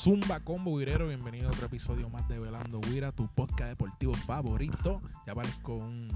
Zumba 0.00 0.40
Combo 0.40 0.78
Guirero, 0.78 1.08
bienvenido 1.08 1.48
a 1.48 1.52
otro 1.52 1.66
episodio 1.66 2.08
más 2.08 2.26
de 2.26 2.38
Velando 2.38 2.80
Guira, 2.80 3.12
tu 3.12 3.28
podcast 3.28 3.68
deportivo 3.68 4.14
favorito. 4.14 5.02
Ya 5.26 5.34
parezco 5.34 5.74
un, 5.76 6.08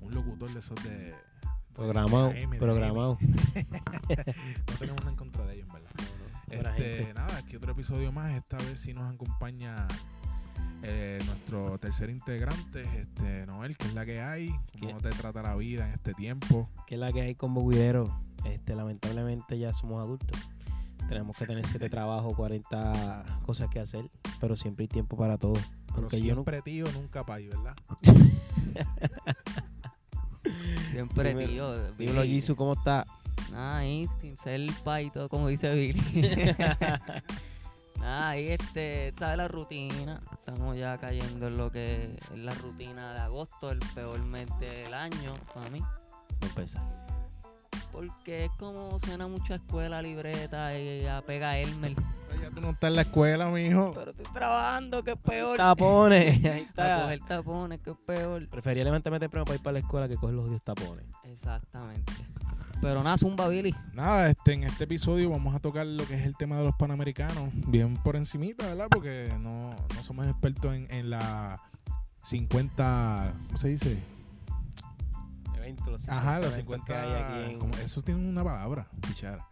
un 0.00 0.14
locutor 0.14 0.50
de 0.54 0.58
esos 0.58 0.82
de... 0.82 1.14
Programado, 1.74 2.30
de 2.30 2.44
AM, 2.44 2.50
de 2.52 2.58
programado. 2.58 3.18
no 3.20 4.76
tenemos 4.78 5.00
nada 5.00 5.10
en 5.10 5.16
contra 5.16 5.44
de 5.44 5.54
ellos, 5.56 5.68
en 5.68 5.74
¿verdad? 5.74 5.90
Buena 6.46 6.70
Este, 6.70 6.96
gente. 6.96 7.14
nada, 7.14 7.36
aquí 7.36 7.56
otro 7.56 7.72
episodio 7.72 8.10
más. 8.10 8.32
Esta 8.32 8.56
vez 8.56 8.80
sí 8.80 8.94
nos 8.94 9.12
acompaña 9.12 9.86
eh, 10.82 11.18
nuestro 11.26 11.78
tercer 11.78 12.08
integrante, 12.08 12.84
este 12.98 13.44
Noel, 13.44 13.76
que 13.76 13.86
es 13.88 13.92
la 13.92 14.06
que 14.06 14.22
hay. 14.22 14.50
¿Cómo 14.80 14.98
te 14.98 15.10
trata 15.10 15.42
la 15.42 15.54
vida 15.56 15.86
en 15.88 15.92
este 15.92 16.14
tiempo? 16.14 16.70
¿Qué 16.86 16.94
es 16.94 17.00
la 17.02 17.12
que 17.12 17.20
hay 17.20 17.34
con 17.34 17.52
Boguidero? 17.52 18.18
Este, 18.44 18.74
lamentablemente 18.74 19.58
ya 19.58 19.74
somos 19.74 20.02
adultos. 20.02 20.38
Tenemos 21.12 21.36
que 21.36 21.46
tener 21.46 21.66
siete 21.66 21.90
trabajos, 21.90 22.34
40 22.34 23.24
cosas 23.44 23.68
que 23.68 23.80
hacer, 23.80 24.08
pero 24.40 24.56
siempre 24.56 24.84
hay 24.84 24.88
tiempo 24.88 25.14
para 25.14 25.36
todo. 25.36 25.52
Pero 25.88 25.98
Aunque 25.98 26.22
yo 26.22 26.34
no, 26.34 26.42
siempre 26.42 26.62
tío, 26.62 26.86
nunca 26.92 27.22
pay, 27.26 27.48
¿verdad? 27.48 27.74
Siempre, 30.90 31.28
Dímelo, 31.30 31.74
tío. 31.74 31.92
dímelo. 31.92 32.22
Jisoo, 32.24 32.56
¿cómo 32.56 32.72
está? 32.72 33.06
Nada, 33.50 33.78
ahí, 33.78 34.08
sin 34.20 34.36
ser 34.38 34.60
pa 34.84 35.02
y 35.02 35.10
todo, 35.10 35.28
como 35.28 35.48
dice 35.48 35.72
Billy. 35.74 36.00
Nada, 38.00 38.30
ahí, 38.30 38.48
este, 38.48 39.12
¿sabes 39.12 39.36
la 39.36 39.48
rutina? 39.48 40.20
Estamos 40.32 40.76
ya 40.76 40.96
cayendo 40.98 41.48
en 41.48 41.56
lo 41.58 41.70
que 41.70 42.16
es 42.32 42.38
la 42.38 42.54
rutina 42.54 43.12
de 43.12 43.20
agosto, 43.20 43.70
el 43.70 43.80
peor 43.94 44.20
mes 44.24 44.48
del 44.60 44.92
año 44.94 45.34
para 45.54 45.68
mí. 45.70 45.80
No 45.80 46.46
empezar. 46.46 47.01
Porque 47.92 48.46
es 48.46 48.50
como 48.58 48.98
suena 49.00 49.26
mucho 49.28 49.52
a 49.52 49.56
escuela, 49.56 50.00
libreta 50.02 50.76
y 50.78 51.06
a 51.06 51.22
pega 51.22 51.58
Elmer. 51.58 51.94
Ya 52.40 52.50
tú 52.50 52.60
no 52.62 52.70
estás 52.70 52.88
en 52.88 52.96
la 52.96 53.02
escuela, 53.02 53.50
mijo. 53.50 53.92
Pero 53.94 54.10
estoy 54.10 54.26
trabajando, 54.32 55.04
que 55.04 55.10
es 55.12 55.18
peor. 55.18 55.56
Tapones, 55.58 56.36
ahí 56.44 56.50
A 56.50 56.58
está. 56.58 57.02
coger 57.02 57.20
tapones, 57.20 57.80
que 57.80 57.90
es 57.90 57.96
peor. 58.06 58.48
Preferiblemente 58.48 59.10
me 59.10 59.20
temprano 59.20 59.44
para 59.44 59.56
ir 59.56 59.62
para 59.62 59.72
la 59.74 59.78
escuela 59.80 60.08
que 60.08 60.16
coger 60.16 60.34
los 60.34 60.48
odios 60.48 60.62
tapones. 60.62 61.04
Exactamente. 61.24 62.12
Pero 62.80 63.02
nada, 63.04 63.16
zumba 63.16 63.46
Billy. 63.46 63.72
Nada, 63.92 64.28
este, 64.28 64.54
en 64.54 64.64
este 64.64 64.84
episodio 64.84 65.30
vamos 65.30 65.54
a 65.54 65.60
tocar 65.60 65.86
lo 65.86 66.04
que 66.04 66.14
es 66.14 66.26
el 66.26 66.36
tema 66.36 66.56
de 66.58 66.64
los 66.64 66.74
panamericanos, 66.74 67.50
bien 67.68 67.96
por 67.98 68.16
encimita, 68.16 68.66
¿verdad? 68.66 68.88
Porque 68.90 69.32
no, 69.38 69.70
no 69.94 70.02
somos 70.02 70.26
expertos 70.26 70.74
en, 70.74 70.90
en 70.90 71.10
la 71.10 71.60
50, 72.24 73.34
¿cómo 73.46 73.58
se 73.58 73.68
dice? 73.68 73.98
Eventos, 75.72 75.88
los 75.88 76.08
Ajá, 76.08 76.38
los 76.40 76.54
50 76.54 76.56
eventos 76.56 76.86
que 76.86 76.94
hay 76.94 77.22
aquí 77.44 77.52
en... 77.52 77.58
como- 77.58 77.74
Eso 77.78 78.02
tiene 78.02 78.28
una 78.28 78.44
palabra, 78.44 78.88
pichara. 79.06 79.46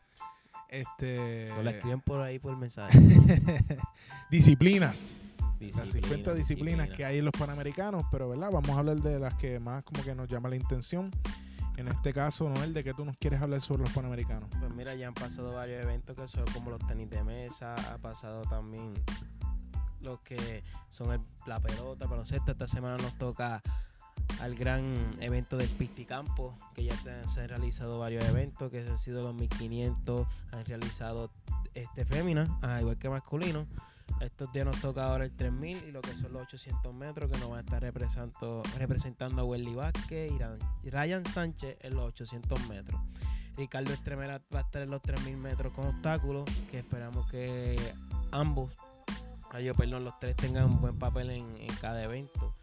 Este. 0.69 1.47
Nos 1.55 1.65
la 1.65 1.71
escriben 1.73 2.01
por 2.01 2.21
ahí 2.21 2.39
por 2.39 2.57
mensaje. 2.57 2.97
disciplinas. 4.31 5.11
Disciplina, 5.59 5.85
las 5.85 5.93
50 5.93 6.35
disciplinas 6.35 6.37
disciplina. 6.37 6.89
que 6.89 7.05
hay 7.05 7.19
en 7.19 7.25
los 7.27 7.33
panamericanos, 7.39 8.05
pero 8.11 8.29
¿verdad? 8.31 8.51
Vamos 8.51 8.71
a 8.71 8.79
hablar 8.79 8.97
de 8.97 9.19
las 9.19 9.35
que 9.37 9.61
más 9.61 9.85
como 9.85 10.03
que 10.03 10.15
nos 10.15 10.29
llama 10.29 10.49
la 10.49 10.57
intención. 10.57 11.11
En 11.77 11.89
este 11.89 12.13
caso, 12.13 12.49
Noel, 12.49 12.73
¿de 12.75 12.85
qué 12.85 12.95
tú 12.95 13.05
nos 13.05 13.17
quieres 13.17 13.41
hablar 13.43 13.61
sobre 13.61 13.83
los 13.85 13.93
panamericanos? 13.93 14.49
Pues 14.59 14.71
mira, 14.75 14.95
ya 14.95 15.09
han 15.09 15.15
pasado 15.15 15.53
varios 15.55 15.83
eventos 15.83 16.17
que 16.17 16.27
son 16.29 16.45
como 16.53 16.71
los 16.71 16.87
tenis 16.87 17.11
de 17.11 17.23
mesa, 17.25 17.75
ha 17.93 17.99
pasado 17.99 18.43
también 18.43 18.93
los 20.01 20.21
que 20.21 20.63
son 20.89 21.13
el- 21.13 21.21
la 21.47 21.61
pelota, 21.61 22.05
el 22.05 22.11
baloncesto. 22.11 22.53
Esta 22.53 22.67
semana 22.67 22.97
nos 22.99 23.15
toca 23.19 23.63
al 24.41 24.55
gran 24.55 25.17
evento 25.21 25.57
del 25.57 25.69
Pisticampo, 25.69 26.55
que 26.75 26.85
ya 26.85 26.97
se 27.27 27.41
han 27.41 27.49
realizado 27.49 27.99
varios 27.99 28.25
eventos, 28.25 28.71
que 28.71 28.81
han 28.81 28.99
sido 28.99 29.23
los 29.23 29.35
1500, 29.35 30.27
han 30.53 30.65
realizado 30.65 31.31
este 31.75 32.05
fémina, 32.05 32.59
ah, 32.63 32.81
igual 32.81 32.99
que 32.99 33.09
masculino. 33.09 33.67
Estos 34.21 34.53
días 34.53 34.67
nos 34.67 34.81
toca 34.81 35.07
ahora 35.07 35.25
el 35.25 35.31
3000 35.31 35.85
y 35.89 35.93
lo 35.93 36.03
que 36.03 36.15
son 36.17 36.33
los 36.33 36.43
800 36.43 36.93
metros, 36.93 37.31
que 37.31 37.39
nos 37.39 37.51
va 37.51 37.59
a 37.59 37.61
estar 37.61 37.81
representando, 37.81 38.63
representando 38.77 39.43
a 39.43 39.45
Welly 39.45 39.75
Vázquez 39.75 40.33
y 40.83 40.91
Ryan 40.91 41.25
Sánchez 41.25 41.79
en 41.81 41.95
los 41.95 42.09
800 42.09 42.69
metros. 42.69 43.01
Ricardo 43.57 43.93
Estremera 43.93 44.41
va 44.55 44.61
a 44.61 44.63
estar 44.63 44.83
en 44.83 44.91
los 44.91 45.01
3000 45.03 45.37
metros 45.37 45.73
con 45.73 45.87
obstáculos, 45.87 46.45
que 46.71 46.81
esperamos 46.81 47.31
que 47.31 47.79
ambos, 48.31 48.73
ay, 49.51 49.71
perdón, 49.73 50.05
los 50.05 50.19
tres 50.19 50.37
tengan 50.37 50.65
un 50.65 50.81
buen 50.81 50.99
papel 50.99 51.31
en 51.31 51.67
cada 51.81 52.03
evento. 52.03 52.55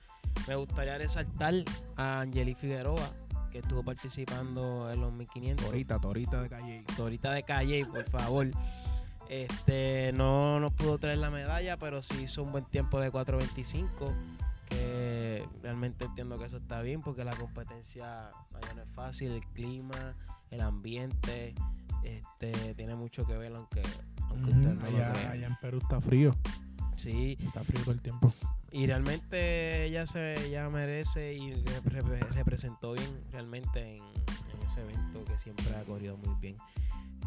Me 0.48 0.56
gustaría 0.56 0.98
resaltar 0.98 1.54
a 1.96 2.22
Angeli 2.22 2.56
Figueroa, 2.56 3.10
que 3.52 3.60
estuvo 3.60 3.84
participando 3.84 4.90
en 4.92 5.02
los 5.02 5.12
1500. 5.14 5.66
Torita, 5.66 6.00
Torita 6.00 6.42
de 6.42 6.50
calle. 6.50 6.84
Torita 6.96 7.32
de 7.32 7.44
calle, 7.44 7.86
por 7.86 8.04
favor. 8.10 8.48
Este 9.30 10.14
no 10.14 10.60
nos 10.62 10.72
pudo 10.74 10.98
traer 11.00 11.18
la 11.18 11.30
medalla, 11.30 11.76
pero 11.78 12.02
sí 12.02 12.24
hizo 12.24 12.44
un 12.44 12.52
buen 12.54 12.66
tiempo 12.66 13.00
de 13.00 13.12
4.25. 13.12 14.14
Que 14.70 15.46
realmente 15.62 16.06
entiendo 16.06 16.38
que 16.38 16.46
eso 16.46 16.58
está 16.58 16.82
bien 16.82 17.02
porque 17.02 17.24
la 17.24 17.36
competencia 17.36 18.28
allá 18.28 18.74
no 18.76 18.82
es 18.84 18.90
fácil, 18.96 19.32
el 19.32 19.46
clima, 19.48 20.16
el 20.52 20.60
ambiente, 20.62 21.56
este 22.04 22.74
tiene 22.76 22.96
mucho 22.96 23.26
que 23.26 23.38
ver, 23.38 23.54
aunque, 23.56 23.82
aunque 24.30 24.52
usted 24.52 24.74
no 24.74 24.82
lo 24.82 24.88
allá, 24.88 25.14
crea. 25.14 25.32
allá 25.32 25.48
en 25.48 25.56
Perú 25.62 25.78
está 25.82 26.02
frío, 26.02 26.36
Sí, 26.98 27.38
está 27.42 27.62
frío 27.64 27.82
todo 27.82 27.92
el 27.94 28.02
tiempo. 28.02 28.34
Y 28.72 28.86
realmente 28.86 29.86
ella 29.86 30.06
se 30.06 30.48
ella 30.48 30.70
merece 30.70 31.34
y 31.34 31.54
re- 31.54 32.02
re- 32.02 32.20
representó 32.32 32.94
bien 32.94 33.24
realmente 33.32 33.98
en, 33.98 34.04
ese 34.66 34.82
evento 34.82 35.24
que 35.26 35.38
siempre 35.38 35.74
ha 35.76 35.84
corrido 35.84 36.18
muy 36.18 36.36
bien. 36.42 36.58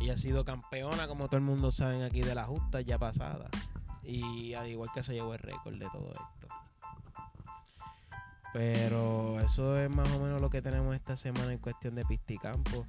Ella 0.00 0.14
ha 0.14 0.16
sido 0.18 0.44
campeona, 0.44 1.08
como 1.08 1.26
todo 1.26 1.36
el 1.38 1.42
mundo 1.42 1.70
sabe 1.70 2.04
aquí, 2.04 2.20
de 2.22 2.34
la 2.34 2.44
justa 2.44 2.80
ya 2.82 2.98
pasada. 2.98 3.48
Y 4.04 4.54
al 4.54 4.68
igual 4.68 4.90
que 4.94 5.02
se 5.02 5.14
llevó 5.14 5.32
el 5.34 5.40
récord 5.40 5.74
de 5.74 5.88
todo 5.90 6.10
esto. 6.10 6.48
Pero 8.52 9.38
eso 9.40 9.78
es 9.78 9.88
más 9.90 10.08
o 10.10 10.20
menos 10.20 10.40
lo 10.40 10.50
que 10.50 10.60
tenemos 10.60 10.94
esta 10.94 11.16
semana 11.16 11.52
en 11.52 11.58
cuestión 11.58 11.94
de 11.94 12.04
pisticampo. 12.04 12.84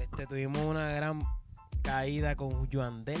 Este, 0.00 0.26
tuvimos 0.26 0.62
una 0.62 0.90
gran 0.92 1.22
caída 1.82 2.36
con 2.36 2.70
Joandel, 2.70 3.20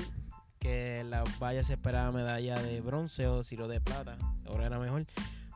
que 0.58 1.04
la 1.04 1.24
valla 1.38 1.64
se 1.64 1.74
esperaba 1.74 2.12
medalla 2.12 2.60
de 2.60 2.80
bronce 2.80 3.26
o 3.26 3.42
Ciro 3.42 3.68
de 3.68 3.80
plata, 3.80 4.18
ahora 4.46 4.66
era 4.66 4.78
mejor, 4.78 5.04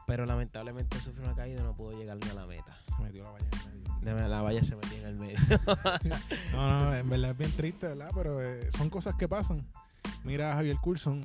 pero 0.06 0.26
lamentablemente 0.26 1.00
sufrió 1.00 1.24
una 1.24 1.34
caída 1.34 1.60
y 1.60 1.64
no 1.64 1.74
pudo 1.74 1.98
llegar 1.98 2.18
ni 2.18 2.28
a 2.30 2.34
la 2.34 2.46
meta. 2.46 2.76
Se 2.96 3.02
metió 3.02 3.24
la 3.24 3.30
valla 3.30 3.46
en 3.52 3.70
el 3.70 4.12
medio. 4.12 4.28
La 4.28 4.42
valla 4.42 4.64
se 4.64 4.76
metió 4.76 4.98
en 4.98 5.06
el 5.06 5.16
medio. 5.16 5.38
No, 6.52 6.84
no, 6.84 6.94
en 6.94 7.08
verdad 7.08 7.30
es 7.30 7.38
bien 7.38 7.52
triste, 7.52 7.88
¿verdad? 7.88 8.10
Pero 8.14 8.42
eh, 8.42 8.68
son 8.76 8.90
cosas 8.90 9.14
que 9.16 9.28
pasan. 9.28 9.66
Mira 10.24 10.52
a 10.52 10.54
Javier 10.54 10.76
Coulson, 10.76 11.22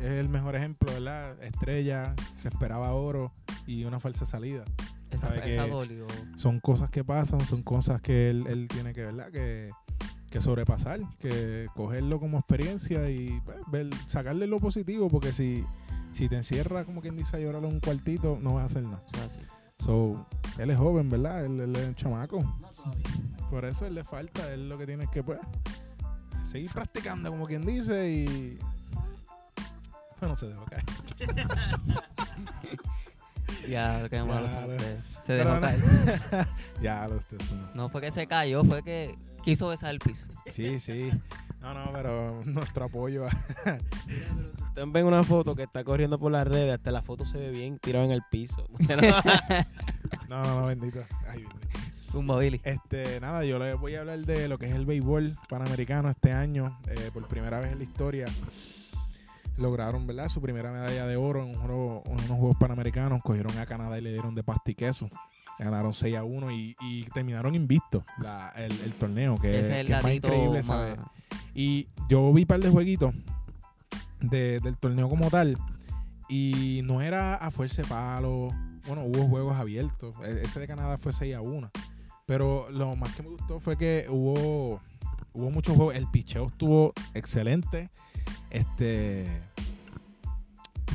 es 0.00 0.10
el 0.12 0.28
mejor 0.28 0.56
ejemplo, 0.56 0.92
¿verdad? 0.92 1.40
Estrella, 1.42 2.14
se 2.36 2.48
esperaba 2.48 2.92
oro 2.92 3.32
y 3.66 3.84
una 3.84 4.00
falsa 4.00 4.26
salida. 4.26 4.64
Esa, 5.10 5.34
esa. 5.36 5.66
Son 6.36 6.58
cosas 6.60 6.90
que 6.90 7.04
pasan, 7.04 7.40
son 7.40 7.62
cosas 7.62 8.02
que 8.02 8.30
él, 8.30 8.46
él 8.48 8.66
tiene 8.68 8.92
que, 8.92 9.04
¿verdad? 9.04 9.30
Que, 9.30 9.70
que 10.34 10.40
sobrepasar, 10.40 10.98
que 11.20 11.68
cogerlo 11.76 12.18
como 12.18 12.38
experiencia 12.38 13.08
y 13.08 13.40
pues, 13.44 13.56
ver, 13.68 13.88
sacarle 14.08 14.48
lo 14.48 14.58
positivo, 14.58 15.08
porque 15.08 15.32
si, 15.32 15.64
si 16.12 16.28
te 16.28 16.34
encierra, 16.34 16.84
como 16.84 17.00
quien 17.00 17.16
dice, 17.16 17.36
a 17.36 17.38
llorar 17.38 17.64
un 17.64 17.78
cuartito, 17.78 18.40
no 18.42 18.54
vas 18.54 18.64
a 18.64 18.66
hacer 18.66 18.82
nada. 18.82 18.98
So, 19.78 20.26
él 20.58 20.70
es 20.72 20.76
joven, 20.76 21.08
¿verdad? 21.08 21.44
Él, 21.44 21.60
él 21.60 21.76
es 21.76 21.86
un 21.86 21.94
chamaco. 21.94 22.40
Por 23.48 23.64
eso 23.64 23.86
él 23.86 23.94
le 23.94 24.02
falta, 24.02 24.52
él 24.52 24.68
lo 24.68 24.76
que 24.76 24.86
tiene 24.86 25.04
es 25.04 25.10
que, 25.10 25.22
pues, 25.22 25.38
seguir 26.42 26.72
practicando, 26.72 27.30
como 27.30 27.46
quien 27.46 27.64
dice, 27.64 28.10
y. 28.10 28.58
Pues 30.18 30.28
no 30.32 30.36
se 30.36 30.48
dejó 30.48 30.64
caer. 30.64 30.84
Ya, 33.68 34.00
lo 34.00 34.10
que 34.10 34.20
malo 34.20 34.46
Ya, 34.52 34.66
lo-. 34.66 35.22
Se 35.24 35.32
dejó 35.34 35.54
no- 35.54 35.60
caer. 35.60 35.78
ya, 36.82 37.06
lo 37.06 37.16
usted 37.18 37.38
no. 37.52 37.74
No 37.74 37.88
fue 37.88 38.00
que 38.00 38.10
se 38.10 38.26
cayó, 38.26 38.64
fue 38.64 38.82
que 38.82 39.16
quiso 39.44 39.68
besar 39.68 39.90
el 39.90 39.98
piso. 39.98 40.32
Sí, 40.52 40.78
sí. 40.80 41.10
No, 41.60 41.72
no, 41.74 41.90
pero 41.92 42.42
nuestro 42.44 42.84
apoyo 42.84 43.26
a. 43.26 43.30
Ustedes 44.68 44.92
ven 44.92 45.06
una 45.06 45.22
foto 45.24 45.54
que 45.54 45.62
está 45.62 45.84
corriendo 45.84 46.18
por 46.18 46.30
las 46.32 46.46
redes, 46.46 46.74
hasta 46.74 46.90
la 46.90 47.02
foto 47.02 47.24
se 47.26 47.38
ve 47.38 47.50
bien 47.50 47.78
tirado 47.78 48.04
en 48.04 48.10
el 48.12 48.22
piso. 48.30 48.66
No, 50.28 50.42
no, 50.42 50.60
no, 50.60 50.66
bendito. 50.66 51.04
Ay, 51.28 51.42
bendito. 51.44 51.78
Zumba 52.10 52.38
Billy. 52.38 52.60
Este, 52.64 53.20
nada, 53.20 53.44
yo 53.44 53.58
les 53.58 53.78
voy 53.78 53.94
a 53.94 54.00
hablar 54.00 54.18
de 54.20 54.48
lo 54.48 54.58
que 54.58 54.66
es 54.66 54.72
el 54.74 54.84
béisbol 54.86 55.36
panamericano 55.48 56.08
este 56.10 56.32
año. 56.32 56.78
Eh, 56.88 57.10
por 57.12 57.26
primera 57.28 57.60
vez 57.60 57.72
en 57.72 57.78
la 57.78 57.84
historia 57.84 58.26
lograron, 59.56 60.06
¿verdad? 60.06 60.28
Su 60.28 60.40
primera 60.40 60.72
medalla 60.72 61.06
de 61.06 61.16
oro 61.16 61.42
en, 61.42 61.50
un 61.50 61.54
juego- 61.54 62.02
en 62.06 62.12
unos 62.12 62.26
Juegos 62.38 62.56
Panamericanos. 62.58 63.20
Cogieron 63.22 63.56
a 63.58 63.66
Canadá 63.66 63.98
y 63.98 64.02
le 64.02 64.10
dieron 64.12 64.34
de 64.34 64.42
pasta 64.42 64.70
y 64.70 64.74
queso. 64.74 65.08
Ganaron 65.58 65.94
6 65.94 66.16
a 66.16 66.24
1 66.24 66.50
y, 66.50 66.76
y 66.80 67.04
terminaron 67.14 67.54
invictos 67.54 68.02
la- 68.18 68.50
el, 68.56 68.72
el 68.80 68.92
torneo, 68.94 69.36
que, 69.40 69.60
es 69.60 69.66
el 69.68 69.86
que 69.86 69.92
es 69.94 70.02
más 70.02 70.12
increíble, 70.12 70.58
más- 70.58 70.66
¿sabes? 70.66 70.98
Y 71.54 71.86
yo 72.08 72.32
vi 72.32 72.42
un 72.42 72.48
par 72.48 72.60
de 72.60 72.70
jueguitos 72.70 73.14
de- 74.20 74.60
del 74.60 74.76
torneo 74.78 75.08
como 75.08 75.30
tal. 75.30 75.56
Y 76.28 76.80
no 76.84 77.02
era 77.02 77.34
a 77.36 77.50
fuerza 77.50 77.82
de 77.82 77.88
palo. 77.88 78.48
Bueno, 78.86 79.04
hubo 79.04 79.28
juegos 79.28 79.56
abiertos. 79.56 80.16
E- 80.24 80.40
Ese 80.42 80.58
de 80.60 80.66
Canadá 80.66 80.96
fue 80.96 81.12
6 81.12 81.34
a 81.34 81.40
1. 81.40 81.70
Pero 82.26 82.68
lo 82.70 82.96
más 82.96 83.14
que 83.14 83.22
me 83.22 83.28
gustó 83.28 83.60
fue 83.60 83.76
que 83.76 84.06
hubo, 84.08 84.80
hubo 85.34 85.50
muchos 85.50 85.76
juegos. 85.76 85.94
El 85.94 86.06
picheo 86.10 86.46
estuvo 86.48 86.92
excelente. 87.12 87.90
Este. 88.50 89.28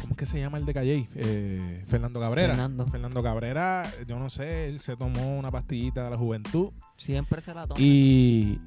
¿Cómo 0.09 0.15
es 0.15 0.17
que 0.17 0.25
se 0.25 0.39
llama 0.39 0.57
el 0.57 0.65
de 0.65 0.73
Calle? 0.73 1.07
Eh, 1.13 1.83
Fernando 1.85 2.19
Cabrera. 2.19 2.49
Fernando. 2.55 2.87
Fernando 2.87 3.21
Cabrera, 3.21 3.83
yo 4.07 4.17
no 4.17 4.27
sé, 4.31 4.67
él 4.67 4.79
se 4.79 4.97
tomó 4.97 5.37
una 5.37 5.51
pastillita 5.51 6.03
de 6.03 6.09
la 6.09 6.17
juventud 6.17 6.71
Siempre 6.97 7.41
se 7.43 7.53
la 7.53 7.67
toma. 7.67 7.79
y, 7.79 8.59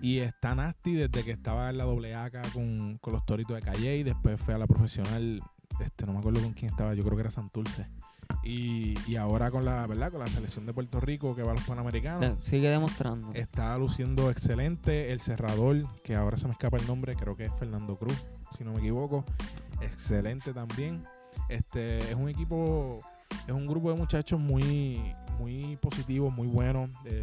y 0.00 0.18
está 0.18 0.54
nasty 0.54 0.92
desde 0.94 1.24
que 1.24 1.32
estaba 1.32 1.70
en 1.70 1.78
la 1.78 1.84
doble 1.84 2.14
acá 2.14 2.42
con, 2.54 2.98
con 2.98 3.14
los 3.14 3.26
toritos 3.26 3.56
de 3.56 3.62
Calle 3.62 3.96
y 3.96 4.04
después 4.04 4.40
fue 4.40 4.54
a 4.54 4.58
la 4.58 4.68
profesional, 4.68 5.42
este 5.80 6.06
no 6.06 6.12
me 6.12 6.20
acuerdo 6.20 6.40
con 6.40 6.52
quién 6.52 6.70
estaba, 6.70 6.94
yo 6.94 7.02
creo 7.02 7.16
que 7.16 7.22
era 7.22 7.30
Santurce. 7.32 7.88
Y, 8.44 8.94
y 9.08 9.16
ahora 9.16 9.50
con 9.50 9.64
la, 9.64 9.84
¿verdad? 9.88 10.12
Con 10.12 10.20
la 10.20 10.28
selección 10.28 10.66
de 10.66 10.72
Puerto 10.72 11.00
Rico 11.00 11.34
que 11.34 11.42
va 11.42 11.50
a 11.50 11.54
los 11.54 11.64
Panamericanos. 11.64 12.36
Sigue 12.44 12.68
demostrando. 12.70 13.32
Está 13.34 13.76
luciendo 13.76 14.30
excelente. 14.30 15.12
El 15.12 15.18
cerrador, 15.20 15.84
que 16.04 16.14
ahora 16.14 16.36
se 16.36 16.46
me 16.46 16.52
escapa 16.52 16.76
el 16.76 16.86
nombre, 16.86 17.16
creo 17.16 17.36
que 17.36 17.44
es 17.46 17.52
Fernando 17.58 17.96
Cruz, 17.96 18.20
si 18.56 18.64
no 18.64 18.72
me 18.72 18.78
equivoco. 18.78 19.24
Excelente 19.80 20.52
también. 20.52 21.04
Este 21.48 21.98
es 21.98 22.14
un 22.14 22.28
equipo, 22.28 22.98
es 23.46 23.52
un 23.52 23.66
grupo 23.66 23.90
de 23.92 23.96
muchachos 23.98 24.40
muy, 24.40 25.00
muy 25.38 25.76
positivos, 25.80 26.32
muy 26.34 26.46
buenos. 26.48 26.90
eh, 27.04 27.20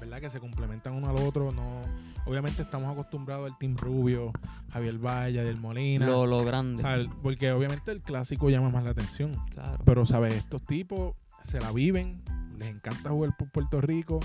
¿Verdad? 0.00 0.20
Que 0.20 0.30
se 0.30 0.40
complementan 0.40 0.94
uno 0.94 1.10
al 1.10 1.16
otro. 1.16 1.52
No, 1.52 1.82
obviamente 2.24 2.62
estamos 2.62 2.90
acostumbrados 2.90 3.50
al 3.50 3.58
Team 3.58 3.76
Rubio, 3.76 4.30
Javier 4.72 4.96
Valle, 4.96 5.44
del 5.44 5.58
Molina. 5.58 6.06
Lo, 6.06 6.26
lo 6.26 6.42
grande. 6.42 6.80
¿sabes? 6.80 7.08
Porque 7.22 7.52
obviamente 7.52 7.92
el 7.92 8.00
clásico 8.00 8.48
llama 8.48 8.70
más 8.70 8.82
la 8.82 8.90
atención. 8.90 9.36
Claro. 9.50 9.82
Pero, 9.84 10.06
¿sabes? 10.06 10.34
Estos 10.34 10.64
tipos 10.64 11.14
se 11.42 11.60
la 11.60 11.70
viven, 11.72 12.22
les 12.58 12.68
encanta 12.68 13.10
jugar 13.10 13.36
por 13.36 13.50
Puerto 13.50 13.80
Rico 13.82 14.20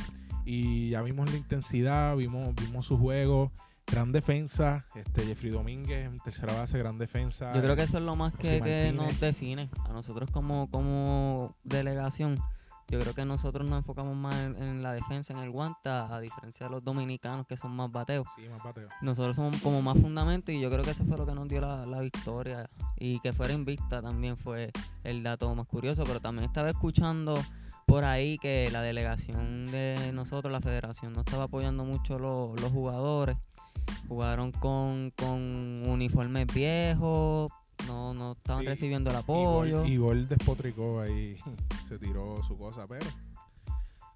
y 0.46 0.92
ya 0.92 1.02
vimos 1.02 1.30
la 1.30 1.38
intensidad, 1.38 2.16
vimos, 2.16 2.54
vimos 2.56 2.86
su 2.86 2.98
juego, 2.98 3.52
gran 3.88 4.12
defensa, 4.12 4.86
este 4.96 5.26
Jeffrey 5.26 5.52
Domínguez 5.52 6.06
en 6.08 6.20
tercera 6.20 6.54
base, 6.54 6.78
gran 6.78 6.98
defensa. 6.98 7.54
Yo 7.54 7.62
creo 7.62 7.76
que 7.76 7.84
eso 7.84 7.98
es 7.98 8.04
lo 8.04 8.16
más 8.16 8.34
que, 8.36 8.62
que 8.62 8.92
nos 8.92 9.20
define 9.20 9.70
a 9.88 9.94
nosotros 9.94 10.30
como, 10.32 10.70
como 10.72 11.56
delegación. 11.64 12.38
Yo 12.88 13.00
creo 13.00 13.16
que 13.16 13.26
nosotros 13.26 13.68
nos 13.68 13.80
enfocamos 13.80 14.16
más 14.16 14.36
en, 14.36 14.62
en 14.62 14.84
la 14.84 14.94
defensa, 14.94 15.34
en 15.34 15.40
el 15.40 15.50
guante, 15.50 15.90
a 15.90 16.20
diferencia 16.20 16.68
de 16.68 16.72
los 16.72 16.84
dominicanos 16.84 17.48
que 17.48 17.58
son 17.58 17.72
más 17.76 17.92
bateos. 17.92 18.28
Sí, 18.36 18.44
más 18.48 18.62
bateo. 18.64 18.90
Nosotros 19.02 19.36
somos 19.36 19.60
como 19.62 19.82
más 19.82 19.98
fundamento 19.98 20.52
y 20.52 20.60
yo 20.60 20.70
creo 20.70 20.84
que 20.84 20.92
eso 20.92 21.04
fue 21.04 21.18
lo 21.18 21.26
que 21.26 21.34
nos 21.34 21.48
dio 21.48 21.62
la, 21.62 21.86
la 21.88 22.00
victoria. 22.02 22.70
Y 23.00 23.20
que 23.22 23.34
fuera 23.34 23.54
invicta 23.54 24.04
también 24.04 24.38
fue 24.38 24.72
el 25.04 25.24
dato 25.24 25.54
más 25.56 25.66
curioso. 25.66 26.04
Pero 26.06 26.20
también 26.20 26.46
estaba 26.46 26.70
escuchando 26.70 27.34
por 27.88 28.04
ahí 28.04 28.38
que 28.38 28.70
la 28.72 28.82
delegación 28.84 29.66
de 29.72 30.12
nosotros, 30.14 30.52
la 30.52 30.62
federación, 30.62 31.14
no 31.14 31.22
estaba 31.22 31.46
apoyando 31.46 31.86
mucho 31.86 32.20
lo- 32.20 32.54
los 32.56 32.72
jugadores. 32.72 33.36
Jugaron 34.08 34.52
con, 34.52 35.12
con 35.12 35.84
uniformes 35.88 36.48
viejos, 36.54 37.52
no, 37.88 38.14
no 38.14 38.34
estaban 38.34 38.62
Sí, 38.62 38.68
recibiendo 38.68 39.10
el 39.10 39.16
apoyo. 39.18 39.86
Y 39.86 39.98
Gol 39.98 40.28
despotricó 40.28 41.02
ahí, 41.02 41.38
se 41.86 41.98
tiró 42.00 42.44
su 42.44 42.58
cosa, 42.58 42.86
pero 42.88 43.06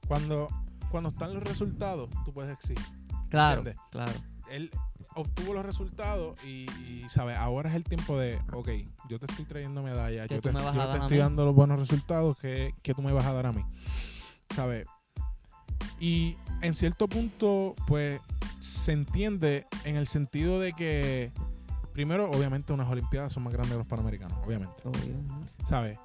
cuando, 0.07 0.48
cuando 0.92 1.10
están 1.10 1.33
los 1.33 1.44
resultados, 1.44 2.10
tú 2.25 2.33
puedes 2.33 2.51
exigir. 2.51 2.83
claro, 3.30 3.60
¿entiendes? 3.60 3.83
claro. 3.92 4.12
él 4.50 4.71
obtuvo 5.16 5.54
los 5.54 5.66
resultados 5.66 6.44
y, 6.44 6.66
y, 6.88 7.06
¿sabes? 7.07 7.38
Ahora 7.38 7.69
es 7.69 7.75
el 7.75 7.83
tiempo 7.83 8.18
de, 8.18 8.39
ok, 8.54 8.69
yo 9.10 9.19
te 9.19 9.25
estoy 9.25 9.45
trayendo 9.45 9.81
medallas, 9.81 10.27
¿Qué 10.27 10.36
yo 10.36 10.42
te, 10.42 10.51
yo 10.51 10.95
estoy 11.01 11.18
dando 11.18 11.45
los 11.45 11.56
buenos 11.56 11.80
resultados 11.80 12.38
que, 12.38 12.74
que 12.81 12.94
tú 12.94 13.01
me 13.01 13.12
vas 13.12 13.25
a 13.25 13.33
dar 13.33 13.48
a 13.48 13.51
mí, 13.51 13.63
¿sabes? 14.56 14.86
Y 15.99 16.37
en 16.61 16.73
cierto 16.73 17.07
punto, 17.07 17.75
pues, 17.87 18.21
se 18.59 18.91
entiende 18.91 19.67
en 19.83 19.95
el 19.95 20.07
sentido 20.07 20.59
de 20.59 20.73
que, 20.73 21.31
primero, 21.93 22.29
obviamente 22.31 22.73
unas 22.73 22.89
Olimpiadas 22.89 23.33
son 23.33 23.43
más 23.43 23.53
grandes 23.53 23.73
que 23.73 23.77
los 23.79 23.87
Panamericanos, 23.87 24.37
obviamente. 24.45 24.75
Obvio. 24.85 25.15
¿sabes? 25.65 25.99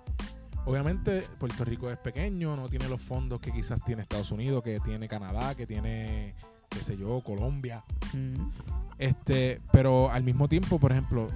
Obviamente 0.66 1.26
Puerto 1.38 1.64
Rico 1.64 1.90
es 1.90 1.98
pequeño, 1.98 2.56
no 2.56 2.68
tiene 2.68 2.88
los 2.88 3.00
fondos 3.00 3.40
que 3.40 3.52
quizás 3.52 3.82
tiene 3.84 4.02
Estados 4.02 4.30
Unidos, 4.30 4.62
que 4.62 4.80
tiene 4.80 5.08
Canadá, 5.08 5.54
que 5.54 5.66
tiene, 5.66 6.34
qué 6.70 6.78
sé 6.80 6.96
yo, 6.96 7.20
Colombia. 7.22 7.84
Mm. 8.12 8.50
Este, 8.98 9.60
pero 9.72 10.10
al 10.10 10.22
mismo 10.22 10.48
tiempo, 10.48 10.78
por 10.78 10.92
ejemplo, 10.92 11.28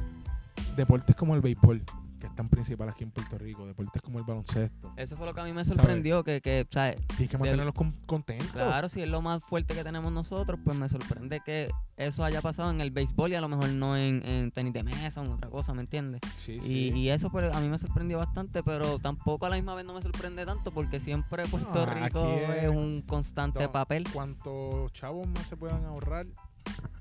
deportes 0.77 1.15
como 1.15 1.35
el 1.35 1.43
béisbol, 1.43 1.83
que 2.19 2.27
es 2.27 2.35
tan 2.35 2.49
principal 2.49 2.89
aquí 2.89 3.05
en 3.05 3.11
Puerto 3.11 3.39
Rico, 3.39 3.67
deportes 3.67 4.03
como 4.03 4.19
el 4.19 4.25
baloncesto, 4.25 4.93
Eso 4.97 5.17
fue 5.17 5.27
lo 5.27 5.35
que 5.35 5.41
a 5.41 5.45
mí 5.45 5.53
me 5.53 5.65
sorprendió, 5.65 6.25
que, 6.25 6.41
que 6.41 6.67
¿sabes? 6.71 6.97
tienes 7.09 7.29
que 7.31 7.39
mantenerlos 7.39 7.75
con- 7.75 7.93
contentos. 8.07 8.51
Claro, 8.53 8.89
si 8.89 9.01
es 9.03 9.09
lo 9.09 9.23
más 9.23 9.43
fuerte 9.45 9.75
que 9.75 9.85
tenemos 9.85 10.13
nosotros, 10.13 10.59
pues 10.65 10.77
me 10.77 10.89
sorprende 10.89 11.41
que 11.45 11.71
eso 11.97 12.25
haya 12.25 12.41
pasado 12.43 12.71
en 12.71 12.81
el 12.81 12.91
béisbol 12.91 13.33
y 13.33 13.35
a 13.37 13.41
lo 13.41 13.49
mejor 13.49 13.69
no 13.71 13.97
en, 13.97 14.25
en 14.27 14.51
tenis 14.51 14.73
de 14.73 14.83
mesa 14.83 15.21
o 15.21 15.25
en 15.25 15.33
otra 15.33 15.49
cosa, 15.51 15.75
¿me 15.75 15.81
entiendes? 15.83 16.21
Sí, 16.37 16.53
Y, 16.59 16.61
sí. 16.61 16.93
y 16.95 17.09
eso 17.11 17.31
pues, 17.31 17.55
a 17.55 17.61
mí 17.61 17.69
me 17.69 17.79
sorprendió 17.79 18.19
bastante, 18.19 18.63
pero 18.63 18.99
tampoco 18.99 19.47
a 19.47 19.49
la 19.51 19.57
misma 19.57 19.75
vez 19.75 19.87
no 19.87 19.95
me 19.95 20.03
sorprende 20.03 20.45
tanto 20.47 20.71
porque 20.73 21.01
siempre 21.01 21.45
Puerto 21.47 21.87
No, 21.87 21.95
Rico 21.95 22.25
es, 22.27 22.65
es- 22.65 22.69
un 22.71 23.03
constante 23.03 23.69
papel. 23.69 24.05
Cuantos 24.13 24.93
chavos 24.93 25.27
más 25.29 25.47
se 25.47 25.57
puedan 25.57 25.85
ahorrar, 25.85 26.27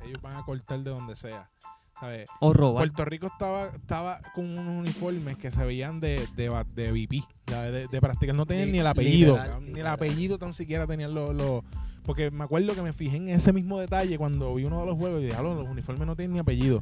ellos 0.04 0.22
van 0.22 0.34
a 0.34 0.44
cortar 0.44 0.80
de 0.80 0.92
donde 0.92 1.16
sea. 1.16 1.50
¿Sabes? 2.00 2.30
O 2.40 2.54
robar. 2.54 2.84
Puerto 2.84 3.06
Rico 3.06 3.28
estaba, 3.28 3.68
estaba 3.68 4.22
con 4.36 4.46
unos 4.58 4.78
uniformes 4.80 5.38
que 5.38 5.50
se 5.52 5.64
veían 5.66 6.00
de, 6.00 6.28
de, 6.36 6.50
de 6.76 6.92
VP, 6.92 7.24
¿sabes? 7.48 7.74
de, 7.74 7.88
de 7.88 8.02
practicar. 8.02 8.36
No 8.36 8.46
tenían 8.46 8.72
ni 8.72 8.80
el 8.80 8.88
apellido, 8.88 9.36
literal, 9.36 9.72
ni 9.74 9.80
el 9.80 9.88
apellido 9.88 10.38
tan 10.38 10.54
siquiera 10.54 10.86
tenían 10.88 11.14
los... 11.14 11.34
los- 11.36 11.64
porque 12.04 12.32
me 12.32 12.46
acuerdo 12.46 12.74
que 12.74 12.82
me 12.82 12.94
fijé 12.94 13.18
en 13.18 13.28
ese 13.28 13.52
mismo 13.52 13.80
detalle 13.80 14.18
cuando 14.18 14.56
vi 14.56 14.64
uno 14.64 14.80
de 14.80 14.86
los 14.86 14.96
juegos 14.96 15.20
y 15.20 15.26
dije, 15.26 15.36
"Jalo, 15.36 15.56
los 15.56 15.68
uniformes 15.68 16.08
no 16.08 16.16
tienen 16.16 16.34
ni 16.36 16.40
apellido. 16.40 16.82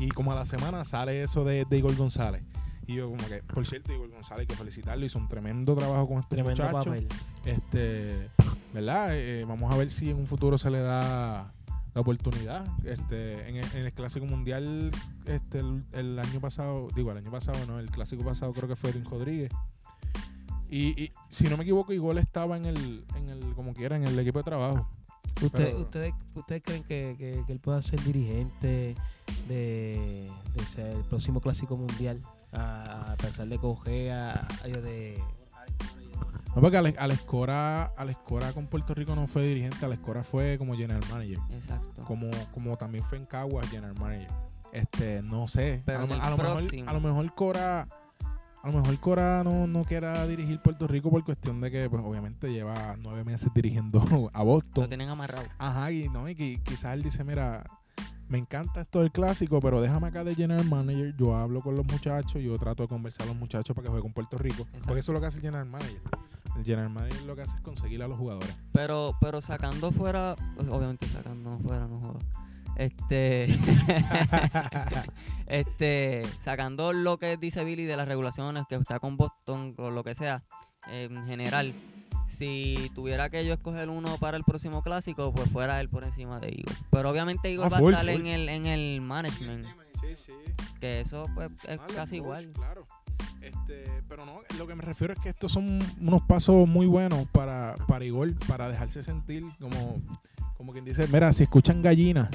Y 0.00 0.08
como 0.08 0.32
a 0.32 0.34
la 0.34 0.44
semana 0.44 0.84
sale 0.84 1.22
eso 1.22 1.44
de, 1.44 1.64
de 1.64 1.78
Igor 1.78 1.94
González. 1.94 2.42
Y 2.86 2.96
yo 2.96 3.04
como 3.08 3.24
que, 3.28 3.40
por 3.44 3.64
cierto, 3.66 3.92
Igor 3.92 4.10
González 4.10 4.40
hay 4.40 4.46
que 4.48 4.56
felicitarlo, 4.56 5.06
hizo 5.06 5.18
un 5.20 5.28
tremendo 5.28 5.76
trabajo 5.76 6.08
con 6.08 6.18
este 6.18 6.34
Tremendo 6.34 6.64
muchacho. 6.64 6.90
papel. 6.90 7.06
Este, 7.44 8.26
¿verdad? 8.72 9.10
Eh, 9.16 9.44
vamos 9.46 9.72
a 9.72 9.76
ver 9.76 9.90
si 9.90 10.10
en 10.10 10.16
un 10.16 10.26
futuro 10.26 10.58
se 10.58 10.70
le 10.70 10.80
da 10.80 11.53
la 11.94 12.00
oportunidad. 12.00 12.66
Este, 12.84 13.48
en 13.48 13.56
el, 13.56 13.64
en 13.74 13.84
el 13.86 13.92
Clásico 13.92 14.26
Mundial, 14.26 14.90
este, 15.26 15.60
el, 15.60 15.84
el 15.92 16.18
año 16.18 16.40
pasado, 16.40 16.88
digo, 16.94 17.12
el 17.12 17.18
año 17.18 17.30
pasado, 17.30 17.58
no, 17.66 17.78
el 17.78 17.90
Clásico 17.90 18.24
pasado 18.24 18.52
creo 18.52 18.68
que 18.68 18.76
fue 18.76 18.90
Edwin 18.90 19.04
Rodríguez. 19.04 19.52
Y, 20.70 21.00
y 21.04 21.12
si 21.30 21.44
no 21.48 21.56
me 21.56 21.62
equivoco, 21.62 21.92
igual 21.92 22.18
estaba 22.18 22.56
en 22.56 22.64
el, 22.66 23.04
en 23.16 23.28
el, 23.28 23.54
como 23.54 23.74
quiera, 23.74 23.96
en 23.96 24.04
el 24.06 24.18
equipo 24.18 24.38
de 24.40 24.44
trabajo. 24.44 24.88
¿Usted- 25.42 25.50
Pero- 25.52 25.78
¿Ustedes, 25.80 26.14
¿Ustedes 26.34 26.62
creen 26.64 26.82
que, 26.84 27.14
que- 27.18 27.42
que 27.46 27.52
él 27.52 27.60
pueda 27.60 27.80
ser 27.82 28.02
dirigente 28.02 28.94
de, 29.48 30.30
de 30.54 30.64
ser 30.64 30.96
el 30.96 31.02
próximo 31.04 31.40
clásico 31.40 31.76
mundial? 31.76 32.20
A, 32.52 33.12
a 33.12 33.16
pesar 33.16 33.48
de 33.48 33.58
coger 33.58 34.12
a, 34.12 34.32
a- 34.62 34.68
de. 34.68 35.20
No, 36.54 36.60
porque 36.60 36.76
Alex, 36.76 36.98
Alex 36.98 37.20
Cora, 37.22 37.84
Alex 37.96 38.18
Cora 38.24 38.52
con 38.52 38.66
Puerto 38.66 38.94
Rico 38.94 39.14
no 39.16 39.26
fue 39.26 39.42
dirigente, 39.46 39.84
Alex 39.84 40.00
Cora 40.02 40.22
fue 40.22 40.56
como 40.58 40.74
general 40.76 41.02
manager. 41.10 41.38
Exacto. 41.50 42.02
como, 42.04 42.30
como 42.52 42.76
también 42.76 43.04
fue 43.04 43.18
en 43.18 43.26
Caguas 43.26 43.68
General 43.70 43.94
Manager. 43.98 44.28
Este, 44.72 45.22
no 45.22 45.48
sé. 45.48 45.82
Pero 45.84 46.00
a, 46.04 46.06
lo, 46.06 46.14
a 46.14 46.30
lo 46.30 46.36
mejor, 46.36 46.62
a 46.86 46.92
lo 46.92 47.00
mejor 47.00 47.34
Cora, 47.34 47.88
a 48.62 48.66
lo 48.70 48.72
mejor 48.80 48.98
Cora 48.98 49.42
no, 49.44 49.66
no 49.66 49.84
quiera 49.84 50.26
dirigir 50.26 50.60
Puerto 50.60 50.86
Rico 50.86 51.10
por 51.10 51.24
cuestión 51.24 51.60
de 51.60 51.70
que, 51.70 51.88
pues, 51.90 52.02
obviamente 52.04 52.52
lleva 52.52 52.96
nueve 52.98 53.24
meses 53.24 53.50
dirigiendo 53.54 54.00
a 54.32 54.38
Lo 54.40 54.44
Boston. 54.44 54.88
tienen 54.88 55.08
amarrado. 55.08 55.46
Ajá, 55.58 55.90
y 55.92 56.08
no, 56.08 56.28
y 56.28 56.34
que 56.34 56.60
quizás 56.62 56.94
él 56.94 57.02
dice, 57.02 57.24
mira, 57.24 57.64
me 58.28 58.38
encanta 58.38 58.82
esto 58.82 59.00
del 59.00 59.12
clásico, 59.12 59.60
pero 59.60 59.80
déjame 59.80 60.08
acá 60.08 60.24
de 60.24 60.34
General 60.34 60.64
Manager, 60.64 61.14
yo 61.16 61.36
hablo 61.36 61.60
con 61.60 61.76
los 61.76 61.86
muchachos, 61.86 62.42
yo 62.42 62.56
trato 62.58 62.82
de 62.82 62.88
conversar 62.88 63.24
a 63.24 63.26
los 63.26 63.36
muchachos 63.36 63.74
para 63.74 63.84
que 63.84 63.90
jueguen 63.90 64.02
con 64.02 64.12
Puerto 64.12 64.38
Rico. 64.38 64.62
Exacto. 64.62 64.86
Porque 64.86 65.00
eso 65.00 65.12
es 65.12 65.14
lo 65.14 65.20
que 65.20 65.26
hace 65.26 65.38
el 65.38 65.42
General 65.42 65.66
Manager. 65.66 66.00
El 66.56 66.64
General 66.64 66.90
Manager 66.90 67.22
lo 67.22 67.36
que 67.36 67.42
hace 67.42 67.56
es 67.56 67.62
conseguir 67.62 68.02
a 68.02 68.08
los 68.08 68.18
jugadores. 68.18 68.54
Pero, 68.72 69.16
pero 69.20 69.40
sacando 69.40 69.90
fuera, 69.92 70.36
pues, 70.56 70.68
obviamente 70.68 71.06
sacando 71.06 71.58
fuera, 71.58 71.86
no 71.86 72.00
jodas. 72.00 72.24
Este, 72.76 73.46
este, 75.46 76.22
sacando 76.40 76.92
lo 76.92 77.18
que 77.18 77.36
dice 77.36 77.64
Billy 77.64 77.84
de 77.84 77.96
las 77.96 78.08
regulaciones, 78.08 78.64
que 78.68 78.76
está 78.76 78.98
con 78.98 79.16
Boston 79.16 79.74
o 79.78 79.90
lo 79.90 80.02
que 80.02 80.14
sea, 80.14 80.44
en 80.88 81.24
general, 81.26 81.72
si 82.34 82.90
tuviera 82.94 83.30
que 83.30 83.46
yo 83.46 83.54
escoger 83.54 83.88
uno 83.88 84.16
para 84.18 84.36
el 84.36 84.44
próximo 84.44 84.82
clásico, 84.82 85.32
pues 85.32 85.48
fuera 85.50 85.80
él 85.80 85.88
por 85.88 86.04
encima 86.04 86.40
de 86.40 86.48
Igor. 86.50 86.74
Pero 86.90 87.10
obviamente 87.10 87.50
Igor 87.50 87.66
Ah, 87.66 87.70
va 87.70 87.78
full, 87.78 87.94
a 87.94 88.00
estar 88.00 88.12
full. 88.14 88.26
en 88.26 88.32
el, 88.32 88.48
en 88.48 88.66
el 88.66 89.00
management, 89.00 89.66
Sí, 90.00 90.14
sí. 90.14 90.32
que 90.80 91.00
eso 91.00 91.24
pues 91.34 91.50
es 91.66 91.78
casi 91.94 92.18
coach, 92.18 92.24
igual. 92.42 92.52
Claro. 92.52 92.86
Este, 93.40 93.84
pero 94.08 94.24
no, 94.26 94.40
lo 94.58 94.66
que 94.66 94.74
me 94.74 94.82
refiero 94.82 95.12
es 95.12 95.20
que 95.20 95.28
estos 95.30 95.52
son 95.52 95.78
unos 96.00 96.22
pasos 96.22 96.66
muy 96.68 96.86
buenos 96.86 97.26
para, 97.28 97.74
para 97.86 98.04
Igor, 98.04 98.34
para 98.46 98.68
dejarse 98.68 99.02
sentir 99.02 99.44
como, 99.60 100.00
como 100.56 100.72
quien 100.72 100.84
dice, 100.84 101.06
mira, 101.08 101.32
si 101.32 101.42
escuchan 101.44 101.82
gallinas, 101.82 102.28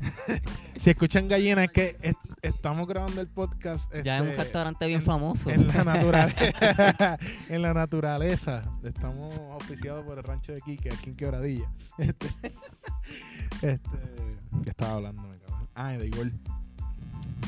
si 0.76 0.90
escuchan 0.90 1.28
gallinas 1.28 1.64
es 1.66 1.70
que 1.72 1.96
es- 2.02 2.14
estamos 2.42 2.86
grabando 2.86 3.20
el 3.20 3.26
podcast 3.28 3.92
Ya 4.04 4.16
es 4.16 4.22
un 4.22 4.28
este, 4.28 4.42
restaurante 4.44 4.86
bien 4.86 5.00
en- 5.00 5.06
famoso. 5.06 5.50
en 5.50 5.66
la 5.68 5.84
naturaleza, 5.84 7.18
en 7.48 7.62
la 7.62 7.74
naturaleza. 7.74 8.64
Estamos 8.84 9.34
auspiciados 9.52 10.04
por 10.04 10.18
el 10.18 10.24
rancho 10.24 10.52
de 10.52 10.60
Quique, 10.60 10.90
aquí 10.92 11.10
en 11.10 11.16
Quebradilla. 11.16 11.70
Este, 11.98 12.26
este, 13.62 13.80
¿qué 14.62 14.70
estaba 14.70 14.94
hablando? 14.94 15.22
me 15.22 15.38
cabrón? 15.38 15.68
Ah, 15.74 15.92
de 15.92 16.06
Igor. 16.06 16.30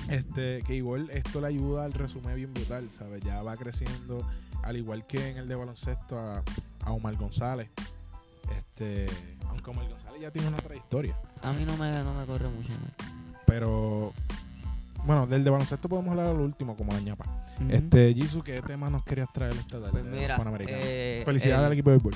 Este, 0.08 0.62
que 0.66 0.74
igual 0.74 1.08
esto 1.10 1.40
le 1.40 1.46
ayuda 1.48 1.84
al 1.84 1.92
resumen 1.92 2.34
bien 2.34 2.52
brutal, 2.52 2.88
¿sabes? 2.96 3.22
Ya 3.22 3.42
va 3.42 3.56
creciendo, 3.56 4.26
al 4.62 4.76
igual 4.76 5.06
que 5.06 5.30
en 5.30 5.36
el 5.36 5.46
de 5.48 5.54
baloncesto, 5.54 6.18
a, 6.18 6.42
a 6.84 6.92
Omar 6.92 7.14
González. 7.16 7.70
Este, 8.56 9.06
aunque 9.48 9.70
Omar 9.70 9.88
González 9.88 10.20
ya 10.20 10.30
tiene 10.30 10.48
una 10.48 10.58
trayectoria. 10.58 11.16
A 11.42 11.52
mí 11.52 11.64
no 11.64 11.76
me, 11.76 11.90
no 11.92 12.14
me 12.14 12.24
corre 12.26 12.48
mucho. 12.48 12.70
Pero, 13.46 14.12
bueno, 15.04 15.26
del 15.26 15.42
de 15.44 15.50
baloncesto 15.50 15.88
podemos 15.88 16.10
hablar 16.12 16.26
al 16.28 16.40
último, 16.40 16.76
como 16.76 16.92
la 16.92 17.00
ñapa. 17.00 17.24
Ujú. 17.60 17.70
Este, 17.70 18.14
Jisoo, 18.14 18.42
¿qué 18.42 18.62
tema 18.62 18.88
nos 18.90 19.04
querías 19.04 19.28
traer 19.32 19.52
esta 19.54 19.78
tarde? 19.78 19.90
Pues 19.92 20.04
de 20.04 20.10
mira, 20.10 20.36
Panamericano? 20.36 20.78
eh, 20.82 21.22
Felicidades 21.24 21.60
el- 21.60 21.66
al 21.66 21.72
equipo 21.72 21.90
de 21.90 21.96
béisbol. 21.98 22.14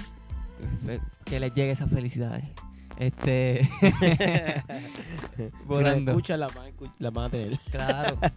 que 1.24 1.40
les 1.40 1.52
llegue 1.54 1.72
esas 1.72 1.90
felicidades. 1.90 2.44
Este, 2.98 3.68
Si 5.36 5.50
volando. 5.66 6.12
escuchan, 6.12 6.40
la 6.40 6.46
van, 6.48 6.58
a 6.58 6.68
escuch- 6.68 6.94
la 6.98 7.10
van 7.10 7.24
a 7.24 7.30
tener. 7.30 7.58
Claro. 7.70 8.18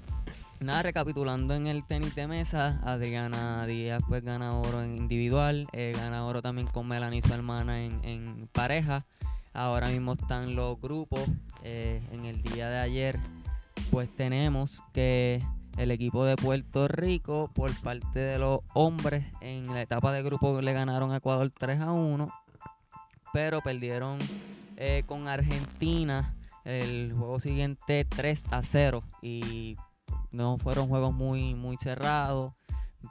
Nada, 0.59 0.81
recapitulando 0.83 1.53
en 1.53 1.67
el 1.67 1.85
tenis 1.85 2.15
de 2.15 2.27
mesa, 2.27 2.81
Adriana 2.83 3.65
Díaz 3.67 4.01
pues 4.07 4.23
gana 4.23 4.57
oro 4.57 4.81
en 4.81 4.97
individual, 4.97 5.67
eh, 5.71 5.93
gana 5.95 6.25
oro 6.25 6.41
también 6.41 6.67
con 6.67 6.87
Melanie, 6.87 7.21
su 7.21 7.31
hermana, 7.33 7.83
en, 7.83 8.03
en 8.03 8.47
pareja. 8.51 9.05
Ahora 9.53 9.87
mismo 9.89 10.13
están 10.13 10.55
los 10.55 10.79
grupos. 10.81 11.21
eh, 11.63 12.01
en 12.11 12.25
el 12.25 12.41
día 12.41 12.69
de 12.69 12.79
ayer 12.79 13.19
pues 13.91 14.13
tenemos 14.15 14.83
que 14.93 15.43
el 15.77 15.91
equipo 15.91 16.25
de 16.25 16.35
Puerto 16.35 16.87
Rico 16.87 17.51
por 17.53 17.73
parte 17.81 18.19
de 18.19 18.39
los 18.39 18.61
hombres 18.73 19.25
en 19.41 19.71
la 19.73 19.81
etapa 19.81 20.11
de 20.11 20.23
grupo 20.23 20.61
le 20.61 20.73
ganaron 20.73 21.11
a 21.11 21.17
Ecuador 21.17 21.51
3 21.55 21.79
a 21.81 21.91
1, 21.91 22.29
pero 23.31 23.61
perdieron 23.61 24.17
eh, 24.75 25.03
con 25.05 25.27
Argentina 25.27 26.33
el 26.65 27.13
juego 27.17 27.39
siguiente 27.39 28.05
3 28.05 28.45
a 28.51 28.61
0 28.63 29.03
y 29.21 29.77
no 30.31 30.57
fueron 30.57 30.87
juegos 30.87 31.13
muy 31.13 31.55
muy 31.55 31.77
cerrados. 31.77 32.53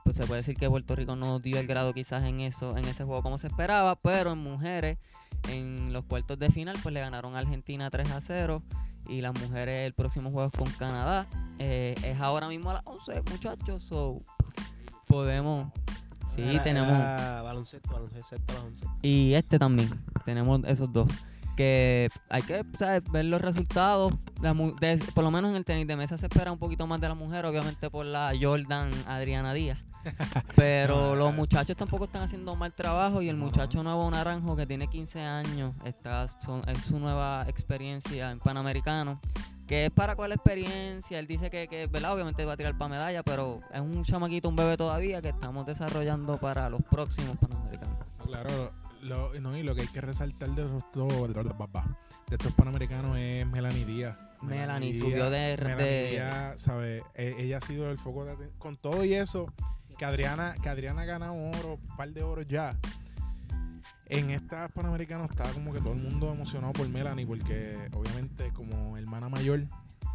Pues 0.04 0.16
se 0.16 0.26
puede 0.26 0.40
decir 0.40 0.56
que 0.56 0.68
Puerto 0.68 0.94
Rico 0.96 1.16
no 1.16 1.38
dio 1.38 1.58
el 1.58 1.66
grado 1.66 1.92
quizás 1.94 2.22
en 2.24 2.40
eso 2.40 2.76
en 2.76 2.84
ese 2.86 3.04
juego 3.04 3.22
como 3.22 3.38
se 3.38 3.46
esperaba, 3.46 3.96
pero 3.96 4.32
en 4.32 4.38
mujeres 4.38 4.98
en 5.48 5.92
los 5.92 6.04
cuartos 6.04 6.38
de 6.38 6.50
final 6.50 6.76
pues 6.82 6.92
le 6.92 7.00
ganaron 7.00 7.34
a 7.36 7.38
Argentina 7.38 7.88
3 7.90 8.10
a 8.10 8.20
0 8.20 8.62
y 9.08 9.20
las 9.20 9.32
mujeres 9.40 9.86
el 9.86 9.94
próximo 9.94 10.30
juego 10.30 10.50
es 10.52 10.58
con 10.58 10.70
Canadá. 10.72 11.26
Eh, 11.58 11.94
es 12.02 12.20
ahora 12.20 12.48
mismo 12.48 12.70
a 12.70 12.74
las 12.74 12.82
11, 12.84 13.22
muchachos, 13.30 13.82
so 13.82 14.20
podemos 15.06 15.72
Sí, 16.28 16.42
Era- 16.42 16.64
tenemos 16.64 16.90
era 16.90 17.40
baloncesto, 17.42 17.88
baloncesto 17.92 18.34
a 18.48 18.54
las 18.54 18.64
11. 18.64 18.86
y 19.02 19.34
este 19.34 19.60
también. 19.60 19.88
Tenemos 20.24 20.60
esos 20.66 20.92
dos. 20.92 21.06
Que 21.56 22.08
hay 22.28 22.42
que 22.42 22.62
¿sabes? 22.78 23.02
ver 23.10 23.24
los 23.24 23.40
resultados. 23.40 24.12
La 24.42 24.52
mu- 24.54 24.74
de- 24.76 24.98
por 25.14 25.24
lo 25.24 25.30
menos 25.30 25.50
en 25.50 25.56
el 25.56 25.64
tenis 25.64 25.86
de 25.86 25.96
mesa 25.96 26.18
se 26.18 26.26
espera 26.26 26.52
un 26.52 26.58
poquito 26.58 26.86
más 26.86 27.00
de 27.00 27.08
la 27.08 27.14
mujer, 27.14 27.46
obviamente 27.46 27.88
por 27.90 28.04
la 28.06 28.32
Jordan 28.40 28.90
Adriana 29.06 29.54
Díaz. 29.54 29.78
Pero 30.54 30.96
No, 31.10 31.16
los 31.16 31.34
muchachos 31.34 31.76
tampoco 31.76 32.04
están 32.04 32.22
haciendo 32.22 32.54
mal 32.54 32.72
trabajo 32.74 33.22
y 33.22 33.28
el 33.28 33.38
No, 33.38 33.46
muchacho 33.46 33.82
nuevo 33.82 34.08
naranjo 34.10 34.54
que 34.54 34.66
tiene 34.66 34.86
15 34.88 35.20
años 35.20 35.74
está 35.84 36.28
son, 36.28 36.62
es 36.68 36.78
su 36.84 36.98
nueva 37.00 37.44
experiencia 37.48 38.30
en 38.30 38.38
Panamericano. 38.38 39.20
Que 39.66 39.86
es 39.86 39.90
para 39.90 40.14
cuál 40.14 40.30
experiencia, 40.30 41.18
él 41.18 41.26
dice 41.26 41.50
que, 41.50 41.66
que 41.66 41.88
¿verdad? 41.88 42.14
obviamente 42.14 42.44
va 42.44 42.52
a 42.52 42.56
tirar 42.56 42.78
para 42.78 42.88
medalla, 42.88 43.24
pero 43.24 43.60
es 43.74 43.80
un 43.80 44.04
chamaquito, 44.04 44.48
un 44.48 44.54
bebé 44.54 44.76
todavía 44.76 45.20
que 45.20 45.30
estamos 45.30 45.66
desarrollando 45.66 46.38
para 46.38 46.70
los 46.70 46.82
próximos 46.84 47.36
Panamericanos. 47.38 47.96
Claro, 48.24 48.70
lo, 49.06 49.32
no, 49.40 49.56
y 49.56 49.62
lo 49.62 49.74
que 49.74 49.82
hay 49.82 49.88
que 49.88 50.00
resaltar 50.00 50.50
de 50.50 50.62
estos, 50.64 51.32
de 52.28 52.36
estos 52.36 52.52
panamericanos 52.52 53.16
es 53.18 53.46
Melanie 53.46 53.84
Díaz. 53.84 54.16
Melanie 54.42 54.94
subió 54.98 55.30
de- 55.30 55.56
Melanie 55.56 55.84
de- 55.84 56.10
Díaz, 56.10 56.60
¿sabe? 56.60 57.02
E- 57.14 57.34
Ella 57.38 57.58
ha 57.58 57.60
sido 57.60 57.90
el 57.90 57.98
foco 57.98 58.24
de 58.24 58.32
aten- 58.32 58.50
Con 58.58 58.76
todo 58.76 59.04
y 59.04 59.14
eso, 59.14 59.52
que 59.96 60.04
Adriana, 60.04 60.54
que 60.62 60.68
Adriana 60.68 61.02
ha 61.02 61.04
ganado 61.06 61.34
oro, 61.34 61.78
un 61.82 61.96
par 61.96 62.10
de 62.12 62.22
oro 62.22 62.42
ya. 62.42 62.76
En 64.08 64.30
estas 64.30 64.70
panamericanos 64.72 65.30
estaba 65.30 65.50
como 65.50 65.72
que 65.72 65.80
todo 65.80 65.92
el 65.94 66.00
mundo 66.00 66.30
emocionado 66.30 66.72
por 66.72 66.88
Melanie, 66.88 67.26
porque 67.26 67.76
obviamente 67.94 68.52
como 68.52 68.96
hermana 68.96 69.28
mayor 69.28 69.64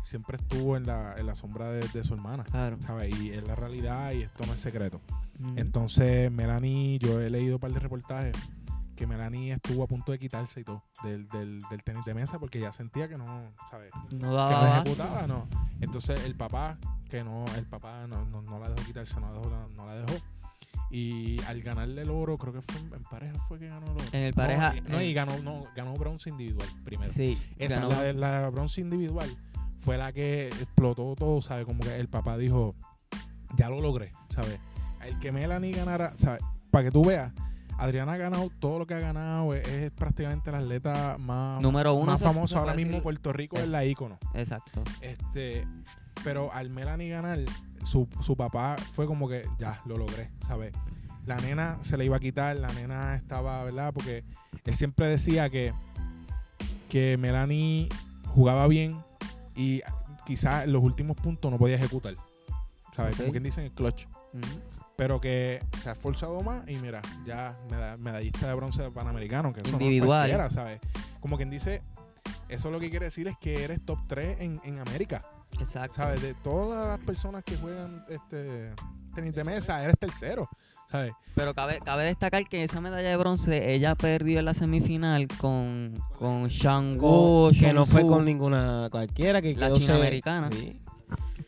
siempre 0.03 0.38
estuvo 0.38 0.77
en 0.77 0.86
la, 0.86 1.15
en 1.17 1.25
la 1.25 1.36
sombra 1.36 1.71
de, 1.71 1.86
de 1.88 2.03
su 2.03 2.13
hermana. 2.13 2.43
Claro. 2.45 2.77
¿sabes? 2.81 3.13
Y 3.19 3.31
es 3.31 3.43
la 3.45 3.55
realidad 3.55 4.12
y 4.13 4.21
esto 4.24 4.45
no 4.45 4.53
es 4.53 4.60
secreto. 4.60 5.01
Entonces, 5.57 6.31
Melanie, 6.31 7.00
yo 7.00 7.19
he 7.19 7.29
leído 7.29 7.55
un 7.55 7.60
par 7.60 7.71
de 7.74 7.79
reportajes 7.79 8.36
que 8.95 9.07
Melanie 9.07 9.53
estuvo 9.53 9.83
a 9.83 9.88
punto 9.88 10.12
de 10.12 10.19
quitarse 10.19 10.62
y 10.62 10.63
todo 10.63 10.83
del, 11.03 11.27
del, 11.29 11.60
del 11.69 11.83
tenis 11.83 12.05
de 12.05 12.13
mesa 12.13 12.39
porque 12.39 12.60
ya 12.60 12.71
sentía 12.71 13.07
que 13.07 13.17
no, 13.17 13.51
¿sabes? 13.69 13.91
no 13.93 14.10
Que 14.10 14.17
no 14.19 14.33
daba 14.33 14.79
ejecutaba, 14.79 15.27
no. 15.27 15.48
Entonces, 15.79 16.24
el 16.25 16.36
papá, 16.36 16.77
que 17.10 17.24
no, 17.24 17.45
el 17.55 17.65
papá 17.65 18.07
no, 18.07 18.25
no, 18.25 18.41
no 18.41 18.60
la 18.60 18.69
dejó 18.69 18.86
quitarse, 18.86 19.19
no 19.19 19.27
la 19.27 19.33
dejó, 19.33 19.67
no 19.75 19.86
la 19.86 19.95
dejó. 19.95 20.24
Y 20.89 21.41
al 21.43 21.62
ganarle 21.62 22.01
el 22.01 22.10
oro, 22.10 22.38
creo 22.38 22.53
que 22.53 22.62
fue 22.62 22.81
en, 22.81 23.03
pareja 23.03 23.33
fue 23.48 23.60
que 23.60 23.67
ganó 23.67 23.86
el 23.86 23.93
oro. 23.93 24.03
En 24.12 24.24
el 24.24 24.33
pareja, 24.33 24.74
No, 24.89 25.01
y 25.01 25.13
ganó, 25.13 25.39
no, 25.39 25.63
ganó 25.75 25.93
bronce 25.93 26.29
individual 26.29 26.67
primero. 26.83 27.12
Sí, 27.12 27.41
Esa, 27.57 27.79
ganó 27.79 27.89
la, 28.13 28.41
la 28.41 28.50
bronce 28.50 28.81
individual 28.81 29.29
fue 29.81 29.98
la 29.98 30.12
que 30.12 30.48
explotó 30.48 31.15
todo, 31.15 31.41
¿sabes? 31.41 31.65
Como 31.65 31.79
que 31.79 31.95
el 31.95 32.07
papá 32.07 32.38
dijo, 32.38 32.75
ya 33.55 33.69
lo 33.69 33.81
logré, 33.81 34.12
¿sabes? 34.29 34.60
El 35.05 35.17
que 35.19 35.31
Melanie 35.31 35.74
ganara, 35.74 36.12
¿sabes? 36.15 36.41
Para 36.69 36.86
que 36.86 36.91
tú 36.91 37.03
veas, 37.03 37.33
Adriana 37.81 38.13
ha 38.13 38.17
ganado 38.17 38.50
todo 38.59 38.79
lo 38.79 38.85
que 38.88 38.93
ha 38.93 39.00
ganado, 39.00 39.53
es, 39.55 39.67
es 39.67 39.91
prácticamente 39.91 40.51
la 40.51 40.59
atleta 40.59 41.17
más, 41.19 41.61
número 41.61 41.93
uno. 41.95 42.11
más 42.11 42.21
famosa 42.21 42.59
ahora 42.59 42.73
puede 42.73 42.77
mismo. 42.85 42.91
decir. 42.97 43.03
Puerto 43.03 43.33
Rico 43.33 43.57
es 43.57 43.63
Es- 43.63 43.69
la 43.69 43.83
ícono. 43.85 44.19
Exacto. 44.35 44.83
Este, 45.01 45.67
pero 46.23 46.53
al 46.53 46.69
Melanie 46.69 47.09
ganar, 47.09 47.39
su, 47.83 48.07
su 48.21 48.35
papá 48.38 48.75
fue 48.93 49.07
como 49.07 49.27
que 49.27 49.47
ya 49.57 49.81
lo 49.85 49.97
logré, 49.97 50.29
¿sabes? 50.45 50.73
La 51.25 51.38
nena 51.38 51.77
se 51.81 51.97
le 51.97 52.05
iba 52.05 52.17
a 52.17 52.19
quitar, 52.19 52.55
la 52.57 52.67
nena 52.73 53.15
estaba, 53.15 53.63
¿verdad? 53.63 53.91
Porque 53.93 54.23
él 54.63 54.75
siempre 54.75 55.07
decía 55.07 55.50
que, 55.50 55.73
que 56.89 57.17
Melanie 57.17 57.89
jugaba 58.27 58.67
bien 58.67 59.01
y 59.55 59.81
quizás 60.25 60.65
en 60.65 60.73
los 60.73 60.83
últimos 60.83 61.17
puntos 61.17 61.51
no 61.51 61.57
podía 61.57 61.75
ejecutar, 61.75 62.15
¿sabes? 62.95 63.15
Como 63.17 63.31
quien 63.31 63.43
dice 63.43 63.61
en 63.61 63.67
el 63.67 63.71
clutch. 63.73 64.05
Pero 64.98 65.19
que 65.19 65.63
se 65.81 65.89
ha 65.89 65.93
esforzado 65.93 66.41
más 66.41 66.67
y 66.69 66.75
mira, 66.77 67.01
ya 67.25 67.57
meda- 67.69 67.98
medallista 67.98 68.48
de 68.48 68.53
bronce 68.53 68.83
de 68.83 68.91
panamericano, 68.91 69.51
que 69.53 69.62
eso 69.62 69.71
no 69.71 69.77
es 69.77 69.81
Individual. 69.83 70.19
cualquiera, 70.19 70.50
¿sabes? 70.51 70.79
Como 71.19 71.38
quien 71.38 71.50
dice, 71.50 71.81
eso 72.50 72.69
lo 72.69 72.79
que 72.79 72.89
quiere 72.89 73.05
decir 73.05 73.27
es 73.27 73.36
que 73.39 73.63
eres 73.63 73.83
top 73.86 74.00
3 74.07 74.41
en, 74.41 74.62
en 74.63 74.79
América. 74.79 75.25
Exacto. 75.60 75.95
¿sabes? 75.95 76.21
De 76.21 76.33
todas 76.36 76.88
las 76.88 77.00
personas 77.05 77.43
que 77.43 77.55
juegan 77.57 78.05
este 78.10 78.71
tenis 79.15 79.33
de 79.36 79.43
mesa, 79.43 79.83
eres 79.83 79.98
tercero, 80.00 80.48
¿sabes? 80.89 81.13
Pero 81.36 81.53
cabe, 81.53 81.79
cabe 81.83 82.03
destacar 82.05 82.43
que 82.45 82.63
esa 82.63 82.79
medalla 82.79 83.10
de 83.10 83.17
bronce 83.17 83.74
ella 83.74 83.95
perdió 83.95 84.39
en 84.39 84.45
la 84.45 84.53
semifinal 84.53 85.27
con, 85.39 85.93
con 86.17 86.48
Shang 86.48 86.98
Wu, 87.01 87.50
Con- 87.50 87.55
que 87.60 87.74
no 87.74 87.86
fue 87.86 88.05
con 88.07 88.24
ninguna 88.24 88.88
cualquiera. 88.91 89.41
Que 89.41 89.55
La 89.55 89.67
quedó 89.67 89.77
china 89.77 89.95
americana. 89.95 90.50
Sí. 90.51 90.79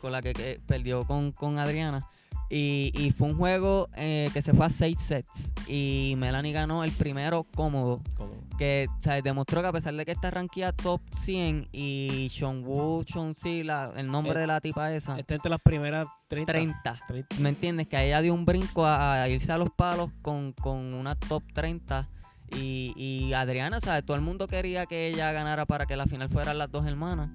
con 0.00 0.12
la 0.12 0.20
que, 0.22 0.32
que 0.34 0.60
perdió 0.66 1.04
con, 1.04 1.32
con 1.32 1.58
Adriana. 1.58 2.06
Y, 2.50 2.92
y 2.94 3.10
fue 3.10 3.28
un 3.28 3.36
juego 3.36 3.88
eh, 3.96 4.30
que 4.32 4.42
se 4.42 4.52
fue 4.52 4.66
a 4.66 4.70
seis 4.70 4.98
sets. 4.98 5.52
Y 5.66 6.14
Melanie 6.18 6.52
ganó 6.52 6.84
el 6.84 6.92
primero 6.92 7.44
cómodo. 7.54 8.02
Como- 8.16 8.34
Que 8.58 8.86
o 8.96 9.02
sea, 9.02 9.20
demostró 9.20 9.62
que 9.62 9.66
a 9.68 9.72
pesar 9.72 9.94
de 9.94 10.04
que 10.04 10.12
está 10.12 10.30
rankeada 10.30 10.72
top 10.72 11.00
100 11.16 11.68
y 11.72 12.30
Sean 12.32 12.62
Wu, 12.64 13.02
Sean 13.10 13.34
Si, 13.34 13.64
la- 13.64 13.92
el 13.96 14.10
nombre 14.10 14.34
Eh, 14.34 14.40
de 14.42 14.46
la 14.46 14.60
tipa 14.60 14.92
esa, 14.92 15.18
Está 15.18 15.34
entre 15.34 15.50
las 15.50 15.60
primeras 15.60 16.06
30. 16.28 16.52
30. 16.52 17.00
30. 17.08 17.36
¿Me 17.40 17.48
entiendes? 17.48 17.88
Que 17.88 18.06
ella 18.06 18.20
dio 18.20 18.32
un 18.34 18.44
brinco 18.44 18.86
a, 18.86 19.22
a 19.22 19.28
irse 19.28 19.50
a 19.50 19.58
los 19.58 19.70
palos 19.70 20.10
con, 20.22 20.52
con 20.52 20.94
una 20.94 21.16
top 21.16 21.42
30. 21.54 22.08
Y, 22.56 22.92
y 22.96 23.32
Adriana, 23.32 23.80
¿sabes? 23.80 24.04
Todo 24.04 24.16
el 24.16 24.22
mundo 24.22 24.46
quería 24.46 24.86
que 24.86 25.08
ella 25.08 25.32
ganara 25.32 25.66
para 25.66 25.86
que 25.86 25.96
la 25.96 26.06
final 26.06 26.28
fueran 26.28 26.58
las 26.58 26.70
dos 26.70 26.86
hermanas. 26.86 27.30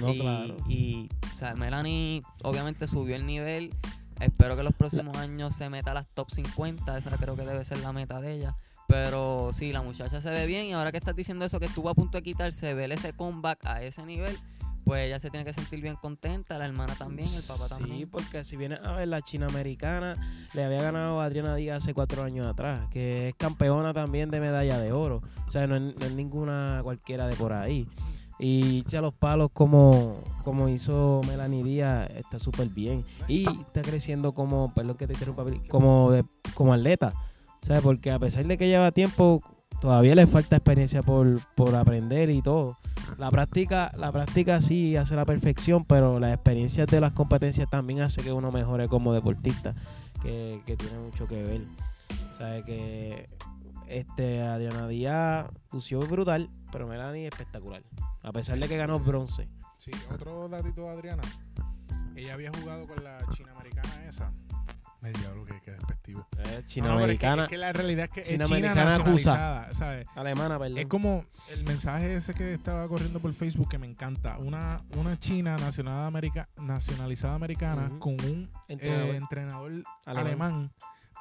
No, 0.00 0.08
y, 0.14 0.18
claro. 0.20 0.56
y, 0.66 1.08
o 1.34 1.36
sea, 1.36 1.54
Melanie 1.54 2.22
obviamente 2.44 2.86
subió 2.86 3.14
el 3.16 3.26
nivel. 3.26 3.74
Espero 4.20 4.56
que 4.56 4.62
los 4.62 4.72
próximos 4.74 5.16
años 5.16 5.54
se 5.54 5.68
meta 5.68 5.90
a 5.90 5.94
las 5.94 6.06
top 6.08 6.30
50. 6.30 6.98
Esa 6.98 7.10
creo 7.16 7.36
que 7.36 7.42
debe 7.44 7.64
ser 7.64 7.78
la 7.78 7.92
meta 7.92 8.20
de 8.20 8.32
ella. 8.34 8.56
Pero 8.88 9.50
sí, 9.52 9.72
la 9.72 9.82
muchacha 9.82 10.20
se 10.20 10.30
ve 10.30 10.46
bien. 10.46 10.66
Y 10.66 10.72
ahora 10.72 10.92
que 10.92 10.98
estás 10.98 11.16
diciendo 11.16 11.44
eso, 11.44 11.58
que 11.58 11.66
estuvo 11.66 11.88
a 11.88 11.94
punto 11.94 12.18
de 12.18 12.22
quitarse, 12.22 12.74
ver 12.74 12.92
ese 12.92 13.12
comeback 13.14 13.64
a 13.64 13.82
ese 13.82 14.04
nivel, 14.04 14.36
pues 14.84 15.06
ella 15.06 15.18
se 15.18 15.30
tiene 15.30 15.44
que 15.46 15.52
sentir 15.52 15.80
bien 15.80 15.96
contenta. 15.96 16.58
La 16.58 16.66
hermana 16.66 16.94
también, 16.96 17.28
el 17.28 17.42
papá 17.42 17.64
Sí, 17.64 17.68
también. 17.70 18.10
porque 18.10 18.44
si 18.44 18.56
vienes 18.56 18.80
a 18.80 18.92
ver 18.92 19.08
la 19.08 19.22
china 19.22 19.46
americana, 19.46 20.16
le 20.52 20.64
había 20.64 20.82
ganado 20.82 21.20
a 21.20 21.24
Adriana 21.24 21.54
Díaz 21.54 21.78
hace 21.82 21.94
cuatro 21.94 22.22
años 22.22 22.46
atrás, 22.46 22.84
que 22.90 23.30
es 23.30 23.34
campeona 23.36 23.94
también 23.94 24.30
de 24.30 24.40
medalla 24.40 24.78
de 24.78 24.92
oro. 24.92 25.22
O 25.46 25.50
sea, 25.50 25.66
no 25.66 25.76
es, 25.76 25.96
no 25.96 26.04
es 26.04 26.12
ninguna 26.12 26.80
cualquiera 26.82 27.26
de 27.28 27.36
por 27.36 27.52
ahí. 27.52 27.88
Y 28.42 28.80
echa 28.80 29.00
los 29.00 29.14
palos 29.14 29.50
como, 29.52 30.16
como 30.42 30.68
hizo 30.68 31.20
Melanie 31.28 31.62
Díaz, 31.62 32.10
está 32.16 32.40
súper 32.40 32.68
bien. 32.70 33.04
Y 33.28 33.48
está 33.48 33.82
creciendo 33.82 34.32
como, 34.34 34.74
perdón 34.74 34.96
que 34.96 35.06
te 35.06 35.12
interrumpa, 35.12 35.44
como, 35.68 36.10
de, 36.10 36.24
como 36.54 36.74
atleta. 36.74 37.12
Sea, 37.60 37.80
porque 37.80 38.10
a 38.10 38.18
pesar 38.18 38.44
de 38.44 38.58
que 38.58 38.66
lleva 38.66 38.90
tiempo, 38.90 39.42
todavía 39.80 40.16
le 40.16 40.26
falta 40.26 40.56
experiencia 40.56 41.04
por, 41.04 41.38
por 41.54 41.76
aprender 41.76 42.30
y 42.30 42.42
todo. 42.42 42.78
La 43.16 43.30
práctica, 43.30 43.92
la 43.96 44.10
práctica 44.10 44.60
sí 44.60 44.96
hace 44.96 45.14
la 45.14 45.24
perfección, 45.24 45.84
pero 45.84 46.18
las 46.18 46.34
experiencias 46.34 46.88
de 46.88 47.00
las 47.00 47.12
competencias 47.12 47.70
también 47.70 48.00
hace 48.00 48.22
que 48.22 48.32
uno 48.32 48.50
mejore 48.50 48.88
como 48.88 49.14
deportista, 49.14 49.72
que, 50.20 50.60
que 50.66 50.76
tiene 50.76 50.98
mucho 50.98 51.28
que 51.28 51.40
ver. 51.44 51.60
Sea, 52.36 52.60
que 52.64 53.28
este 53.88 54.42
Adriana 54.42 54.86
Díaz 54.88 55.50
lució 55.72 56.00
brutal, 56.00 56.50
pero 56.70 56.86
Melanie 56.86 57.26
espectacular. 57.26 57.82
A 58.22 58.32
pesar 58.32 58.58
de 58.58 58.68
que 58.68 58.76
ganó 58.76 59.00
bronce. 59.00 59.48
Sí, 59.78 59.90
otro 60.12 60.48
datito 60.48 60.82
de 60.82 60.88
Adriana. 60.90 61.22
Ella 62.14 62.34
había 62.34 62.50
jugado 62.60 62.86
con 62.86 63.02
la 63.02 63.18
china 63.34 63.52
americana 63.52 64.06
esa. 64.08 64.32
Me 65.00 65.10
diablo 65.10 65.44
que, 65.44 65.60
que 65.62 65.72
despectivo. 65.72 66.28
Es 66.38 66.38
No, 66.38 66.44
no, 66.44 66.46
pero 66.46 66.58
es 66.58 66.62
que- 66.62 66.68
china-americana, 66.68 67.42
es 67.44 67.48
que 67.48 67.58
la 67.58 67.72
realidad 67.72 68.04
es 68.04 68.10
que 68.12 68.20
es 68.20 68.28
China 68.28 68.46
¿sabes? 69.72 70.06
alemana, 70.14 70.60
perdón. 70.60 70.78
Es 70.78 70.86
como 70.86 71.24
el 71.50 71.64
mensaje 71.64 72.14
ese 72.14 72.34
que 72.34 72.54
estaba 72.54 72.86
corriendo 72.86 73.18
por 73.18 73.32
Facebook 73.32 73.68
que 73.68 73.78
me 73.78 73.88
encanta. 73.88 74.38
Una, 74.38 74.84
una 74.96 75.18
china 75.18 75.56
nacional 75.56 76.06
america- 76.06 76.48
nacionalizada 76.60 77.34
americana 77.34 77.90
con 77.98 78.12
un 78.12 78.48
Entrenador. 78.68 79.08
eh, 79.08 79.16
entrenador 79.16 79.72
Alemán. 80.06 80.26
alemán. 80.26 80.72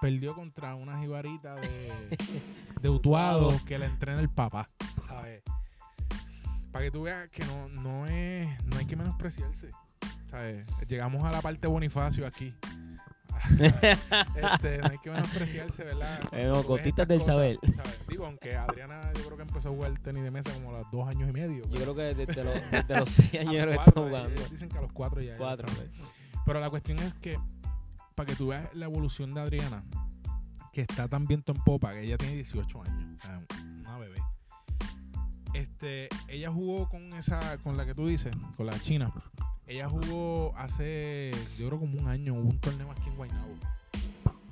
Perdió 0.01 0.33
contra 0.33 0.73
una 0.75 0.99
jibarita 0.99 1.55
de, 1.55 1.91
de 2.81 2.89
Utuado 2.89 3.57
que 3.65 3.77
la 3.77 3.85
entrena 3.85 4.19
el 4.19 4.29
papá, 4.29 4.67
¿sabes? 5.07 5.43
Para 6.71 6.85
que 6.85 6.91
tú 6.91 7.03
veas 7.03 7.29
que 7.29 7.45
no, 7.45 7.69
no, 7.69 8.07
es, 8.07 8.47
no 8.65 8.77
hay 8.77 8.85
que 8.85 8.95
menospreciarse, 8.95 9.69
¿sabes? 10.27 10.65
Llegamos 10.87 11.23
a 11.23 11.31
la 11.31 11.41
parte 11.41 11.67
Bonifacio 11.67 12.25
aquí. 12.25 12.53
este, 13.59 14.77
no 14.79 14.87
hay 14.89 14.97
que 14.97 15.11
menospreciarse, 15.11 15.83
¿verdad? 15.83 16.19
Eh, 16.31 16.45
no, 16.45 16.77
estas 16.77 17.07
del 17.07 17.19
cosas, 17.19 17.35
saber. 17.35 17.57
¿sabes? 17.75 18.07
Digo, 18.07 18.25
aunque 18.25 18.55
Adriana 18.55 19.01
yo 19.15 19.25
creo 19.25 19.37
que 19.37 19.43
empezó 19.43 19.69
a 19.69 19.71
jugar 19.71 19.97
tenis 19.99 20.23
de 20.23 20.31
mesa 20.31 20.51
como 20.53 20.75
a 20.75 20.79
los 20.79 20.91
dos 20.91 21.07
años 21.07 21.29
y 21.29 21.33
medio. 21.33 21.63
Yo 21.69 21.81
creo 21.81 21.95
que 21.95 22.15
desde 22.15 22.43
los, 22.43 22.71
desde 22.71 22.97
los 22.97 23.09
seis 23.09 23.35
años 23.35 23.53
estoy 23.53 23.73
ellos 23.73 23.93
jugando. 23.93 24.41
Dicen 24.49 24.69
que 24.69 24.77
a 24.77 24.81
los 24.81 24.93
cuatro 24.93 25.21
ya. 25.21 25.35
Cuatro. 25.35 25.67
está. 25.67 25.83
Pero 26.45 26.59
la 26.59 26.69
cuestión 26.69 26.99
es 26.99 27.13
que, 27.15 27.37
para 28.21 28.33
que 28.33 28.35
tú 28.35 28.49
veas 28.49 28.69
la 28.75 28.85
evolución 28.85 29.33
de 29.33 29.41
Adriana, 29.41 29.83
que 30.71 30.81
está 30.81 31.07
tan 31.07 31.25
viento 31.25 31.53
en 31.53 31.63
popa, 31.63 31.91
que 31.93 32.03
ella 32.03 32.19
tiene 32.19 32.35
18 32.35 32.83
años, 32.83 33.19
una 33.79 33.97
bebé. 33.97 34.21
Este, 35.55 36.07
ella 36.27 36.51
jugó 36.51 36.87
con 36.87 37.11
esa, 37.13 37.57
con 37.63 37.77
la 37.77 37.85
que 37.87 37.95
tú 37.95 38.05
dices, 38.05 38.31
con 38.55 38.67
la 38.67 38.79
china. 38.79 39.11
Ella 39.65 39.89
jugó 39.89 40.53
hace, 40.55 41.31
yo 41.57 41.67
creo 41.67 41.79
como 41.79 41.97
un 41.97 42.07
año, 42.07 42.35
hubo 42.35 42.47
un 42.47 42.59
torneo 42.59 42.91
aquí 42.91 43.09
en 43.09 43.15
Guaynabo. 43.15 43.55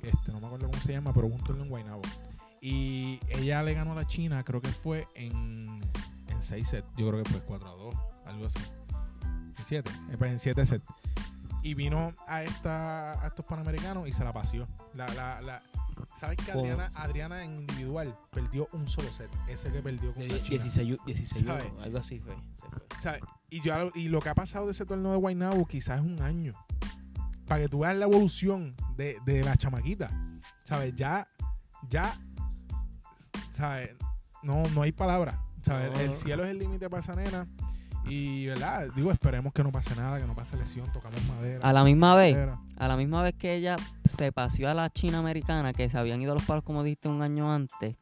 Este, 0.02 0.32
no 0.32 0.40
me 0.40 0.46
acuerdo 0.46 0.68
cómo 0.68 0.82
se 0.82 0.90
llama, 0.90 1.12
pero 1.14 1.28
hubo 1.28 1.36
un 1.36 1.44
torneo 1.44 1.62
en 1.62 1.70
Guaynabo. 1.70 2.02
Y 2.60 3.20
ella 3.28 3.62
le 3.62 3.74
ganó 3.74 3.92
a 3.92 3.94
la 3.94 4.06
China, 4.08 4.42
creo 4.42 4.60
que 4.60 4.70
fue 4.70 5.06
en, 5.14 5.80
en 6.26 6.42
6 6.42 6.66
sets. 6.66 6.88
Yo 6.96 7.08
creo 7.08 7.22
que 7.22 7.30
fue 7.30 7.40
4 7.42 7.68
a 7.68 7.72
2, 7.76 7.94
algo 8.26 8.46
así. 8.46 8.58
En 9.58 9.64
7, 9.64 9.90
en 10.22 10.38
7 10.40 10.66
sets. 10.66 10.84
Y 11.62 11.74
vino 11.74 12.14
a 12.26 12.42
esta 12.42 13.22
a 13.22 13.26
estos 13.28 13.44
panamericanos 13.44 14.08
y 14.08 14.12
se 14.12 14.24
la 14.24 14.32
paseó. 14.32 14.66
La, 14.94 15.06
la, 15.08 15.40
la, 15.40 15.62
¿Sabes 16.14 16.36
que 16.38 16.52
Adriana, 16.52 16.90
Adriana 16.94 17.44
en 17.44 17.56
individual 17.56 18.16
perdió 18.30 18.68
un 18.72 18.88
solo 18.88 19.12
set? 19.12 19.30
Ese 19.48 19.70
que 19.70 19.82
perdió 19.82 20.12
con 20.14 20.26
la 20.26 20.34
De 20.34 20.42
China. 20.42 20.62
16, 20.62 20.98
16 21.06 21.46
¿Sabes? 21.46 21.66
algo 21.82 21.98
así 21.98 22.18
fue. 22.20 22.34
se 22.54 22.68
fue. 22.68 22.80
¿sabes? 22.98 23.22
Y, 23.50 23.60
yo, 23.60 23.90
y 23.94 24.08
lo 24.08 24.20
que 24.20 24.28
ha 24.28 24.34
pasado 24.34 24.66
de 24.66 24.72
ese 24.72 24.86
torneo 24.86 25.12
de 25.12 25.18
Guaynabo 25.18 25.66
quizás 25.66 26.00
es 26.00 26.04
un 26.04 26.20
año. 26.22 26.52
Para 27.46 27.62
que 27.62 27.68
tú 27.68 27.80
veas 27.80 27.96
la 27.96 28.04
evolución 28.04 28.74
de, 28.96 29.18
de 29.24 29.42
la 29.42 29.56
chamaquita. 29.56 30.10
¿Sabes? 30.64 30.94
Ya, 30.94 31.26
ya, 31.88 32.16
¿sabes? 33.50 33.96
No, 34.42 34.62
no 34.74 34.82
hay 34.82 34.92
palabras. 34.92 35.38
¿Sabes? 35.62 35.92
No, 35.92 36.00
el 36.00 36.06
no. 36.08 36.14
cielo 36.14 36.44
es 36.44 36.50
el 36.50 36.58
límite 36.58 36.88
para 36.88 37.00
esa 37.00 37.14
nena. 37.14 37.46
Y, 38.10 38.46
¿verdad? 38.46 38.88
Digo, 38.96 39.12
esperemos 39.12 39.52
que 39.52 39.62
no 39.62 39.70
pase 39.72 39.94
nada, 39.96 40.18
que 40.20 40.26
no 40.26 40.34
pase 40.34 40.56
lesión, 40.56 40.90
tocamos 40.92 41.22
madera. 41.26 41.66
A 41.68 41.72
la 41.72 41.84
misma 41.84 42.14
vez, 42.14 42.34
madera. 42.34 42.58
a 42.76 42.88
la 42.88 42.96
misma 42.96 43.22
vez 43.22 43.34
que 43.34 43.54
ella 43.54 43.76
se 44.04 44.32
paseó 44.32 44.68
a 44.68 44.74
la 44.74 44.90
China 44.90 45.18
americana, 45.18 45.72
que 45.72 45.88
se 45.88 45.96
habían 45.98 46.20
ido 46.20 46.32
a 46.32 46.34
los 46.34 46.44
palos, 46.44 46.64
como 46.64 46.82
dijiste, 46.82 47.08
un 47.08 47.22
año 47.22 47.52
antes, 47.52 47.96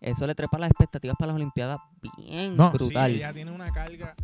eso 0.00 0.26
le 0.26 0.34
trepa 0.34 0.58
las 0.58 0.70
expectativas 0.70 1.16
para 1.18 1.28
las 1.28 1.36
Olimpiadas 1.36 1.78
bien 2.16 2.56
No, 2.56 2.70
brutal. 2.70 3.10
sí, 3.10 3.16
ella 3.18 3.32
tiene 3.32 3.50
una 3.50 3.70
carga. 3.72 4.14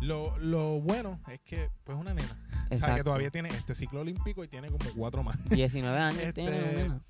Lo, 0.00 0.38
lo 0.38 0.80
bueno 0.80 1.20
es 1.28 1.40
que, 1.40 1.70
pues, 1.84 1.98
una 1.98 2.14
nena. 2.14 2.28
O 2.28 2.30
sea, 2.30 2.68
que 2.68 2.74
Exacto. 2.76 3.04
todavía 3.04 3.30
tiene 3.30 3.48
este 3.48 3.74
ciclo 3.74 4.00
olímpico 4.02 4.44
y 4.44 4.48
tiene 4.48 4.68
como 4.68 4.88
cuatro 4.96 5.22
más. 5.24 5.36
19 5.50 5.98
años 5.98 6.18
Este, 6.20 6.32
tiene. 6.34 7.00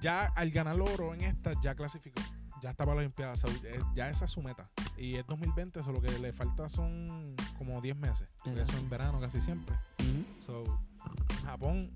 Ya 0.00 0.24
al 0.26 0.50
ganar 0.50 0.80
oro 0.80 1.14
en 1.14 1.20
esta, 1.22 1.52
ya 1.62 1.74
clasificó. 1.76 2.20
Ya 2.62 2.70
está 2.70 2.84
para 2.84 2.94
la 2.96 3.00
Olimpiada. 3.00 3.34
eh, 3.64 3.80
ya 3.94 4.08
esa 4.08 4.24
es 4.26 4.30
su 4.30 4.40
meta. 4.40 4.70
Y 4.96 5.16
es 5.16 5.26
2020, 5.26 5.82
solo 5.82 6.00
que 6.00 6.16
le 6.18 6.32
falta 6.32 6.68
son 6.68 7.34
como 7.58 7.80
10 7.80 7.96
meses. 7.96 8.28
Eso 8.44 8.78
en 8.78 8.88
verano 8.88 9.18
casi 9.20 9.40
siempre. 9.40 9.74
So, 10.40 10.62
en 11.30 11.44
Japón 11.44 11.92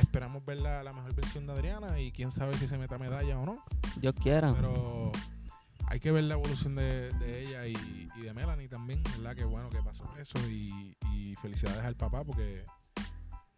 esperamos 0.00 0.44
ver 0.44 0.58
la, 0.58 0.82
la 0.82 0.92
mejor 0.92 1.14
versión 1.14 1.46
de 1.46 1.52
Adriana 1.52 2.00
y 2.00 2.10
quién 2.10 2.30
sabe 2.32 2.56
si 2.58 2.66
se 2.66 2.76
meta 2.76 2.98
medalla 2.98 3.38
o 3.38 3.46
no. 3.46 3.64
Dios 3.96 4.14
quiera. 4.20 4.52
Pero 4.52 5.12
hay 5.86 6.00
que 6.00 6.10
ver 6.10 6.24
la 6.24 6.34
evolución 6.34 6.74
de, 6.74 7.10
de 7.12 7.42
ella 7.46 7.66
y, 7.68 8.08
y 8.16 8.20
de 8.22 8.34
Melanie 8.34 8.68
también, 8.68 9.02
¿verdad? 9.16 9.36
Que 9.36 9.44
bueno 9.44 9.68
que 9.70 9.80
pasó 9.82 10.04
eso 10.18 10.38
y, 10.48 10.96
y 11.12 11.36
felicidades 11.36 11.84
al 11.84 11.94
papá 11.94 12.24
porque 12.24 12.64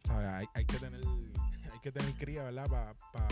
¿sabes? 0.05 0.29
Hay, 0.29 0.46
hay 0.55 0.64
que 0.66 0.77
tener 0.79 1.01
hay 1.72 1.81
que 1.81 1.92
tener 1.92 2.12
cría, 2.14 2.42
¿verdad? 2.42 2.68
Para 2.68 3.27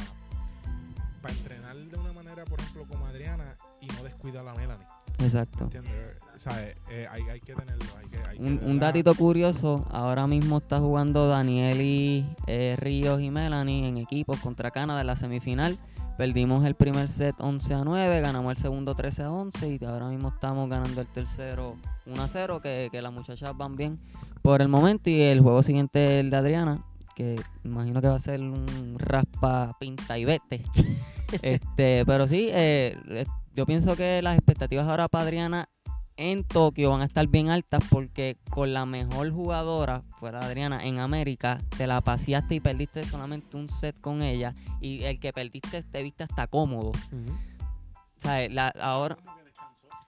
entrenar 1.30 1.76
de 1.76 1.96
una 1.98 2.12
manera, 2.12 2.44
por 2.44 2.60
ejemplo, 2.60 2.84
como 2.88 3.06
Adriana 3.06 3.56
y 3.80 3.86
no 3.86 4.02
descuidar 4.04 4.42
a 4.42 4.52
la 4.52 4.54
Melanie, 4.54 4.86
Exacto. 5.18 5.64
¿entiendes? 5.64 5.92
¿Sabes? 6.36 6.76
Eh, 6.90 7.06
hay, 7.10 7.22
hay 7.22 7.40
que 7.40 7.54
tenerlo, 7.54 7.84
hay 7.98 8.08
que, 8.08 8.16
hay 8.18 8.36
que, 8.36 8.42
Un, 8.42 8.52
un 8.52 8.58
¿verdad? 8.58 8.80
datito 8.88 9.14
curioso, 9.14 9.86
ahora 9.90 10.26
mismo 10.26 10.58
está 10.58 10.78
jugando 10.80 11.28
Danieli 11.28 12.26
eh, 12.46 12.76
Ríos 12.78 13.20
y 13.20 13.30
Melanie 13.30 13.88
en 13.88 13.98
equipos 13.98 14.38
contra 14.40 14.70
Canadá 14.70 15.00
en 15.02 15.06
la 15.06 15.16
semifinal. 15.16 15.76
Perdimos 16.16 16.64
el 16.64 16.76
primer 16.76 17.08
set 17.08 17.34
11 17.38 17.74
a 17.74 17.84
9, 17.84 18.20
ganamos 18.20 18.52
el 18.52 18.56
segundo 18.56 18.94
13 18.94 19.24
a 19.24 19.32
11 19.32 19.78
y 19.80 19.84
ahora 19.84 20.06
mismo 20.08 20.28
estamos 20.28 20.70
ganando 20.70 21.00
el 21.00 21.08
tercero 21.08 21.76
1 22.06 22.22
a 22.22 22.28
0, 22.28 22.60
que, 22.62 22.88
que 22.92 23.02
las 23.02 23.12
muchachas 23.12 23.56
van 23.56 23.74
bien 23.74 23.98
por 24.40 24.62
el 24.62 24.68
momento 24.68 25.10
y 25.10 25.20
el 25.22 25.40
juego 25.40 25.62
siguiente 25.64 26.04
es 26.04 26.10
el 26.20 26.30
de 26.30 26.36
Adriana, 26.36 26.84
que 27.16 27.34
imagino 27.64 28.00
que 28.00 28.08
va 28.08 28.14
a 28.14 28.20
ser 28.20 28.40
un 28.42 28.96
raspa 28.98 29.76
pinta 29.80 30.16
y 30.18 30.24
vete. 30.24 30.62
este, 31.42 32.04
pero 32.06 32.26
sí, 32.28 32.48
eh, 32.52 32.96
eh, 33.08 33.26
yo 33.54 33.66
pienso 33.66 33.96
que 33.96 34.20
las 34.22 34.36
expectativas 34.36 34.86
ahora 34.88 35.08
para 35.08 35.24
Adriana 35.24 35.68
en 36.16 36.44
Tokio 36.44 36.90
van 36.90 37.00
a 37.00 37.04
estar 37.06 37.26
bien 37.26 37.50
altas 37.50 37.82
porque 37.90 38.36
con 38.50 38.72
la 38.72 38.86
mejor 38.86 39.32
jugadora, 39.32 40.02
fuera 40.20 40.40
Adriana, 40.40 40.84
en 40.84 41.00
América, 41.00 41.60
te 41.76 41.86
la 41.88 42.00
paseaste 42.00 42.54
y 42.54 42.60
perdiste 42.60 43.02
solamente 43.04 43.56
un 43.56 43.68
set 43.68 44.00
con 44.00 44.22
ella 44.22 44.54
y 44.80 45.02
el 45.02 45.18
que 45.18 45.32
perdiste 45.32 45.82
te 45.82 46.02
viste 46.02 46.22
hasta 46.24 46.46
cómodo. 46.46 46.90
O 46.90 48.20
sea, 48.22 48.48
la- 48.48 48.72
ahora... 48.80 49.16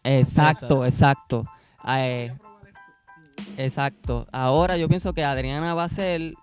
Exacto, 0.05 0.87
exacto. 0.87 1.45
Eh, 1.89 2.33
exacto. 3.57 4.27
Ahora 4.33 4.77
yo 4.77 4.89
pienso 4.89 5.13
que 5.13 5.25
Adriana 5.25 5.75
va 5.75 5.85
a 5.85 5.89
ser... 5.89 6.35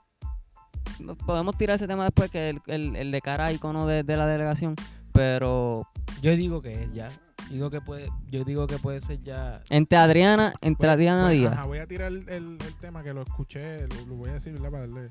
Podemos 1.26 1.58
tirar 1.58 1.76
ese 1.76 1.88
tema 1.88 2.04
después, 2.06 2.30
que 2.32 2.50
el, 2.50 2.62
el, 2.68 2.96
el 2.96 3.12
de 3.12 3.22
cara 3.22 3.52
icono 3.52 3.88
de, 3.88 4.04
de 4.04 4.18
la 4.18 4.28
delegación, 4.28 4.76
pero 5.12 5.88
Yo 6.22 6.36
digo 6.36 6.62
que 6.62 6.84
es 6.84 6.94
ya. 6.94 7.10
Digo 7.50 7.70
que 7.70 7.82
puede, 7.82 8.10
yo 8.32 8.44
digo 8.46 8.68
que 8.68 8.78
puede 8.80 9.02
ser 9.02 9.20
ya. 9.20 9.62
entre 9.70 9.98
Adriana, 9.98 10.54
entre 10.62 10.78
Pues- 10.88 10.90
Adriana 10.92 11.26
pues, 11.26 11.38
Díaz. 11.40 11.54
ajá, 11.54 11.66
voy 11.66 11.78
a 11.80 11.88
tirar 11.88 12.12
el, 12.12 12.28
el- 12.30 12.58
tema 12.80 13.04
que 13.04 13.14
lo 13.14 13.22
escuché, 13.22 13.88
lo, 13.88 14.06
lo 14.08 14.16
voy 14.16 14.30
a 14.30 14.34
decir, 14.34 14.54
¿verdad? 14.54 14.72
Para 14.72 14.88
darle. 14.88 15.10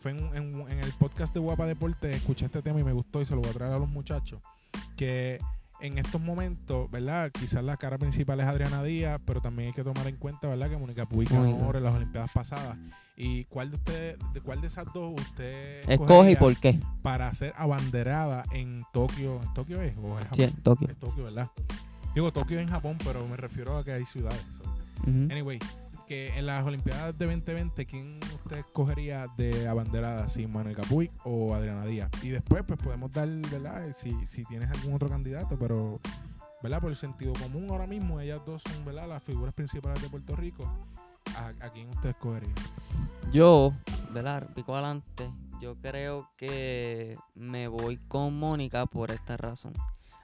Fue 0.00 0.10
en, 0.12 0.18
en- 0.36 0.60
en 0.68 0.78
el 0.80 0.92
podcast 0.92 1.32
de 1.34 1.40
Guapa 1.40 1.66
Deporte, 1.66 2.12
escuché 2.12 2.46
este 2.46 2.62
tema 2.62 2.80
y 2.80 2.84
me 2.84 2.92
gustó 2.92 3.20
y 3.20 3.26
se 3.26 3.34
lo 3.34 3.40
voy 3.40 3.50
a 3.50 3.54
traer 3.54 3.72
a 3.72 3.78
los 3.78 3.88
muchachos. 3.88 4.40
Que 4.96 5.38
en 5.80 5.98
estos 5.98 6.20
momentos, 6.20 6.90
¿verdad? 6.90 7.30
Quizás 7.32 7.62
la 7.64 7.76
cara 7.76 7.98
principal 7.98 8.40
es 8.40 8.46
Adriana 8.46 8.82
Díaz, 8.82 9.20
pero 9.26 9.40
también 9.40 9.68
hay 9.68 9.74
que 9.74 9.82
tomar 9.82 10.06
en 10.06 10.16
cuenta, 10.16 10.48
¿verdad? 10.48 10.70
Que 10.70 10.76
Mónica 10.76 11.06
Puig 11.06 11.28
ganó 11.28 11.74
en 11.76 11.82
las 11.82 11.94
Olimpiadas 11.94 12.30
pasadas. 12.32 12.76
¿Y 13.16 13.44
cuál 13.44 13.70
de 13.70 13.76
ustedes, 13.76 14.18
de 14.32 14.40
cuál 14.40 14.60
de 14.60 14.66
esas 14.66 14.86
dos 14.92 15.14
usted 15.20 15.88
Escoge 15.88 16.32
y 16.32 16.36
por 16.36 16.56
qué. 16.56 16.80
para 17.02 17.32
ser 17.32 17.54
abanderada 17.56 18.44
en 18.52 18.82
Tokio? 18.92 19.40
¿En 19.42 19.54
Tokio 19.54 19.80
es? 19.82 19.94
¿O 19.98 20.18
es 20.18 20.26
Sí, 20.32 20.44
Japón? 20.46 20.62
Tokio. 20.62 20.88
Es 20.88 20.96
Tokio, 20.98 21.24
¿verdad? 21.24 21.48
Digo 22.14 22.32
Tokio 22.32 22.58
en 22.58 22.68
Japón, 22.68 22.98
pero 23.04 23.26
me 23.28 23.36
refiero 23.36 23.78
a 23.78 23.84
que 23.84 23.92
hay 23.92 24.04
ciudades. 24.04 24.44
so. 24.58 25.10
Anyway, 25.30 25.58
que 26.08 26.36
en 26.36 26.46
las 26.46 26.64
Olimpiadas 26.64 27.16
de 27.16 27.26
2020, 27.26 27.86
¿quién 27.86 28.18
usted 28.34 28.58
escogería 28.58 29.26
de 29.36 29.68
abanderada? 29.68 30.28
¿Si 30.28 30.46
Manuel 30.46 30.76
Capuy 30.76 31.10
o 31.24 31.54
Adriana 31.54 31.86
Díaz? 31.86 32.10
Y 32.22 32.28
después, 32.30 32.62
pues 32.66 32.80
podemos 32.80 33.12
dar, 33.12 33.28
¿verdad? 33.28 33.94
Si, 33.94 34.14
si 34.26 34.44
tienes 34.44 34.70
algún 34.70 34.94
otro 34.94 35.08
candidato, 35.08 35.56
pero, 35.58 36.00
¿verdad? 36.62 36.80
Por 36.80 36.90
el 36.90 36.96
sentido 36.96 37.32
común, 37.34 37.68
ahora 37.70 37.86
mismo 37.86 38.20
ellas 38.20 38.40
dos 38.44 38.62
son, 38.62 38.84
¿verdad? 38.84 39.08
Las 39.08 39.22
figuras 39.22 39.54
principales 39.54 40.02
de 40.02 40.08
Puerto 40.08 40.36
Rico. 40.36 40.64
¿A, 41.36 41.48
a 41.66 41.70
quién 41.70 41.88
usted 41.90 42.10
escogería? 42.10 42.52
Yo, 43.32 43.72
¿verdad? 44.12 44.48
Pico 44.54 44.74
adelante. 44.74 45.30
Yo 45.60 45.76
creo 45.80 46.28
que 46.36 47.16
me 47.34 47.68
voy 47.68 47.96
con 48.08 48.38
Mónica 48.38 48.86
por 48.86 49.10
esta 49.10 49.36
razón. 49.36 49.72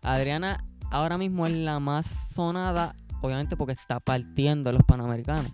Adriana 0.03 0.65
ahora 0.91 1.19
mismo 1.19 1.47
es 1.47 1.53
la 1.53 1.79
más 1.81 2.07
sonada 2.31 2.95
obviamente 3.23 3.57
porque 3.57 3.73
está 3.73 4.01
partiendo 4.01 4.71
a 4.71 4.73
los 4.73 4.83
panamericanos. 4.85 5.51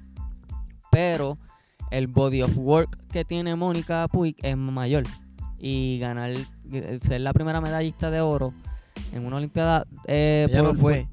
Pero 0.90 1.38
el 1.90 2.06
body 2.09 2.42
of 2.42 2.52
work 2.56 2.96
que 3.09 3.24
tiene 3.24 3.54
Mónica 3.56 4.06
Puig 4.09 4.37
es 4.42 4.56
mayor. 4.56 5.04
Y 5.59 5.98
ganar, 6.00 6.30
eh, 6.72 6.98
ser 7.02 7.20
la 7.22 7.32
primera 7.32 7.61
medallista 7.61 8.11
de 8.11 8.20
oro 8.20 8.52
en 9.12 9.24
una 9.24 9.37
Olimpiada. 9.37 9.87
eh, 10.06 10.46
Ella 10.50 10.62
no 10.62 10.68
por- 10.70 10.78
fue. 10.78 11.09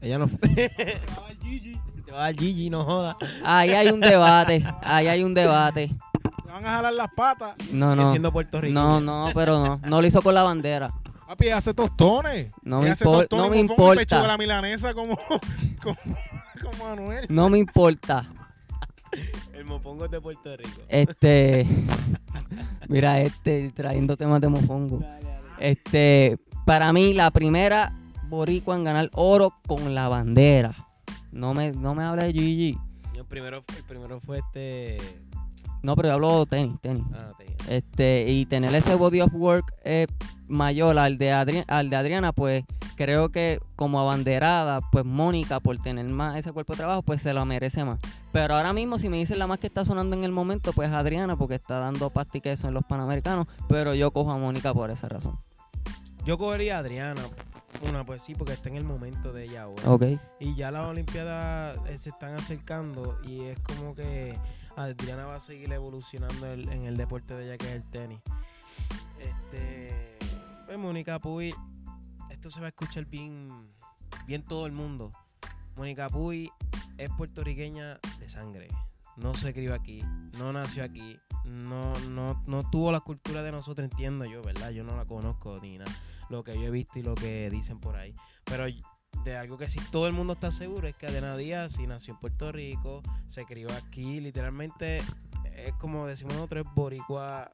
Ella 0.00 0.18
no 0.18 0.28
fue. 0.28 0.38
Te 0.38 1.00
va 1.10 1.16
a 1.16 1.20
dar 1.28 1.36
Gigi. 1.42 1.72
Te 1.72 1.85
va 2.16 2.22
a 2.26 2.32
dar 2.32 2.36
Gigi, 2.40 2.70
no 2.70 2.84
joda. 2.84 3.16
Ahí 3.44 3.70
hay 3.70 3.88
un 3.88 4.00
debate. 4.00 4.64
Ahí 4.82 5.06
hay 5.06 5.22
un 5.22 5.34
debate. 5.34 5.90
Le 6.46 6.52
van 6.52 6.64
a 6.64 6.70
jalar 6.70 6.94
las 6.94 7.08
patas. 7.14 7.54
No, 7.70 7.94
no. 7.94 8.10
siendo 8.10 8.32
Puerto 8.32 8.60
Rico. 8.60 8.72
No, 8.74 9.00
no, 9.00 9.30
pero 9.34 9.64
no. 9.64 9.80
No 9.86 10.00
lo 10.00 10.06
hizo 10.06 10.22
con 10.22 10.34
la 10.34 10.42
bandera. 10.42 10.92
Papi, 11.26 11.48
hace 11.50 11.74
tostones. 11.74 12.52
No 12.62 12.80
me 12.80 12.90
hace 12.90 13.04
impor- 13.04 13.26
tostones 13.28 13.44
no 13.44 13.50
me 13.50 13.56
con 13.66 13.76
fondo 13.76 13.94
y 13.94 14.02
importa. 14.02 14.26
la 14.26 14.38
milanesa 14.38 14.94
como, 14.94 15.16
como, 15.82 15.96
como 16.62 16.84
Manuel. 16.84 17.26
No 17.28 17.50
me 17.50 17.58
importa. 17.58 18.26
El 19.52 19.64
mopongo 19.64 20.04
es 20.04 20.10
de 20.10 20.20
Puerto 20.20 20.56
Rico. 20.56 20.82
Este. 20.88 21.66
Mira, 22.88 23.20
este, 23.20 23.70
trayendo 23.72 24.16
temas 24.16 24.40
de 24.40 24.48
mofongo. 24.48 25.00
Este, 25.58 26.38
para 26.64 26.92
mí, 26.92 27.12
la 27.14 27.30
primera 27.32 27.92
boricua 28.28 28.76
en 28.76 28.84
ganar 28.84 29.10
oro 29.14 29.52
con 29.66 29.94
la 29.94 30.08
bandera. 30.08 30.85
No 31.32 31.54
me, 31.54 31.72
no 31.72 31.94
me 31.94 32.04
hable 32.04 32.24
de 32.26 32.32
Gigi. 32.32 32.78
El 33.14 33.24
primero, 33.24 33.64
el 33.76 33.84
primero 33.84 34.20
fue 34.20 34.38
este. 34.38 34.96
No, 35.82 35.94
pero 35.94 36.08
yo 36.08 36.14
hablo 36.14 36.46
tenis, 36.46 36.80
tenis. 36.80 37.04
Ah, 37.14 37.28
te 37.38 37.76
Este, 37.76 38.30
y 38.30 38.44
tener 38.46 38.74
ese 38.74 38.94
body 38.94 39.20
of 39.20 39.32
work 39.34 39.72
eh, 39.84 40.06
mayor 40.48 40.98
al 40.98 41.16
de, 41.18 41.30
Adri- 41.32 41.64
al 41.68 41.90
de 41.90 41.96
Adriana, 41.96 42.32
pues 42.32 42.64
creo 42.96 43.28
que 43.30 43.60
como 43.76 44.00
abanderada, 44.00 44.80
pues 44.90 45.04
Mónica, 45.04 45.60
por 45.60 45.76
tener 45.78 46.06
más 46.06 46.36
ese 46.36 46.52
cuerpo 46.52 46.72
de 46.72 46.78
trabajo, 46.78 47.02
pues 47.02 47.22
se 47.22 47.32
lo 47.32 47.44
merece 47.44 47.84
más. 47.84 48.00
Pero 48.32 48.56
ahora 48.56 48.72
mismo, 48.72 48.98
si 48.98 49.08
me 49.08 49.18
dicen 49.18 49.38
la 49.38 49.46
más 49.46 49.58
que 49.58 49.66
está 49.68 49.84
sonando 49.84 50.16
en 50.16 50.24
el 50.24 50.32
momento, 50.32 50.72
pues 50.72 50.90
Adriana, 50.90 51.36
porque 51.36 51.54
está 51.54 51.78
dando 51.78 52.10
pasta 52.10 52.38
y 52.38 52.40
queso 52.40 52.66
en 52.68 52.74
los 52.74 52.84
panamericanos, 52.84 53.46
pero 53.68 53.94
yo 53.94 54.10
cojo 54.10 54.30
a 54.32 54.38
Mónica 54.38 54.74
por 54.74 54.90
esa 54.90 55.08
razón. 55.08 55.38
Yo 56.24 56.36
cogería 56.36 56.76
a 56.76 56.80
Adriana. 56.80 57.22
Una, 57.82 58.04
pues 58.04 58.22
sí, 58.22 58.34
porque 58.34 58.52
está 58.54 58.68
en 58.68 58.76
el 58.76 58.84
momento 58.84 59.32
de 59.32 59.44
ella 59.44 59.62
ahora. 59.62 59.82
Y 60.40 60.54
ya 60.54 60.70
las 60.70 60.84
Olimpiadas 60.86 61.78
eh, 61.88 61.98
se 61.98 62.10
están 62.10 62.34
acercando 62.34 63.18
y 63.24 63.42
es 63.44 63.58
como 63.60 63.94
que 63.94 64.36
Adriana 64.76 65.26
va 65.26 65.36
a 65.36 65.40
seguir 65.40 65.72
evolucionando 65.72 66.46
el- 66.52 66.68
en 66.68 66.82
el 66.84 66.96
deporte 66.96 67.34
de 67.34 67.44
ella 67.46 67.58
que 67.58 67.66
es 67.68 67.74
el 67.74 67.84
tenis. 67.90 68.20
Este, 69.20 70.18
pues 70.66 70.78
Mónica 70.78 71.18
Puy, 71.18 71.54
esto 72.30 72.50
se 72.50 72.60
va 72.60 72.66
a 72.66 72.68
escuchar 72.68 73.06
bien, 73.06 73.50
bien 74.26 74.42
todo 74.42 74.66
el 74.66 74.72
mundo. 74.72 75.10
Mónica 75.76 76.08
Puy 76.08 76.50
es 76.98 77.10
puertorriqueña 77.16 77.98
de 78.18 78.28
sangre. 78.28 78.68
No 79.16 79.34
se 79.34 79.54
crió 79.54 79.74
aquí, 79.74 80.02
no 80.38 80.52
nació 80.52 80.84
aquí, 80.84 81.18
no, 81.46 81.92
no, 82.10 82.42
no 82.46 82.68
tuvo 82.70 82.92
la 82.92 83.00
cultura 83.00 83.42
de 83.42 83.52
nosotros, 83.52 83.88
entiendo 83.90 84.24
yo, 84.24 84.42
¿verdad? 84.42 84.70
Yo 84.70 84.84
no 84.84 84.96
la 84.96 85.04
conozco 85.04 85.58
ni 85.60 85.78
nada. 85.78 85.90
Lo 86.28 86.42
que 86.42 86.54
yo 86.54 86.64
he 86.64 86.70
visto 86.70 86.98
y 86.98 87.02
lo 87.02 87.14
que 87.14 87.48
dicen 87.50 87.78
por 87.78 87.96
ahí. 87.96 88.14
Pero 88.44 88.66
de 89.24 89.36
algo 89.36 89.56
que 89.56 89.70
sí 89.70 89.80
todo 89.90 90.06
el 90.06 90.12
mundo 90.12 90.34
está 90.34 90.52
seguro 90.52 90.88
es 90.88 90.96
que 90.96 91.06
Adriana 91.06 91.36
Díaz 91.36 91.74
sí 91.74 91.86
nació 91.86 92.14
en 92.14 92.20
Puerto 92.20 92.52
Rico, 92.52 93.02
se 93.26 93.44
crió 93.44 93.68
aquí, 93.72 94.20
literalmente 94.20 94.98
es 95.56 95.72
como 95.74 96.06
decimos 96.06 96.34
nosotros, 96.34 96.66
es 96.66 96.74
boricua. 96.74 97.50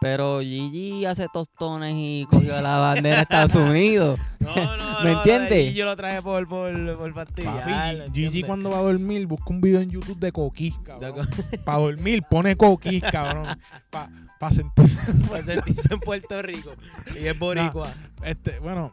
Pero 0.00 0.40
Gigi 0.40 1.04
hace 1.06 1.26
tostones 1.32 1.94
y 1.96 2.26
cogió 2.28 2.60
la 2.60 2.76
bandera 2.76 3.16
de 3.16 3.22
Estados 3.22 3.54
Unidos. 3.54 4.18
No, 4.44 4.54
no, 4.76 5.00
¿Me 5.02 5.12
no, 5.12 5.18
entiendes? 5.20 5.72
Y 5.72 5.74
yo 5.74 5.86
lo 5.86 5.96
traje 5.96 6.20
por, 6.20 6.46
por, 6.46 6.98
por 6.98 7.14
fastidiar, 7.14 7.60
Papi, 7.60 7.72
Gigi 8.12 8.24
¿entiendes? 8.26 8.44
cuando 8.44 8.68
va 8.68 8.76
a 8.76 8.82
dormir 8.82 9.26
busca 9.26 9.46
un 9.48 9.62
video 9.62 9.80
en 9.80 9.88
YouTube 9.90 10.18
de 10.18 10.32
coquís, 10.32 10.74
cabrón. 10.84 11.26
Para 11.64 11.78
dormir 11.78 12.22
pone 12.28 12.54
coquís, 12.54 13.02
cabrón. 13.10 13.46
Para 13.90 14.52
sentirse. 14.52 14.98
Para 15.30 15.42
sentirse 15.42 15.94
en 15.94 15.98
Puerto 16.00 16.42
Rico. 16.42 16.72
Y 17.18 17.26
es 17.26 17.38
boricua. 17.38 17.90
Este, 18.22 18.58
bueno, 18.58 18.92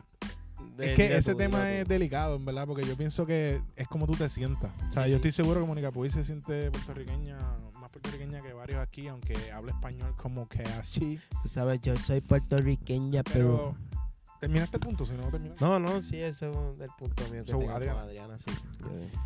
De- 0.77 0.91
es 0.91 0.95
que 0.95 1.17
ese 1.17 1.35
tema 1.35 1.59
de 1.65 1.81
es 1.81 1.87
delicado, 1.89 2.37
en 2.37 2.45
verdad, 2.45 2.65
porque 2.65 2.87
yo 2.87 2.95
pienso 2.95 3.25
que 3.25 3.61
es 3.75 3.89
como 3.89 4.07
tú 4.07 4.13
te 4.13 4.29
sientas. 4.29 4.71
O 4.87 4.91
sea, 4.93 5.03
Sí, 5.03 5.09
yo 5.09 5.15
sí. 5.15 5.15
estoy 5.15 5.31
seguro 5.33 5.59
que 5.59 5.67
Mónica 5.67 5.91
Puig 5.91 6.11
se 6.13 6.23
siente 6.23 6.71
puertorriqueña, 6.71 7.37
puertorriqueña 7.91 8.41
que 8.41 8.53
varios 8.53 8.81
aquí, 8.81 9.07
aunque 9.07 9.51
habla 9.51 9.71
español 9.73 10.15
como 10.17 10.47
que 10.47 10.63
así. 10.63 11.19
Tú 11.43 11.47
sabes, 11.49 11.79
yo 11.81 11.95
soy 11.97 12.21
puertorriqueña, 12.21 13.23
Pero, 13.23 13.75
pero... 13.75 14.37
¿terminaste 14.39 14.77
el 14.77 14.81
punto? 14.81 15.05
Si 15.05 15.13
no, 15.13 15.29
terminaste. 15.29 15.63
No, 15.63 15.79
no, 15.79 16.01
sí, 16.01 16.17
ese 16.17 16.49
es 16.49 16.55
un- 16.55 16.77
el 16.81 16.89
punto 16.97 17.23
mío 17.29 17.43
que 17.43 17.51
So, 17.51 17.59
tengo 17.59 17.71
Adriana. 17.71 17.99
con 17.99 18.03
Adriana, 18.09 18.39
sí. 18.39 18.51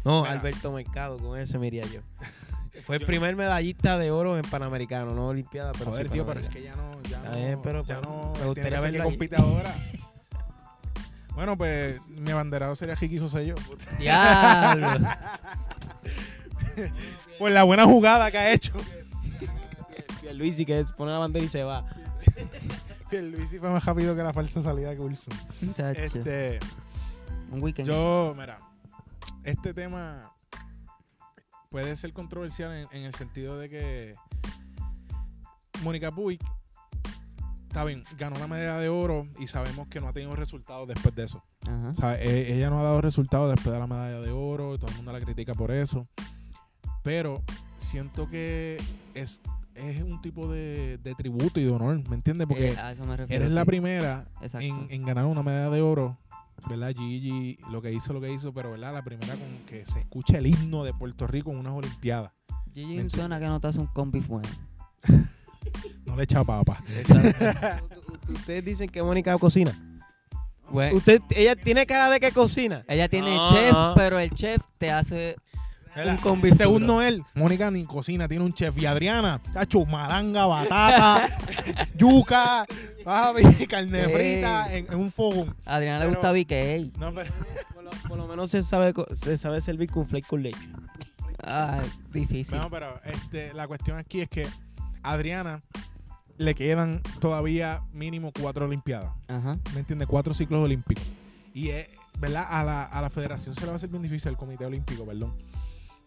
No, 0.03 0.21
Mira. 0.21 0.31
Alberto 0.33 0.71
Mercado, 0.71 1.17
con 1.17 1.39
ese 1.39 1.57
me 1.59 1.67
iría 1.67 1.85
yo. 1.85 2.01
Fue 2.85 2.97
el 2.97 3.05
primer 3.05 3.35
medallista 3.37 3.97
de 3.97 4.11
oro 4.11 4.37
en 4.37 4.43
Panamericano, 4.43 5.13
no 5.13 5.27
Olimpiada, 5.27 5.71
pero 5.71 5.91
Joder, 5.91 6.07
sí 6.07 6.13
tío, 6.13 6.25
pero 6.25 6.41
es 6.41 6.49
que 6.49 6.61
ya 6.61 6.75
no. 6.75 7.01
Ya 7.03 7.19
no, 7.19 7.61
pero, 7.61 7.85
ya 7.85 8.01
pues, 8.01 8.09
no. 8.09 8.33
me 8.37 8.45
gustaría 8.47 8.79
ahí. 8.79 8.97
compite 8.99 9.35
ahora. 9.37 9.73
Bueno, 11.35 11.57
pues 11.57 11.99
mi 12.07 12.31
abanderado 12.31 12.75
sería 12.75 12.95
Kiki 12.95 13.19
José 13.19 13.45
yo. 13.45 13.55
Diablo. 13.99 14.87
Por 17.39 17.51
la 17.51 17.63
buena 17.63 17.85
jugada 17.85 18.31
que 18.31 18.37
ha 18.37 18.51
hecho. 18.51 18.73
Luis 20.33 20.59
y 20.59 20.65
que 20.65 20.83
pone 20.97 21.11
la 21.11 21.19
bandera 21.19 21.45
y 21.45 21.49
se 21.49 21.63
va. 21.63 21.85
Luis 23.11 23.49
fue 23.59 23.69
más 23.69 23.85
rápido 23.85 24.15
que 24.15 24.23
la 24.23 24.33
falsa 24.33 24.61
salida 24.61 24.89
de. 24.89 24.97
Chacho. 25.77 26.01
Este, 26.01 26.59
Un 27.51 27.63
weekend. 27.63 27.87
yo, 27.87 28.33
mira, 28.37 28.59
este 29.43 29.73
tema 29.73 30.33
puede 31.69 31.95
ser 31.95 32.11
controversial 32.13 32.73
en, 32.73 32.87
en 32.91 33.05
el 33.05 33.13
sentido 33.13 33.57
de 33.57 33.69
que 33.69 34.15
Mónica 35.83 36.11
Puig, 36.11 36.39
está 37.67 37.83
bien, 37.83 38.03
ganó 38.17 38.37
la 38.39 38.47
medalla 38.47 38.79
de 38.79 38.89
oro 38.89 39.27
y 39.39 39.47
sabemos 39.47 39.87
que 39.87 40.01
no 40.01 40.07
ha 40.07 40.13
tenido 40.13 40.35
resultados 40.35 40.87
después 40.87 41.13
de 41.15 41.23
eso. 41.25 41.43
Ajá. 41.67 41.89
O 41.89 41.93
sea, 41.93 42.15
e- 42.21 42.53
ella 42.55 42.69
no 42.69 42.79
ha 42.79 42.83
dado 42.83 43.01
resultados 43.01 43.49
después 43.51 43.73
de 43.73 43.79
la 43.79 43.87
medalla 43.87 44.19
de 44.19 44.31
oro, 44.31 44.75
y 44.75 44.77
todo 44.77 44.89
el 44.89 44.95
mundo 44.97 45.11
la 45.13 45.21
critica 45.21 45.53
por 45.53 45.71
eso. 45.71 46.07
Pero 47.05 47.41
siento 47.77 48.27
que 48.27 48.77
es, 49.13 49.39
es 49.75 50.01
un 50.01 50.19
tipo 50.21 50.51
de, 50.51 50.97
de 51.03 51.13
tributo 51.15 51.59
y 51.59 51.63
de 51.63 51.71
honor, 51.71 52.01
¿me 52.09 52.15
entiendes? 52.15 52.47
Porque 52.47 52.71
Eh, 52.71 52.77
a 52.77 52.91
eso 52.91 53.05
me 53.05 53.15
refiero. 53.15 53.43
eres 53.43 53.53
la 53.55 53.63
primera 53.63 54.25
en, 54.59 54.87
en 54.89 55.05
ganar 55.05 55.25
una 55.25 55.43
medalla 55.43 55.69
de 55.69 55.81
oro, 55.81 56.17
¿verdad? 56.67 56.93
Gigi 56.97 57.57
lo 57.69 57.81
que 57.81 57.93
hizo, 57.93 58.11
lo 58.11 58.19
que 58.19 58.33
hizo, 58.33 58.51
pero 58.53 58.71
¿verdad? 58.71 58.91
La 58.93 59.03
primera 59.03 59.35
con 59.35 59.65
que 59.67 59.85
se 59.85 59.99
escucha 59.99 60.39
el 60.39 60.47
himno 60.47 60.83
de 60.83 60.93
Puerto 60.93 61.27
Rico 61.27 61.51
en 61.51 61.59
unas 61.59 61.73
Olimpiadas. 61.73 62.31
Gigi 62.73 62.95
¿Me 62.97 63.09
suena 63.09 63.39
que 63.39 63.45
no 63.45 63.59
te 63.61 63.67
hace 63.67 63.79
un 63.79 63.87
combi 63.87 64.19
bueno. 64.21 64.49
No 66.05 66.15
le 66.17 66.23
echa 66.23 66.43
papa. 66.43 66.81
Ustedes 68.29 68.63
dicen 68.65 68.89
que 68.89 69.01
Mónica 69.03 69.37
cocina. 69.37 69.73
Bueno, 70.69 70.97
Usted, 70.97 71.21
ella 71.35 71.55
tiene 71.55 71.85
cara 71.85 72.09
de 72.09 72.19
que 72.19 72.31
cocina. 72.31 72.83
ella 72.87 73.07
tiene 73.07 73.35
No, 73.35 73.51
chef, 73.53 73.71
no. 73.71 73.93
pero 73.95 74.19
el 74.19 74.31
chef 74.31 74.61
te 74.77 74.91
hace 74.91 75.35
Un 75.95 76.17
combi 76.17 76.53
Según. 76.53 76.85
Noel, 76.85 77.23
Mónica 77.35 77.71
ni 77.71 77.85
cocina, 77.85 78.27
tiene 78.27 78.43
un 78.43 78.53
chef. 78.53 78.77
Y 78.77 78.85
Adriana, 78.85 79.41
chacho, 79.53 79.85
malanga, 79.85 80.45
batata, 80.45 81.29
yuca, 81.97 82.65
papi, 83.03 83.65
carne 83.69 83.99
Ey. 84.03 84.11
frita 84.13 84.73
en, 84.75 84.87
en 84.91 84.95
un 84.95 85.11
fogón. 85.11 85.55
A 85.65 85.75
Adriana 85.75 85.99
le 85.99 86.05
Pero- 86.09 86.19
gusta 86.19 86.31
BK. 86.33 86.97
No, 86.99 87.13
pero, 87.13 87.31
Por 87.73 87.83
lo, 87.83 87.89
por 88.09 88.17
lo 88.17 88.27
menos 88.27 88.51
se 88.51 88.61
sabe, 88.63 88.93
co- 88.93 89.07
se 89.13 89.37
sabe 89.37 89.61
servir 89.61 89.89
con 89.89 90.07
flake 90.07 90.27
con 90.27 90.43
leche. 90.43 90.67
Ah, 91.43 91.81
difícil. 92.11 92.57
no, 92.57 92.69
pero 92.69 92.99
este, 93.05 93.53
la 93.53 93.67
cuestión 93.67 93.97
aquí 93.97 94.21
es 94.21 94.29
que 94.29 94.47
a 95.03 95.11
Adriana 95.11 95.61
le 96.37 96.55
quedan 96.55 97.01
todavía 97.19 97.83
mínimo 97.93 98.31
cuatro 98.37 98.65
Olimpiadas. 98.65 99.11
Ajá. 99.27 99.57
¿Me 99.73 99.79
entiendes? 99.79 100.07
Cuatro 100.07 100.33
ciclos 100.33 100.61
olímpicos. 100.63 101.03
Y, 101.53 101.69
es, 101.69 101.87
¿verdad? 102.19 102.45
A 102.49 102.63
la, 102.65 102.83
a 102.83 103.01
la 103.01 103.09
federación 103.09 103.55
se 103.55 103.61
le 103.61 103.67
va 103.67 103.73
a 103.73 103.75
hacer 103.77 103.89
bien 103.89 104.01
difícil, 104.03 104.29
al 104.29 104.37
comité 104.37 104.65
olímpico, 104.65 105.05
perdón. 105.05 105.33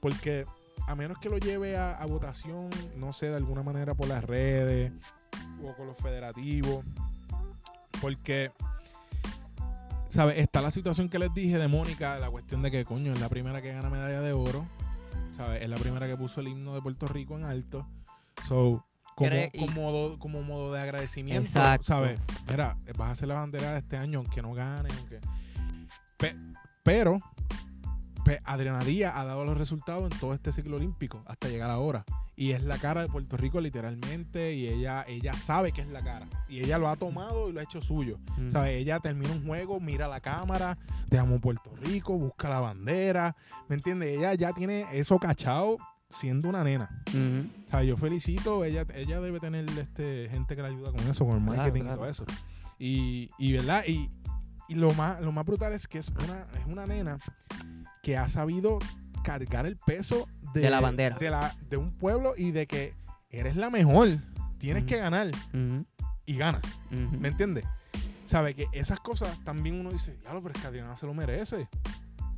Porque 0.00 0.46
a 0.86 0.94
menos 0.94 1.18
que 1.18 1.28
lo 1.28 1.38
lleve 1.38 1.76
a, 1.76 1.92
a 1.92 2.06
votación, 2.06 2.70
no 2.96 3.12
sé, 3.12 3.28
de 3.30 3.36
alguna 3.36 3.62
manera 3.62 3.94
por 3.94 4.08
las 4.08 4.24
redes 4.24 4.92
o 5.62 5.74
con 5.74 5.86
los 5.86 5.98
federativos. 5.98 6.84
Porque, 8.00 8.52
¿sabes? 10.08 10.38
Está 10.38 10.62
la 10.62 10.70
situación 10.70 11.08
que 11.08 11.18
les 11.18 11.34
dije 11.34 11.58
de 11.58 11.68
Mónica, 11.68 12.18
la 12.18 12.30
cuestión 12.30 12.62
de 12.62 12.70
que, 12.70 12.84
coño, 12.84 13.12
es 13.12 13.20
la 13.20 13.28
primera 13.28 13.60
que 13.60 13.72
gana 13.72 13.90
medalla 13.90 14.20
de 14.20 14.32
oro. 14.32 14.66
¿Sabes? 15.36 15.62
Es 15.62 15.68
la 15.68 15.76
primera 15.76 16.06
que 16.06 16.16
puso 16.16 16.40
el 16.40 16.48
himno 16.48 16.74
de 16.74 16.82
Puerto 16.82 17.06
Rico 17.06 17.36
en 17.36 17.44
alto. 17.44 17.86
So, 18.48 18.84
como, 19.14 19.30
como, 19.58 19.72
modo, 19.72 20.18
como 20.18 20.42
modo 20.42 20.72
de 20.72 20.80
agradecimiento, 20.80 21.48
Exacto. 21.48 21.86
¿sabes? 21.86 22.20
Mira, 22.48 22.76
vas 22.96 23.08
a 23.08 23.12
hacer 23.12 23.28
la 23.28 23.34
bandera 23.34 23.72
de 23.72 23.78
este 23.80 23.96
año, 23.96 24.20
aunque 24.20 24.42
no 24.42 24.52
gane, 24.52 24.88
aunque... 24.96 25.20
Pe- 26.16 26.36
pero, 26.82 27.18
pues 28.28 28.42
Adriana 28.44 28.84
Díaz 28.84 29.14
ha 29.16 29.24
dado 29.24 29.42
los 29.46 29.56
resultados 29.56 30.12
en 30.12 30.18
todo 30.18 30.34
este 30.34 30.52
ciclo 30.52 30.76
olímpico 30.76 31.22
hasta 31.24 31.48
llegar 31.48 31.70
ahora. 31.70 32.04
Y 32.36 32.52
es 32.52 32.62
la 32.62 32.76
cara 32.76 33.00
de 33.00 33.08
Puerto 33.08 33.38
Rico 33.38 33.58
literalmente 33.58 34.52
y 34.52 34.68
ella, 34.68 35.02
ella 35.08 35.32
sabe 35.32 35.72
que 35.72 35.80
es 35.80 35.88
la 35.88 36.02
cara. 36.02 36.28
Y 36.46 36.58
ella 36.58 36.76
lo 36.76 36.88
ha 36.88 36.96
tomado 36.96 37.48
y 37.48 37.52
lo 37.54 37.60
ha 37.60 37.62
hecho 37.62 37.80
suyo. 37.80 38.18
¿Sabes? 38.52 38.72
Ella 38.72 39.00
termina 39.00 39.32
un 39.32 39.46
juego, 39.46 39.80
mira 39.80 40.08
la 40.08 40.20
cámara, 40.20 40.76
te 41.08 41.18
amo 41.18 41.40
Puerto 41.40 41.74
Rico, 41.76 42.18
busca 42.18 42.50
la 42.50 42.60
bandera. 42.60 43.34
¿Me 43.66 43.76
entiendes? 43.76 44.18
Ella 44.18 44.34
ya 44.34 44.52
tiene 44.52 44.84
eso 44.92 45.18
cachado 45.18 45.78
siendo 46.10 46.50
una 46.50 46.62
nena. 46.62 47.02
Ujú. 47.08 47.48
O 47.66 47.70
sea, 47.70 47.82
yo 47.82 47.96
felicito, 47.96 48.62
ella, 48.62 48.84
ella 48.94 49.22
debe 49.22 49.40
tener 49.40 49.64
este, 49.70 50.28
gente 50.30 50.54
que 50.54 50.60
le 50.60 50.68
ayuda 50.68 50.92
con 50.92 51.00
eso, 51.08 51.24
con 51.24 51.36
el 51.36 51.40
marketing 51.40 51.80
claro. 51.80 51.94
y 51.94 51.98
todo 51.98 52.10
eso. 52.10 52.24
Y, 52.78 53.30
y 53.38 53.54
verdad, 53.54 53.84
y, 53.86 54.10
y 54.68 54.74
lo 54.74 54.92
más, 54.92 55.18
lo 55.22 55.32
más 55.32 55.46
brutal 55.46 55.72
es 55.72 55.88
que 55.88 55.96
es 55.96 56.10
una, 56.10 56.46
es 56.60 56.66
una 56.66 56.84
nena 56.84 57.16
que 58.02 58.16
ha 58.16 58.28
sabido 58.28 58.78
cargar 59.22 59.66
el 59.66 59.76
peso 59.76 60.28
de, 60.54 60.62
De 60.62 60.70
la 60.70 60.80
bandera. 60.80 61.18
De, 61.18 61.30
la, 61.30 61.56
de 61.68 61.76
un 61.76 61.90
pueblo 61.92 62.34
y 62.36 62.50
de 62.50 62.66
que 62.66 62.94
eres 63.30 63.56
la 63.56 63.70
mejor, 63.70 64.08
tienes 64.58 64.84
que 64.84 64.96
ganar 64.96 65.30
y 66.24 66.36
gana. 66.36 66.60
Ujú. 66.90 67.18
¿Me 67.18 67.28
entiendes? 67.28 67.64
¿Sabe? 68.24 68.54
Que 68.54 68.66
esas 68.72 69.00
cosas 69.00 69.42
también 69.44 69.80
uno 69.80 69.90
dice, 69.90 70.18
ya 70.22 70.32
lo, 70.32 70.42
pero 70.42 70.54
es 70.54 70.60
que 70.60 70.66
Adriana 70.66 70.96
se 70.96 71.06
lo 71.06 71.14
merece. 71.14 71.68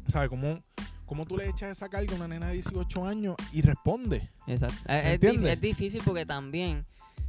¿Sabe? 0.06 0.28
¿Cómo, 0.28 0.60
cómo 1.06 1.26
tú 1.26 1.36
le 1.36 1.48
echas 1.48 1.70
esa 1.70 1.88
carga 1.88 2.12
a 2.12 2.16
una 2.16 2.28
nena 2.28 2.48
de 2.48 2.54
18 2.54 3.06
años 3.06 3.36
y 3.52 3.62
responde? 3.62 4.30
Exacto. 4.46 4.76
Es 4.88 5.60
difícil 5.60 6.02
porque 6.04 6.26
también, 6.26 6.86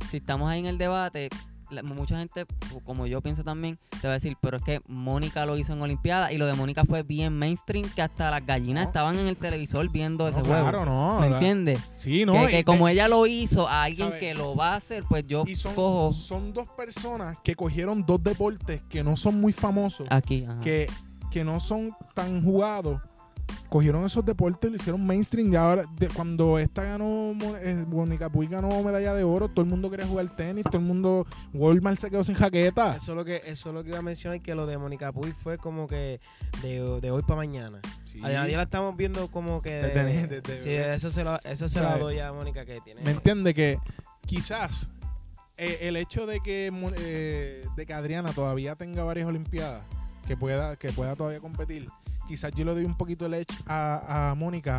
si 0.09 0.17
estamos 0.17 0.49
ahí 0.49 0.59
en 0.59 0.67
el 0.67 0.77
debate, 0.77 1.29
la- 1.71 1.83
mucha 1.83 2.17
gente, 2.19 2.45
como 2.85 3.07
yo 3.07 3.21
pienso 3.21 3.43
también, 3.43 3.77
te 4.01 4.07
va 4.07 4.13
a 4.13 4.17
decir, 4.17 4.35
pero 4.41 4.57
es 4.57 4.63
que 4.63 4.81
Mónica 4.87 5.45
lo 5.45 5.57
hizo 5.57 5.73
en 5.73 5.81
Olimpiada 5.81 6.31
y 6.31 6.37
lo 6.37 6.45
de 6.45 6.53
Mónica 6.53 6.83
fue 6.85 7.03
bien 7.03 7.37
mainstream 7.37 7.89
que 7.95 8.01
hasta 8.01 8.29
las 8.29 8.45
gallinas 8.45 8.83
No. 8.83 8.89
estaban 8.89 9.17
en 9.17 9.27
el 9.27 9.37
televisor 9.37 9.89
viendo 9.89 10.27
ese 10.27 10.41
juego. 10.41 10.69
claro, 10.69 10.85
no. 10.85 11.19
¿Me 11.21 11.27
entiendes? 11.27 11.79
Sí, 11.97 12.25
no. 12.25 12.33
que, 12.33 12.39
que 12.47 12.57
te- 12.57 12.63
como 12.65 12.87
ella 12.87 13.07
lo 13.07 13.25
hizo 13.25 13.67
a 13.67 13.83
alguien 13.83 14.09
¿Sabe? 14.09 14.19
que 14.19 14.33
lo 14.33 14.55
va 14.55 14.73
a 14.73 14.75
hacer, 14.75 15.03
pues 15.09 15.25
yo 15.27 15.43
Y 15.47 15.55
son, 15.55 15.73
cojo 15.75 16.11
son 16.11 16.53
dos 16.53 16.69
personas 16.69 17.37
que 17.43 17.55
cogieron 17.55 18.05
dos 18.05 18.21
deportes 18.23 18.81
que 18.89 19.03
no 19.03 19.15
son 19.15 19.39
muy 19.39 19.53
famosos, 19.53 20.07
aquí. 20.09 20.45
ajá. 20.47 20.59
que, 20.61 20.89
que 21.31 21.43
no 21.43 21.59
son 21.59 21.91
tan 22.13 22.43
jugados. 22.43 22.99
Cogieron 23.69 24.03
esos 24.05 24.25
deportes 24.25 24.67
y 24.67 24.71
lo 24.71 24.75
hicieron 24.77 25.05
mainstream. 25.05 25.51
Y 25.51 25.55
ahora, 25.55 25.85
de- 25.97 26.07
cuando 26.09 26.59
esta 26.59 26.83
ganó, 26.83 27.33
Mo- 27.33 27.55
eh, 27.57 27.85
Mónica 27.87 28.29
Puig 28.29 28.49
ganó 28.49 28.81
medalla 28.83 29.13
de 29.13 29.23
oro, 29.23 29.47
todo 29.47 29.63
el 29.63 29.69
mundo 29.69 29.89
quería 29.89 30.05
jugar 30.07 30.35
tenis, 30.35 30.63
todo 30.65 30.77
el 30.77 30.83
mundo, 30.83 31.25
Walmart 31.53 31.97
se 31.99 32.09
quedó 32.09 32.23
sin 32.23 32.35
jaqueta. 32.35 32.95
Eso 32.95 33.11
es 33.11 33.15
lo 33.17 33.23
que 33.25 33.41
eso 33.45 33.69
es 33.69 33.75
lo 33.75 33.83
que 33.83 33.89
iba 33.89 33.99
a 33.99 34.01
mencionar 34.01 34.41
que 34.41 34.55
lo 34.55 34.65
de 34.65 34.77
Mónica 34.77 35.11
Puy 35.11 35.33
fue 35.43 35.57
como 35.57 35.87
que 35.87 36.19
de, 36.61 36.99
de 37.01 37.11
hoy 37.11 37.21
para 37.21 37.35
mañana. 37.37 37.79
Sí. 38.05 38.19
A 38.23 38.29
Díaz 38.29 38.57
la 38.57 38.63
estamos 38.63 38.97
viendo 38.97 39.29
como 39.31 39.61
que 39.61 39.69
de- 39.71 40.27
desde- 40.27 40.57
sí, 40.57 40.69
eso 40.73 41.09
se 41.11 41.23
lo, 41.23 41.39
eso 41.43 41.69
se 41.69 41.79
la 41.81 41.89
¿Sabe? 41.91 42.01
doy 42.01 42.19
a 42.19 42.33
Mónica 42.33 42.65
que 42.65 42.81
tiene. 42.81 43.01
¿Me 43.03 43.11
entiende 43.11 43.53
que 43.53 43.79
quizás 44.25 44.89
eh, 45.57 45.79
el 45.81 45.95
hecho 45.95 46.25
de 46.25 46.39
que, 46.41 46.71
eh, 46.97 47.65
de 47.75 47.85
que 47.85 47.93
Adriana 47.93 48.33
todavía 48.33 48.75
tenga 48.75 49.03
varias 49.03 49.27
olimpiadas, 49.27 49.83
que 50.27 50.35
pueda, 50.35 50.75
que 50.75 50.91
pueda 50.91 51.15
todavía 51.15 51.39
competir, 51.39 51.87
quizás 52.31 52.51
yo 52.55 52.65
le 52.65 52.73
doy 52.73 52.85
un 52.85 52.95
poquito 52.95 53.25
el 53.25 53.33
edge 53.35 53.53
a, 53.67 54.31
a 54.31 54.35
Mónica 54.35 54.77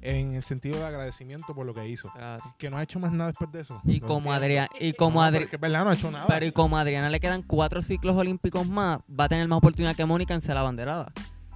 en 0.00 0.34
el 0.34 0.42
sentido 0.42 0.78
de 0.78 0.84
agradecimiento 0.84 1.54
por 1.54 1.64
lo 1.66 1.72
que 1.74 1.88
hizo. 1.88 2.10
Claro. 2.12 2.54
Que 2.58 2.68
no 2.70 2.76
ha 2.76 2.82
hecho 2.82 3.00
más 3.00 3.10
nada 3.12 3.28
después 3.30 3.50
de 3.52 3.60
eso. 3.62 3.80
Y 3.84 4.00
como. 4.00 4.32
Adriana, 4.32 4.68
y 4.78 4.92
como 4.92 5.20
No, 5.24 5.30
verdad, 5.32 5.84
no 5.84 5.90
ha 5.90 5.94
hecho 5.94 6.10
nada. 6.10 6.26
pero 6.28 6.44
y 6.46 6.52
como 6.52 6.76
a 6.76 6.82
Adriana 6.82 7.08
le 7.10 7.20
quedan 7.20 7.42
cuatro 7.42 7.80
ciclos 7.82 8.14
olímpicos 8.16 8.66
más, 8.68 8.98
va 9.08 9.24
a 9.24 9.28
tener 9.28 9.48
más 9.48 9.56
oportunidad 9.58 9.96
que 9.96 10.04
Mónica 10.04 10.34
en 10.34 10.40
ser 10.40 10.54
la 10.54 10.62
banderada. 10.62 11.10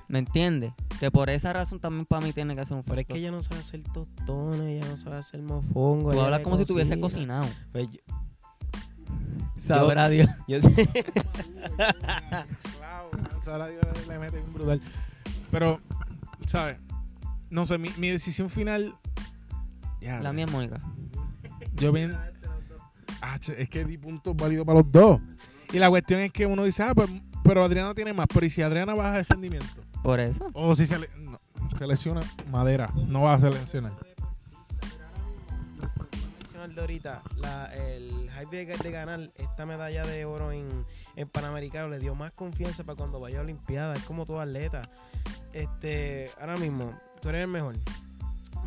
¿Me 0.08 0.18
entiendes? 0.20 0.72
Que 0.98 1.10
por 1.10 1.28
esa 1.28 1.52
razón 1.52 1.78
también 1.80 2.06
para 2.06 2.24
mí 2.24 2.32
tiene 2.32 2.56
que 2.56 2.64
ser 2.64 2.78
un 2.78 2.82
Pero 2.82 3.00
es 3.02 3.06
que 3.06 3.18
ella 3.18 3.30
no 3.30 3.42
sabe 3.42 3.60
hacer 3.60 3.82
tostones, 3.92 4.66
ella 4.66 4.86
no 4.88 4.96
sabe 4.96 5.16
hacer 5.18 5.42
mofongo. 5.42 6.12
Tú 6.12 6.20
hablas 6.22 6.40
como 6.40 6.56
si 6.56 6.64
tuviese 6.64 6.98
cocina. 6.98 7.40
cocinado. 7.42 7.56
Pues 7.72 7.88
yo, 7.92 8.00
Sabrá 9.58 10.08
Dios. 10.08 10.28
yo 10.48 10.60
sé. 10.62 10.88
Claro, 12.78 13.10
sabrá 13.42 13.68
Dios, 13.68 13.82
le 14.08 14.18
mete 14.18 14.38
bien 14.38 14.52
brutal. 14.54 14.80
Pero, 15.50 15.80
¿sabes? 16.46 16.78
No 17.50 17.66
sé, 17.66 17.78
mi, 17.78 17.90
mi 17.96 18.08
decisión 18.08 18.50
final. 18.50 18.94
Ya, 20.00 20.20
La 20.20 20.32
mía 20.32 20.44
es 20.44 20.52
Mónica. 20.52 20.80
Yo 21.74 21.92
bien. 21.92 22.16
Ah, 23.20 23.36
es 23.56 23.68
que 23.68 23.84
di 23.84 23.98
puntos 23.98 24.36
válidos 24.36 24.66
para 24.66 24.80
los 24.80 24.92
dos. 24.92 25.20
Y 25.72 25.78
la 25.78 25.88
cuestión 25.88 26.20
es 26.20 26.32
que 26.32 26.46
uno 26.46 26.64
dice, 26.64 26.82
ah, 26.82 26.94
pues, 26.94 27.10
pero 27.42 27.64
Adriana 27.64 27.94
tiene 27.94 28.12
más. 28.12 28.26
Pero 28.32 28.46
¿y 28.46 28.50
si 28.50 28.62
Adriana 28.62 28.94
baja 28.94 29.18
el 29.18 29.26
rendimiento? 29.26 29.82
Por 30.02 30.20
eso. 30.20 30.46
O 30.54 30.74
si 30.74 30.86
se, 30.86 30.98
le, 30.98 31.08
no, 31.16 31.40
se 31.76 31.86
lesiona 31.86 32.20
madera, 32.50 32.90
no 33.06 33.22
va 33.22 33.34
a 33.34 33.40
seleccionar. 33.40 33.92
De 36.74 36.80
ahorita, 36.80 37.22
la- 37.36 37.66
el 37.74 38.30
hype 38.38 38.64
de, 38.64 38.76
de 38.76 38.90
ganar 38.90 39.30
esta 39.36 39.66
medalla 39.66 40.04
de 40.06 40.24
oro 40.24 40.52
en, 40.52 40.84
en 41.16 41.28
Panamericano 41.28 41.88
le 41.88 41.98
dio 41.98 42.14
más 42.14 42.32
confianza 42.32 42.84
para 42.84 42.96
cuando 42.96 43.20
vaya 43.20 43.38
a 43.38 43.42
Olimpiada. 43.42 43.94
Es 43.94 44.02
como 44.04 44.26
todo 44.26 44.40
atleta. 44.40 44.88
Este, 45.52 46.30
ahora 46.40 46.56
mismo, 46.56 46.92
tú 47.20 47.28
eres 47.30 47.42
el 47.42 47.48
mejor. 47.48 47.76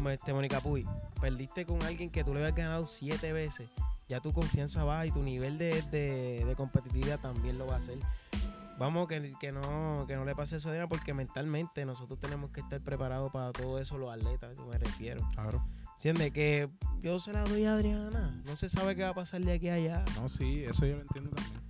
Este, 0.09 0.33
Mónica 0.33 0.59
Puy, 0.61 0.85
perdiste 1.19 1.65
con 1.65 1.81
alguien 1.83 2.09
que 2.09 2.23
tú 2.23 2.33
le 2.33 2.39
habías 2.39 2.55
ganado 2.55 2.85
siete 2.85 3.33
veces. 3.33 3.69
Ya 4.09 4.19
tu 4.19 4.33
confianza 4.33 4.83
baja 4.83 5.05
y 5.05 5.11
tu 5.11 5.21
nivel 5.23 5.57
de, 5.57 5.81
de- 5.83 6.53
competitividad 6.55 7.19
también 7.19 7.57
lo 7.57 7.67
va 7.67 7.75
a 7.75 7.77
hacer. 7.77 7.97
Vamos, 8.77 9.07
que, 9.07 9.33
que 9.39 9.51
no, 9.51 10.05
que 10.07 10.15
no 10.15 10.25
le 10.25 10.33
pase 10.33 10.55
eso 10.55 10.67
a 10.69 10.71
Adriana, 10.71 10.89
porque 10.89 11.13
mentalmente 11.13 11.85
nosotros 11.85 12.19
tenemos 12.19 12.49
que 12.49 12.61
estar 12.61 12.81
preparados 12.81 13.31
para 13.31 13.51
todo 13.51 13.79
eso, 13.79 13.97
los 13.97 14.11
atletas, 14.11 14.57
yo 14.57 14.65
me 14.65 14.77
refiero. 14.79 15.21
Claro. 15.35 15.63
¿Entiendes? 16.03 16.31
Que 16.31 16.67
yo 17.03 17.19
se 17.19 17.31
la 17.31 17.43
doy 17.43 17.63
a 17.65 17.75
Adriana. 17.75 18.41
No 18.43 18.55
se 18.55 18.69
sabe 18.69 18.95
qué 18.95 19.03
va 19.03 19.09
a 19.09 19.13
pasar 19.13 19.39
de 19.41 19.51
aquí 19.51 19.69
a 19.69 19.75
allá. 19.75 20.03
No, 20.15 20.27
sí, 20.29 20.63
eso 20.67 20.87
yo 20.87 20.95
lo 20.95 21.01
entiendo 21.03 21.29
también. 21.29 21.61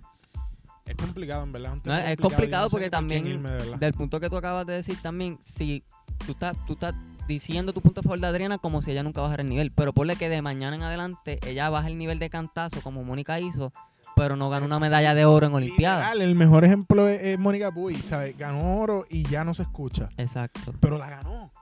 Es 0.86 0.96
complicado, 0.96 1.42
en 1.42 1.52
verdad. 1.52 1.76
No, 1.84 1.94
es 1.94 2.16
complicado 2.16 2.64
no 2.64 2.70
porque 2.70 2.88
también 2.88 3.26
irme. 3.26 3.50
Del 3.78 3.92
punto 3.92 4.20
que 4.20 4.30
tú 4.30 4.38
acabas 4.38 4.64
de 4.64 4.72
decir 4.72 4.96
también, 5.02 5.36
si 5.42 5.84
tú 6.24 6.32
estás, 6.32 6.56
tú 6.66 6.72
estás 6.72 6.94
diciendo 7.28 7.74
tu 7.74 7.82
punto 7.82 8.00
a 8.00 8.04
favor 8.04 8.20
de 8.20 8.26
Adriana 8.26 8.56
como 8.56 8.80
si 8.80 8.92
ella 8.92 9.02
nunca 9.02 9.20
bajara 9.20 9.42
el 9.42 9.50
nivel, 9.50 9.70
pero 9.70 9.92
ponle 9.92 10.16
que 10.16 10.30
de 10.30 10.40
mañana 10.40 10.76
en 10.76 10.82
adelante 10.82 11.38
ella 11.46 11.68
baja 11.68 11.88
el 11.88 11.98
nivel 11.98 12.18
de 12.18 12.30
cantazo 12.30 12.80
como 12.80 13.04
Mónica 13.04 13.38
hizo, 13.38 13.74
pero 14.16 14.36
no 14.36 14.48
gana 14.48 14.64
una 14.64 14.78
medalla 14.78 15.14
de 15.14 15.26
oro 15.26 15.46
en 15.46 15.52
Olimpiada. 15.52 15.96
Literal, 15.96 16.22
el 16.22 16.34
mejor 16.36 16.64
ejemplo 16.64 17.06
es, 17.06 17.20
es 17.20 17.38
Mónica 17.38 17.70
Puy, 17.70 17.96
¿sabes? 17.96 18.34
Ganó 18.38 18.78
oro 18.78 19.04
y 19.10 19.24
ya 19.24 19.44
no 19.44 19.52
se 19.52 19.64
escucha. 19.64 20.08
Exacto. 20.16 20.72
Pero 20.80 20.96
la 20.96 21.10
ganó. 21.10 21.52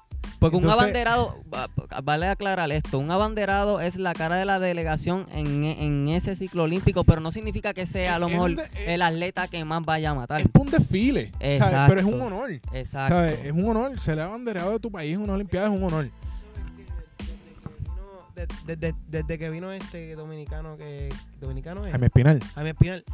Porque 0.40 0.56
un 0.56 0.62
abanderado, 0.68 1.38
va- 1.52 1.68
vale 2.02 2.26
aclarar 2.26 2.72
esto, 2.72 2.98
un 2.98 3.10
abanderado 3.10 3.80
es 3.80 3.96
la 3.96 4.14
cara 4.14 4.36
de 4.36 4.44
la 4.46 4.58
delegación 4.58 5.26
en, 5.32 5.64
en 5.64 6.08
ese 6.08 6.34
ciclo 6.34 6.62
olímpico, 6.64 7.04
pero 7.04 7.20
no 7.20 7.30
significa 7.30 7.74
que 7.74 7.86
sea 7.86 8.16
a 8.16 8.18
lo 8.18 8.28
mejor 8.30 8.50
un 8.50 8.56
de- 8.56 8.62
es- 8.64 8.88
el 8.88 9.02
atleta 9.02 9.46
que 9.48 9.64
más 9.64 9.84
vaya 9.84 10.10
a 10.10 10.14
matar. 10.14 10.40
Es 10.40 10.46
un 10.58 10.70
desfile. 10.70 11.30
Pero 11.38 12.00
es 12.00 12.06
un 12.06 12.20
honor. 12.22 12.50
Exacto. 12.72 13.14
¿sabes? 13.14 13.38
Es 13.44 13.52
un 13.52 13.68
honor. 13.68 14.00
Ser 14.00 14.18
abanderado 14.18 14.72
de 14.72 14.80
tu 14.80 14.90
país 14.90 15.14
en 15.14 15.20
una 15.22 15.34
Olimpiada 15.34 15.66
es 15.68 15.72
un 15.72 15.84
honor. 15.84 16.08
Desde, 18.66 18.94
desde 19.08 19.38
que 19.38 19.50
vino 19.50 19.70
este 19.70 20.14
dominicano 20.16 20.78
que 20.78 21.10
dominicano 21.40 21.84
es 21.84 21.90
Jaime 21.90 22.06
Espinal. 22.06 22.40
Jaime 22.54 22.70
Espinal 22.70 23.04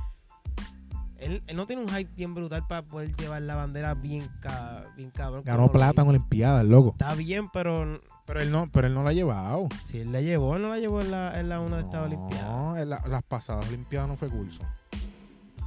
él, 1.18 1.42
él 1.46 1.56
no 1.56 1.66
tiene 1.66 1.82
un 1.82 1.88
hype 1.88 2.10
bien 2.14 2.34
brutal 2.34 2.66
para 2.66 2.82
poder 2.82 3.14
llevar 3.16 3.42
la 3.42 3.54
bandera 3.54 3.94
bien, 3.94 4.28
ca- 4.40 4.84
bien 4.96 5.10
cabrón 5.10 5.42
Ganó 5.44 5.70
plata 5.72 6.02
en. 6.02 6.08
Olimpiadas, 6.08 6.64
loco. 6.64 6.90
está 6.92 7.14
bien 7.14 7.48
pero 7.52 8.00
Pero 8.26 8.40
él 8.40 8.50
no, 8.50 8.68
pero 8.72 8.86
él 8.86 8.94
no 8.94 9.02
la 9.02 9.10
ha 9.10 9.12
llevado. 9.12 9.68
si 9.84 10.00
él 10.00 10.12
la 10.12 10.20
llevó 10.20 10.56
él 10.56 10.62
no 10.62 10.68
la 10.68 10.78
llevó 10.78 11.00
en 11.00 11.10
la, 11.10 11.38
en 11.40 11.48
la 11.48 11.60
una 11.60 11.76
de 11.76 11.82
estas 11.82 12.00
No, 12.00 12.06
olimpiadas 12.06 12.78
en 12.82 12.90
la- 12.90 13.02
las 13.08 13.22
pasadas 13.22 13.66
Olimpiadas 13.68 14.08
no 14.08 14.16
fue 14.16 14.28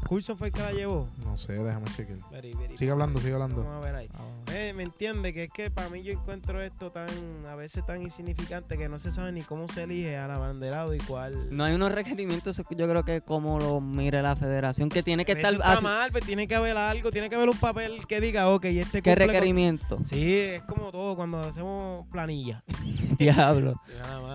curso. 0.08 0.36
Fue 0.38 0.48
el 0.48 0.54
que 0.54 0.62
la 0.62 0.72
llevó 0.72 1.08
No 1.24 1.38
sé, 1.38 1.54
déjame 1.54 1.86
chequear. 1.96 2.20
Very, 2.32 2.54
very 2.54 2.78
Sigue 2.78 2.92
hablando, 2.92 3.20
sigue 3.20 3.34
hablando. 3.34 3.64
Vamos 3.64 3.84
a 3.84 3.86
ver 3.86 3.96
ahí 3.96 4.10
Eh, 4.54 4.74
me 4.76 4.84
entiende 4.84 5.34
que 5.34 5.46
es 5.46 5.52
que 5.52 5.70
para 5.72 5.90
mí 5.90 6.02
yo 6.04 6.12
encuentro 6.12 6.62
esto 6.62 6.92
tan 6.92 7.08
a 7.50 7.56
veces 7.56 7.86
tan 7.86 8.02
insignificante 8.02 8.78
que 8.78 8.90
no 8.90 9.00
se 9.00 9.12
sabe 9.12 9.32
ni 9.32 9.42
cómo 9.42 9.68
se 9.68 9.84
elige 9.84 10.18
al 10.18 10.32
abanderado 10.32 10.94
y 10.94 11.00
cuál 11.00 11.56
No 11.56 11.64
hay 11.64 11.74
unos 11.76 11.92
requerimientos, 11.92 12.58
yo 12.70 12.88
creo 12.88 13.04
que 13.04 13.22
como 13.22 13.60
lo 13.60 13.82
mire 13.82 14.22
la 14.22 14.36
federación, 14.36 14.90
que 14.90 15.04
tiene 15.04 15.26
que 15.26 15.34
estar... 15.34 15.54
está 15.54 15.74
así- 15.74 15.84
mal, 15.84 16.12
pues 16.12 16.26
tiene 16.26 16.48
que 16.48 16.56
haber 16.56 16.78
algo, 16.78 17.12
tiene 17.12 17.30
que 17.30 17.36
haber 17.36 17.50
un 17.50 17.58
papel 17.58 18.06
que 18.08 18.22
diga, 18.22 18.50
ok, 18.50 18.66
este 18.66 19.02
¿Qué 19.02 19.12
cumple 19.12 19.26
con- 19.26 19.34
requerimiento? 19.36 19.98
Sí, 20.06 20.34
es 20.36 20.64
como 20.64 20.92
todo 20.92 21.16
cuando 21.16 21.40
hacemos 21.40 22.06
planilla. 22.08 22.64
Diablo. 23.20 23.74
Sí, 23.86 23.92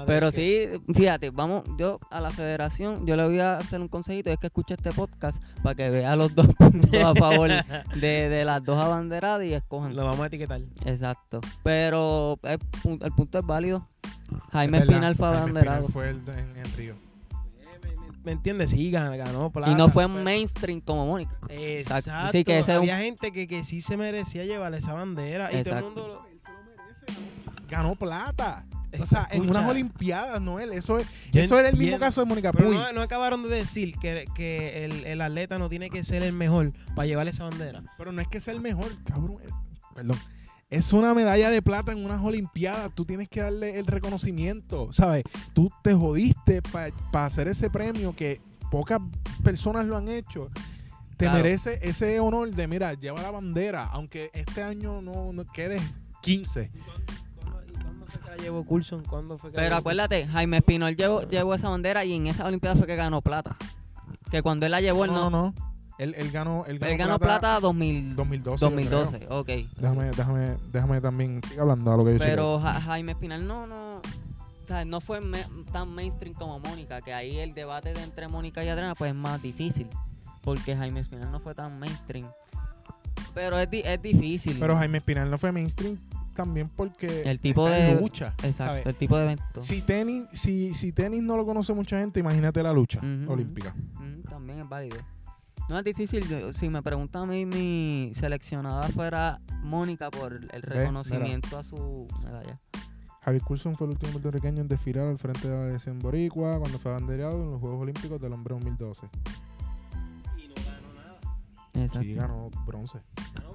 Pero 0.07 0.29
es 0.29 0.35
que- 0.35 0.81
sí, 0.87 0.93
fíjate, 0.95 1.31
vamos, 1.31 1.63
yo 1.79 1.99
a 2.11 2.21
la 2.21 2.31
federación, 2.31 3.07
yo 3.07 3.17
le 3.17 3.25
voy 3.27 3.41
a 3.41 3.57
hacer 3.59 3.81
un 3.81 3.89
consejito, 3.89 4.31
es 4.31 4.39
que 4.39 4.47
escuche 4.49 4.75
este 4.75 4.91
podcast 4.93 5.43
para 5.65 5.75
que 5.75 5.91
vea 5.91 6.15
los 6.15 6.33
dos 6.35 6.47
puntos 6.59 6.95
a 7.03 7.15
favor 7.15 7.49
de, 8.01 8.29
de 8.29 8.45
las 8.45 8.63
dos 8.63 8.79
abanderadas 8.79 9.45
y 9.47 9.55
escojan. 9.55 9.97
Lo 9.97 10.05
vamos 10.05 10.21
a 10.21 10.27
etiquetar. 10.27 10.61
Exacto. 10.85 11.41
Pero 11.65 12.39
el, 12.45 12.59
pu- 12.61 13.03
el 13.05 13.11
punto 13.13 13.39
es 13.41 13.47
válido. 13.47 13.89
Jaime 14.53 14.79
Es 14.79 14.85
Espinal 14.85 15.17
fue 15.17 15.27
abanderado. 15.29 15.89
Fue 15.89 16.11
el 16.11 16.25
de- 16.25 16.39
en, 16.39 16.57
en 16.57 16.77
Río. 16.77 16.95
¿Me 18.25 18.33
entiendes? 18.33 18.71
Sí, 18.71 18.91
ganó, 18.91 19.51
plata. 19.51 19.71
Y 19.71 19.75
no 19.75 19.89
fue 19.91 20.07
pero- 20.07 20.23
mainstream 20.23 20.81
como 20.81 21.07
Mónica. 21.07 21.37
Exacto. 21.49 22.11
Sí, 22.33 22.45
que 22.45 22.59
ese 22.59 22.73
es 22.73 22.77
un- 22.79 22.83
Había 22.85 22.99
gente 22.99 23.33
que, 23.33 23.47
que 23.47 23.65
sí 23.65 23.81
se 23.81 23.97
merecía 23.97 24.45
llevar 24.45 24.73
esa 24.75 24.93
bandera 24.93 25.51
y 25.53 25.63
todo 25.63 25.77
el 25.79 25.85
mundo 25.85 26.09
lo- 26.09 26.35
ganó 27.69 27.95
plata. 27.97 28.65
O 29.01 29.07
sea, 29.07 29.29
en 29.31 29.49
unas 29.49 29.69
Olimpiadas, 29.69 30.41
Noel. 30.41 30.73
Eso 30.73 30.99
es, 30.99 31.07
eso 31.33 31.59
era 31.59 31.69
el 31.69 31.77
mismo 31.77 31.99
caso 31.99 32.21
de 32.21 32.27
Mónica 32.27 32.53
Pero 32.53 32.69
Puy. 32.69 32.77
no, 32.77 32.93
no 32.93 33.01
acabaron 33.03 33.43
de 33.43 33.49
decir 33.57 33.97
que, 33.99 34.27
que 34.35 34.85
el, 34.85 35.05
el 35.05 35.21
atleta 35.21 35.59
no 35.59 35.69
tiene 35.69 35.91
que 35.91 36.05
ser 36.05 36.23
el 36.23 36.33
mejor 36.33 36.73
para 36.95 37.07
llevar 37.07 37.27
esa 37.29 37.45
bandera. 37.45 37.83
Pero 37.99 38.13
no 38.13 38.21
es 38.21 38.29
que 38.29 38.41
sea 38.41 38.55
el 38.55 38.61
mejor, 38.61 38.91
cabrón. 39.05 39.39
eh, 39.45 39.51
Perdón. 39.95 40.19
Es 40.71 40.93
una 40.93 41.15
medalla 41.15 41.51
de 41.51 41.63
plata 41.63 41.93
en 41.93 42.05
unas 42.05 42.21
Olimpiadas. 42.23 42.91
Tú 42.95 43.05
tienes 43.05 43.29
que 43.29 43.41
darle 43.43 43.79
el 43.79 43.87
reconocimiento, 43.87 44.93
¿sabes? 44.93 45.23
Tú 45.53 45.71
te 45.83 45.95
jodiste 45.95 46.63
para 46.63 46.91
hacer 47.27 47.47
ese 47.49 47.71
premio 47.71 48.17
que 48.17 48.41
pocas 48.71 48.99
personas 49.45 49.87
lo 49.87 49.97
han 49.97 50.09
hecho. 50.09 50.51
Te 51.17 51.27
Claro. 51.27 51.37
merece 51.45 51.79
ese 51.83 52.19
honor 52.19 52.51
de, 52.51 52.67
mira, 52.67 52.93
lleva 52.95 53.23
la 53.23 53.31
bandera, 53.31 53.85
aunque 53.93 54.31
este 54.33 54.65
año 54.65 55.01
no, 55.01 55.33
no 55.33 55.45
quedes 55.45 55.81
15. 56.23 56.73
¿Cuándo, 58.19 58.21
y 58.21 58.21
cuándo 58.21 58.21
fue 58.21 58.21
que 58.23 58.31
la 58.31 58.37
llevó 58.43 58.65
Coulson? 58.65 59.03
¿Cuándo 59.05 59.39
fue 59.39 59.51
que 59.51 59.57
la 59.57 59.63
Pero 59.63 59.77
acuérdate, 59.77 60.27
Jaime 60.27 60.57
Espinol 60.59 60.97
llevó, 60.97 61.23
llevó 61.23 61.55
esa 61.55 61.69
bandera 61.69 62.05
y 62.05 62.13
en 62.15 62.27
esa 62.27 62.47
Olimpiada 62.47 62.77
fue 62.77 62.87
que 62.87 62.97
ganó 62.97 63.21
plata. 63.21 63.57
Que 64.31 64.43
cuando 64.43 64.67
él 64.67 64.73
la 64.73 64.81
llevó, 64.81 65.05
él 65.05 65.11
no, 65.13 65.31
no. 65.31 65.31
no, 65.31 65.55
no. 65.55 65.55
Él, 65.97 66.13
él 66.19 66.33
ganó, 66.33 66.65
él 66.67 66.81
ganó, 66.81 66.93
Él 66.93 66.99
ganó 66.99 67.19
plata, 67.21 67.61
2000 67.61 68.17
2012. 68.17 68.61
yo 68.61 68.69
2012, 68.71 69.27
ok. 69.31 69.47
Déjame, 69.79 70.11
déjame, 70.11 70.57
déjame 70.73 71.01
también. 71.01 71.41
Sigue 71.49 71.61
hablando 71.61 71.93
a 71.93 71.97
lo 71.97 72.05
que 72.05 72.15
yo 72.15 72.19
Pero 72.19 72.59
Ja- 72.59 72.81
Jaime 72.81 73.13
Espinal 73.13 73.47
no, 73.47 73.69
no, 73.69 73.99
o 73.99 74.67
sea, 74.67 74.85
no 74.85 75.01
fue 75.01 75.21
me- 75.21 75.47
tan 75.73 75.95
mainstream 75.95 76.35
como 76.35 76.59
Mónica, 76.59 77.01
que 77.01 77.15
ahí 77.15 77.39
el 77.39 77.55
debate 77.55 77.95
de 77.95 78.03
entre 78.03 78.27
Mónica 78.27 78.65
y 78.65 78.69
Adriana 78.69 78.97
pues 78.97 79.11
es 79.13 79.17
más 79.17 79.41
difícil, 79.41 79.87
porque 80.43 80.75
Jaime 80.77 80.99
Espinal 80.99 81.31
no 81.31 81.39
fue 81.39 81.55
tan 81.55 81.79
mainstream. 81.79 82.27
Pero 83.33 83.59
es, 83.61 83.71
di- 83.71 83.83
es 83.85 84.03
difícil. 84.03 84.57
Pero 84.59 84.77
Jaime 84.77 84.99
Espinal 84.99 85.31
no 85.31 85.39
fue 85.39 85.53
mainstream 85.53 85.97
también 86.35 86.69
porque 86.69 87.23
El 87.23 87.41
tipo 87.41 87.69
de- 87.69 87.95
lucha. 88.01 88.35
Exacto, 88.39 88.57
¿sabes? 88.65 88.87
el 88.87 88.95
tipo 88.95 89.17
de 89.17 89.25
evento. 89.25 89.63
Si 89.63 89.81
tenis, 89.83 90.25
si, 90.33 90.75
si 90.75 90.93
tenis 90.93 91.23
no 91.23 91.37
lo 91.37 91.47
conoce 91.47 91.73
mucha 91.73 91.99
gente, 92.01 92.21
imagínate 92.21 92.63
la 92.63 92.73
lucha 92.73 93.01
olímpica. 93.29 93.75
Mm, 94.01 94.23
también 94.29 94.61
es 94.61 94.69
válido. 94.69 94.99
No 95.69 95.79
es 95.79 95.85
difícil, 95.85 96.29
yo- 96.29 96.53
si 96.53 96.69
me 96.69 96.83
preguntan 96.83 97.23
a 97.23 97.27
mí, 97.27 97.47
mi 97.47 98.13
seleccionada 98.15 98.83
fuera 98.89 99.41
Mónica 99.63 100.11
por 100.11 100.35
el 100.35 100.63
reconocimiento 100.63 101.57
a 101.59 101.63
su 101.63 102.07
medalla. 102.23 102.59
Javier 103.23 103.43
Coulson 103.43 103.75
fue 103.75 103.87
el 103.87 103.93
último 103.93 104.13
puertorriqueño 104.13 104.61
en 104.61 104.69
desfilar 104.69 105.07
al 105.07 105.19
frente 105.19 105.49
de 105.49 105.73
la 105.73 105.93
Boricua 105.95 106.59
cuando 106.59 106.79
fue 106.79 106.91
abanderado 106.91 107.43
en 107.43 107.53
los 107.53 107.61
Juegos 107.61 107.81
Olímpicos 107.81 108.21
del 108.21 108.35
Hombre 108.35 108.53
2012. 108.55 109.07
Y 110.37 110.49
no 110.49 110.55
ganó 110.57 110.93
nada. 110.95 111.19
Exacto. 111.73 112.01
Sí, 112.03 112.15
ganó 112.15 112.51
bronce. 112.67 112.99
Ganó 113.35 113.49
bronce. 113.53 113.54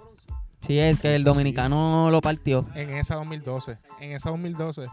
Sí, 0.70 0.78
es 0.78 1.00
que 1.00 1.16
el 1.16 1.24
dominicano 1.24 2.10
lo 2.12 2.22
partió. 2.22 2.68
En 2.76 2.92
esa 2.92 3.16
2012. 3.16 3.80
En 4.00 4.12
esa 4.12 4.30
2012. 4.30 4.84
Pues, 4.84 4.92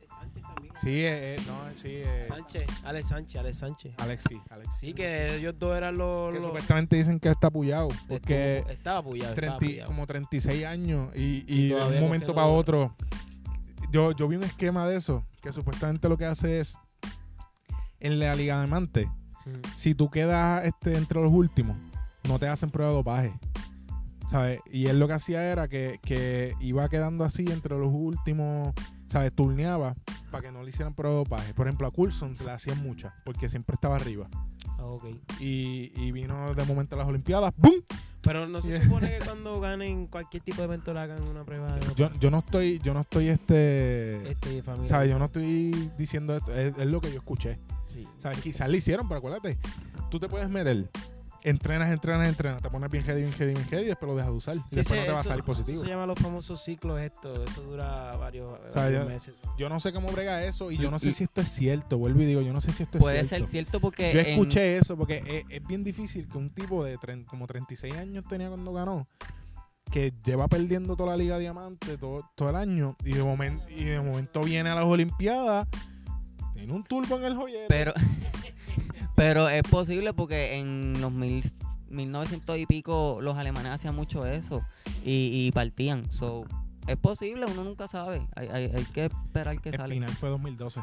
eh, 0.00 0.06
Sánchez 0.08 0.42
también. 0.42 0.72
Sí, 0.76 0.88
eh, 0.90 1.34
eh, 1.34 1.42
no, 1.48 1.54
sí. 1.76 1.88
eh, 1.94 2.24
Sánchez, 2.28 2.66
Alex 2.84 3.08
Sánchez, 3.08 3.40
Alex 3.40 3.58
Sánchez. 3.58 3.92
Alex 3.98 4.24
sí, 4.28 4.40
Alex 4.50 4.76
Sí, 4.78 4.94
que 4.94 5.34
ellos 5.36 5.56
dos 5.58 5.76
eran 5.76 5.96
los... 5.98 6.28
Que 6.28 6.36
los- 6.36 6.44
supuestamente 6.44 6.94
dicen 6.94 7.18
que 7.18 7.28
está 7.30 7.48
apoyado 7.48 7.88
porque 8.08 8.58
estuvo- 8.58 8.72
estaba 8.72 8.98
apoyado, 8.98 9.30
estaba 9.34 9.34
30 9.34 9.56
apoyado. 9.56 9.86
como 9.88 10.06
36 10.06 10.64
años 10.64 11.08
y, 11.16 11.44
Y 11.48 11.64
y 11.64 11.68
de 11.70 11.74
un 11.74 12.00
momento 12.00 12.32
para 12.32 12.46
otro. 12.46 12.94
Yo, 13.90 14.12
yo 14.12 14.28
vi 14.28 14.36
un 14.36 14.44
esquema 14.44 14.86
de 14.86 14.96
eso 14.96 15.26
que 15.40 15.52
supuestamente 15.52 16.08
lo 16.08 16.16
que 16.16 16.24
hace 16.26 16.60
es 16.60 16.78
en 17.98 18.20
la 18.20 18.32
Liga 18.36 18.54
de 18.60 18.60
Diamante, 18.66 19.10
Mm. 19.44 19.50
si 19.76 19.92
tú 19.96 20.08
quedas 20.08 20.64
este, 20.64 20.96
entre 20.96 21.20
los 21.20 21.32
últimos, 21.32 21.76
no 22.28 22.38
te 22.38 22.46
hacen 22.46 22.70
prueba 22.70 22.90
de 22.92 22.96
dopaje. 22.96 23.32
¿Sabes? 24.32 24.60
Y 24.70 24.86
él 24.86 24.98
lo 24.98 25.06
que 25.06 25.12
hacía 25.12 25.44
era 25.44 25.68
que, 25.68 26.00
que 26.02 26.54
iba 26.58 26.88
quedando 26.88 27.22
así 27.22 27.44
entre 27.50 27.78
los 27.78 27.92
últimos, 27.92 28.72
¿sabes? 29.08 29.30
Turneaba 29.34 29.92
para 30.30 30.44
que 30.44 30.50
no 30.50 30.62
le 30.62 30.70
hicieran 30.70 30.94
prueba 30.94 31.14
de 31.14 31.18
dopaje. 31.24 31.52
Por 31.52 31.66
ejemplo, 31.66 31.86
a 31.86 31.90
Coulson 31.90 32.34
le 32.42 32.50
hacían 32.50 32.82
muchas 32.82 33.12
porque 33.26 33.50
siempre 33.50 33.74
estaba 33.74 33.96
arriba. 33.96 34.28
Ah, 34.78 34.86
ok. 34.86 35.04
Y, 35.38 35.92
y 35.94 36.12
vino 36.12 36.54
de 36.54 36.64
momento 36.64 36.96
a 36.96 37.00
las 37.00 37.08
Olimpiadas, 37.08 37.52
¡bum! 37.58 37.74
Pero 38.22 38.48
no 38.48 38.62
se 38.62 38.80
supone 38.82 39.18
que 39.18 39.24
cuando 39.24 39.60
ganen 39.60 40.06
cualquier 40.06 40.42
tipo 40.42 40.62
de 40.62 40.64
evento 40.64 40.94
le 40.94 41.00
hagan 41.00 41.22
una 41.24 41.44
prueba 41.44 41.74
de 41.74 41.94
Yo, 41.94 42.10
yo 42.18 42.30
no 42.30 42.38
estoy, 42.38 42.78
yo 42.78 42.94
no 42.94 43.00
estoy 43.00 43.28
este, 43.28 44.30
este 44.30 44.62
familia. 44.62 44.88
¿sabes? 44.88 45.10
Yo 45.10 45.18
no 45.18 45.26
estoy 45.26 45.90
diciendo 45.98 46.34
esto, 46.34 46.54
es, 46.54 46.74
es 46.78 46.86
lo 46.86 47.02
que 47.02 47.12
yo 47.12 47.18
escuché. 47.18 47.58
Sí. 47.88 48.08
¿Sabes? 48.16 48.38
Quizás 48.38 48.70
le 48.70 48.78
hicieron, 48.78 49.06
pero 49.08 49.18
acuérdate, 49.18 49.58
tú 50.10 50.18
te 50.18 50.30
puedes 50.30 50.48
meter, 50.48 50.88
entrenas, 51.44 51.90
entrenas, 51.92 52.28
entrenas, 52.28 52.62
te 52.62 52.70
pones 52.70 52.90
bien 52.90 53.04
heavy, 53.04 53.22
bien 53.22 53.32
heavy, 53.32 53.54
bien 53.54 53.66
heavy 53.68 53.82
y 53.82 53.86
después 53.86 54.08
lo 54.08 54.14
dejas 54.16 54.30
de 54.30 54.36
usar. 54.36 54.56
Y 54.56 54.60
Sí, 54.60 54.64
después 54.76 55.00
no 55.00 55.06
te 55.06 55.12
va 55.12 55.20
a 55.20 55.22
salir 55.22 55.44
positivo. 55.44 55.76
Eso 55.76 55.84
se 55.84 55.90
llama 55.90 56.06
los 56.06 56.18
famosos 56.18 56.62
ciclos 56.62 57.00
esto. 57.00 57.42
Eso 57.44 57.62
dura 57.62 58.16
varios, 58.16 58.50
sea, 58.72 58.82
varios 58.82 59.02
yo- 59.04 59.08
meses. 59.08 59.34
Yo 59.58 59.68
no 59.68 59.80
sé 59.80 59.92
cómo 59.92 60.08
brega 60.12 60.44
eso 60.44 60.70
y 60.70 60.78
yo 60.78 60.90
no 60.90 60.96
Y- 60.96 61.00
sé 61.00 61.12
si 61.12 61.24
esto 61.24 61.40
es 61.40 61.48
cierto. 61.48 61.98
Vuelvo 61.98 62.22
y 62.22 62.26
digo, 62.26 62.40
yo 62.42 62.52
no 62.52 62.60
sé 62.60 62.72
si 62.72 62.82
esto 62.82 62.98
es 62.98 63.02
Puede 63.02 63.24
cierto. 63.24 63.44
ser 63.46 63.50
cierto 63.50 63.80
porque. 63.80 64.12
Yo 64.12 64.20
en- 64.20 64.26
escuché 64.28 64.76
eso 64.78 64.96
porque 64.96 65.22
es, 65.26 65.44
es 65.62 65.66
bien 65.66 65.84
difícil 65.84 66.26
que 66.28 66.38
un 66.38 66.50
tipo 66.50 66.84
de 66.84 66.98
tren- 66.98 67.24
como 67.26 67.46
36 67.46 67.94
años 67.94 68.24
tenía 68.28 68.48
cuando 68.48 68.72
ganó, 68.72 69.06
que 69.90 70.12
lleva 70.24 70.48
perdiendo 70.48 70.96
toda 70.96 71.10
la 71.10 71.16
Liga 71.16 71.38
Diamante 71.38 71.98
todo, 71.98 72.22
todo 72.34 72.48
el 72.50 72.56
año 72.56 72.96
y 73.04 73.12
de, 73.12 73.22
momento, 73.22 73.64
y 73.68 73.84
de 73.84 74.00
momento 74.00 74.40
viene 74.40 74.70
a 74.70 74.74
las 74.74 74.84
Olimpiadas, 74.84 75.68
tiene 76.54 76.72
un 76.72 76.82
turbo 76.84 77.16
en 77.18 77.24
el 77.24 77.36
joyero. 77.36 77.64
Pero, 77.68 77.92
pero 79.14 79.48
es 79.48 79.62
posible 79.64 80.12
porque 80.12 80.58
en 80.58 81.00
los 81.00 81.12
mil, 81.12 81.42
1900 81.90 82.58
y 82.58 82.66
pico 82.66 83.18
los 83.20 83.36
alemanes 83.36 83.72
hacían 83.72 83.94
mucho 83.94 84.26
eso 84.26 84.62
y, 85.04 85.46
y 85.46 85.52
partían. 85.52 86.10
So, 86.10 86.44
es 86.86 86.96
posible, 86.96 87.46
uno 87.46 87.62
nunca 87.64 87.86
sabe. 87.88 88.26
Hay, 88.34 88.48
hay, 88.48 88.64
hay 88.74 88.84
que 88.86 89.04
esperar 89.06 89.60
que 89.60 89.70
salga. 89.70 89.86
Espinal 89.86 90.10
fue 90.10 90.28
2012. 90.30 90.80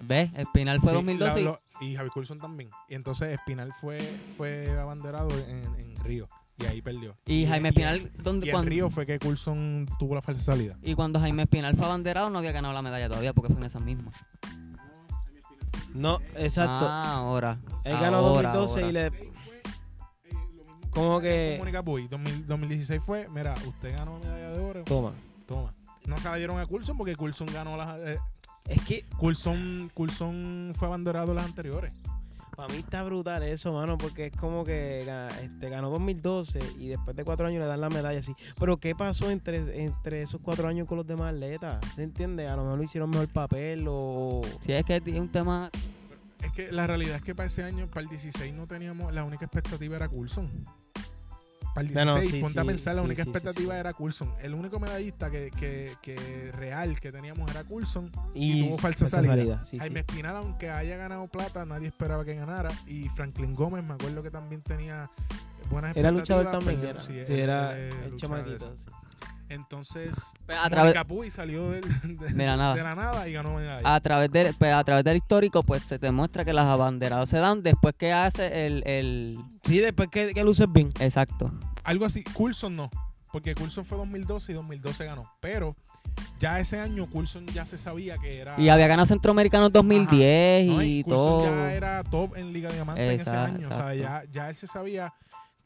¿Ves? 0.00 0.30
Espinal 0.34 0.80
fue 0.80 0.90
Sí, 0.90 0.94
2012 0.94 1.40
y- 1.40 1.44
la- 1.44 1.50
lo- 1.50 1.60
y 1.80 1.94
Javi 1.96 2.10
Coulson 2.10 2.38
también. 2.38 2.70
Y 2.88 2.94
entonces 2.94 3.32
Espinal 3.32 3.72
fue, 3.80 3.98
fue 4.36 4.70
abanderado 4.78 5.28
en, 5.48 5.64
en 5.80 5.96
Río 6.04 6.28
y 6.58 6.66
ahí 6.66 6.80
perdió. 6.80 7.16
y, 7.26 7.44
Jaime 7.46 7.70
Espinal, 7.70 8.12
donde, 8.22 8.46
Y 8.46 8.50
cuando, 8.52 8.68
Río 8.70 8.88
fue 8.88 9.04
que 9.04 9.18
Coulson 9.18 9.86
tuvo 9.98 10.14
la 10.14 10.22
falsa 10.22 10.42
salida. 10.52 10.78
y 10.82 10.94
cuando 10.94 11.18
Jaime 11.18 11.42
Espinal 11.42 11.74
fue 11.74 11.86
abanderado 11.86 12.30
no 12.30 12.38
había 12.38 12.52
ganado 12.52 12.72
la 12.72 12.82
medalla 12.82 13.08
todavía 13.08 13.32
porque 13.32 13.48
fue 13.52 13.58
en 13.60 13.66
esas 13.66 13.82
mismas. 13.82 14.14
No, 15.94 16.18
exacto. 16.36 16.86
Ah, 16.88 17.16
ahora. 17.16 17.58
Él 17.84 17.96
ganó 17.98 18.18
ahora, 18.18 18.52
2012 18.52 18.80
y 18.80 18.84
ahora. 18.84 18.92
le. 19.10 19.32
Como 20.90 21.20
que. 21.20 21.56
Mónica 21.58 21.82
Puy, 21.82 22.08
2000 22.08 22.46
2016 22.46 23.02
fue, 23.02 23.28
mira, 23.30 23.54
usted 23.66 23.96
ganó 23.96 24.18
medalla 24.18 24.50
de 24.50 24.60
oro, 24.60 24.84
Toma. 24.84 25.12
toma. 25.46 25.72
No 26.06 26.16
se 26.18 26.28
la 26.28 26.36
dieron 26.36 26.58
a 26.58 26.66
Coulson 26.66 26.96
porque 26.98 27.14
Coulson 27.16 27.46
ganó 27.52 27.76
las... 27.76 27.96
eh, 28.00 28.18
Es 28.66 28.84
que 28.84 29.04
Coulson, 29.16 29.90
Coulson 29.94 30.72
fue 30.76 30.88
abanderado 30.88 31.32
las 31.32 31.44
anteriores. 31.44 31.94
Para 32.56 32.72
mí 32.72 32.80
está 32.80 33.02
brutal 33.02 33.42
eso, 33.42 33.72
mano, 33.72 33.96
porque 33.98 34.26
es 34.26 34.36
como 34.36 34.64
que 34.64 35.02
este, 35.42 35.68
ganó 35.70 35.90
2012 35.90 36.60
y 36.78 36.88
después 36.88 37.16
de 37.16 37.24
cuatro 37.24 37.46
años 37.46 37.60
le 37.60 37.66
dan 37.66 37.80
la 37.80 37.88
medalla 37.88 38.18
así. 38.18 38.34
Pero 38.58 38.78
¿qué 38.78 38.94
pasó 38.94 39.30
entre, 39.30 39.82
entre 39.82 40.22
esos 40.22 40.40
cuatro 40.42 40.68
años 40.68 40.86
con 40.86 40.98
los 40.98 41.06
demás 41.06 41.32
atletas? 41.32 41.80
¿Se 41.94 42.02
entiende? 42.02 42.48
A 42.48 42.56
lo 42.56 42.62
mejor 42.64 42.78
lo 42.78 42.84
hicieron 42.84 43.10
mejor 43.10 43.28
papel 43.28 43.86
o... 43.88 44.42
Sí, 44.60 44.72
es 44.72 44.84
que 44.84 44.96
es 44.96 45.18
un 45.18 45.30
tema. 45.30 45.70
Es 46.42 46.52
que 46.52 46.72
la 46.72 46.86
realidad 46.86 47.16
es 47.16 47.22
que 47.22 47.34
para 47.34 47.46
ese 47.46 47.62
año, 47.62 47.86
para 47.86 48.02
el 48.02 48.08
16, 48.08 48.52
no 48.54 48.66
teníamos... 48.66 49.14
La 49.14 49.24
única 49.24 49.44
expectativa 49.44 49.96
era 49.96 50.08
Coulson. 50.08 50.50
Para 51.74 51.88
el 51.88 51.94
No, 51.94 52.04
no, 52.04 52.14
16, 52.14 52.34
sí, 52.34 52.40
ponte 52.42 52.58
a 52.58 52.62
sí, 52.62 52.68
pensar, 52.68 52.94
la 52.94 53.02
única 53.02 53.22
expectativa 53.22 53.74
sí. 53.74 53.80
era 53.80 53.92
Coulson. 53.94 54.34
El 54.42 54.54
único 54.54 54.78
medallista 54.78 55.30
que, 55.30 55.50
que, 55.50 55.96
que 56.02 56.52
real 56.52 57.00
que 57.00 57.12
teníamos 57.12 57.50
era 57.50 57.64
Coulson. 57.64 58.10
Y, 58.34 58.66
tuvo 58.68 58.78
falsa 58.78 59.06
falsa 59.06 59.22
salida. 59.22 59.64
Sí, 59.64 59.78
Jaime 59.78 60.00
sí. 60.00 60.06
Espinal, 60.08 60.36
aunque 60.36 60.70
haya 60.70 60.96
ganado 60.96 61.26
plata, 61.26 61.64
nadie 61.64 61.88
esperaba 61.88 62.24
que 62.24 62.34
ganara. 62.34 62.70
Y 62.86 63.08
Franklin 63.10 63.54
Gómez, 63.54 63.84
me 63.84 63.94
acuerdo 63.94 64.22
que 64.22 64.30
también 64.30 64.60
tenía 64.62 65.10
buenas 65.70 65.96
Era 65.96 66.10
luchador 66.10 66.44
expectativas, 66.46 66.74
también, 66.74 66.80
pero 66.80 67.16
era. 67.16 67.24
sí, 67.24 67.32
era 67.32 67.78
el 68.06 68.16
chamaquito. 68.16 68.74
Entonces, 69.52 70.32
Pues, 70.46 70.58
a 70.58 70.68
través, 70.70 70.94
Puy 71.06 71.30
salió 71.30 71.70
del- 71.70 71.82
de, 72.18 72.26
de 72.32 72.46
la 72.46 72.56
nada. 72.56 72.74
de 72.74 72.82
la 72.82 72.94
nada 72.94 73.28
y 73.28 73.32
ganó 73.32 73.54
medalla. 73.54 73.94
a 73.94 74.00
través 74.00 74.30
del 74.30 74.54
pues, 74.54 74.72
a 74.72 74.82
través 74.84 75.04
del 75.04 75.16
histórico 75.16 75.62
pues 75.62 75.82
se 75.82 75.98
demuestra 75.98 76.44
que 76.44 76.52
las 76.52 76.64
abanderados 76.66 77.28
se 77.28 77.38
dan 77.38 77.62
después 77.62 77.94
que 77.98 78.12
hace 78.12 78.66
el, 78.66 78.82
el 78.86 79.38
Sí, 79.64 79.78
después 79.78 80.08
que, 80.10 80.32
que 80.32 80.44
luces 80.44 80.66
bien. 80.72 80.90
exacto 81.00 81.50
Algo 81.84 82.04
así, 82.06 82.22
Coulson 82.24 82.76
no, 82.76 82.90
porque 83.32 83.54
Coulson 83.54 83.84
fue 83.84 83.98
2012 83.98 84.52
y 84.52 84.54
2012 84.54 85.04
ganó. 85.04 85.30
Pero 85.40 85.76
ya 86.38 86.58
ese 86.60 86.80
año 86.80 87.08
Coulson 87.08 87.46
ya 87.48 87.64
se 87.64 87.78
sabía 87.78 88.18
que 88.18 88.38
era... 88.40 88.58
y 88.60 88.68
había 88.68 88.86
ganado 88.88 89.06
centroamericano 89.06 89.68
2010 89.70 90.66
¿no? 90.66 90.82
y 90.82 91.02
Coulson 91.04 91.16
todo 91.26 91.44
ya 91.44 91.72
era 91.74 92.02
top 92.04 92.36
en 92.36 92.52
Liga 92.52 92.70
Diamante 92.70 93.04
en 93.06 93.20
ese 93.20 93.30
Exacto, 93.30 93.54
año. 93.56 93.68
O 93.68 93.72
sea, 93.74 93.94
ya, 93.94 94.24
ya 94.30 94.48
él 94.50 94.56
se 94.56 94.66
sabía... 94.66 95.12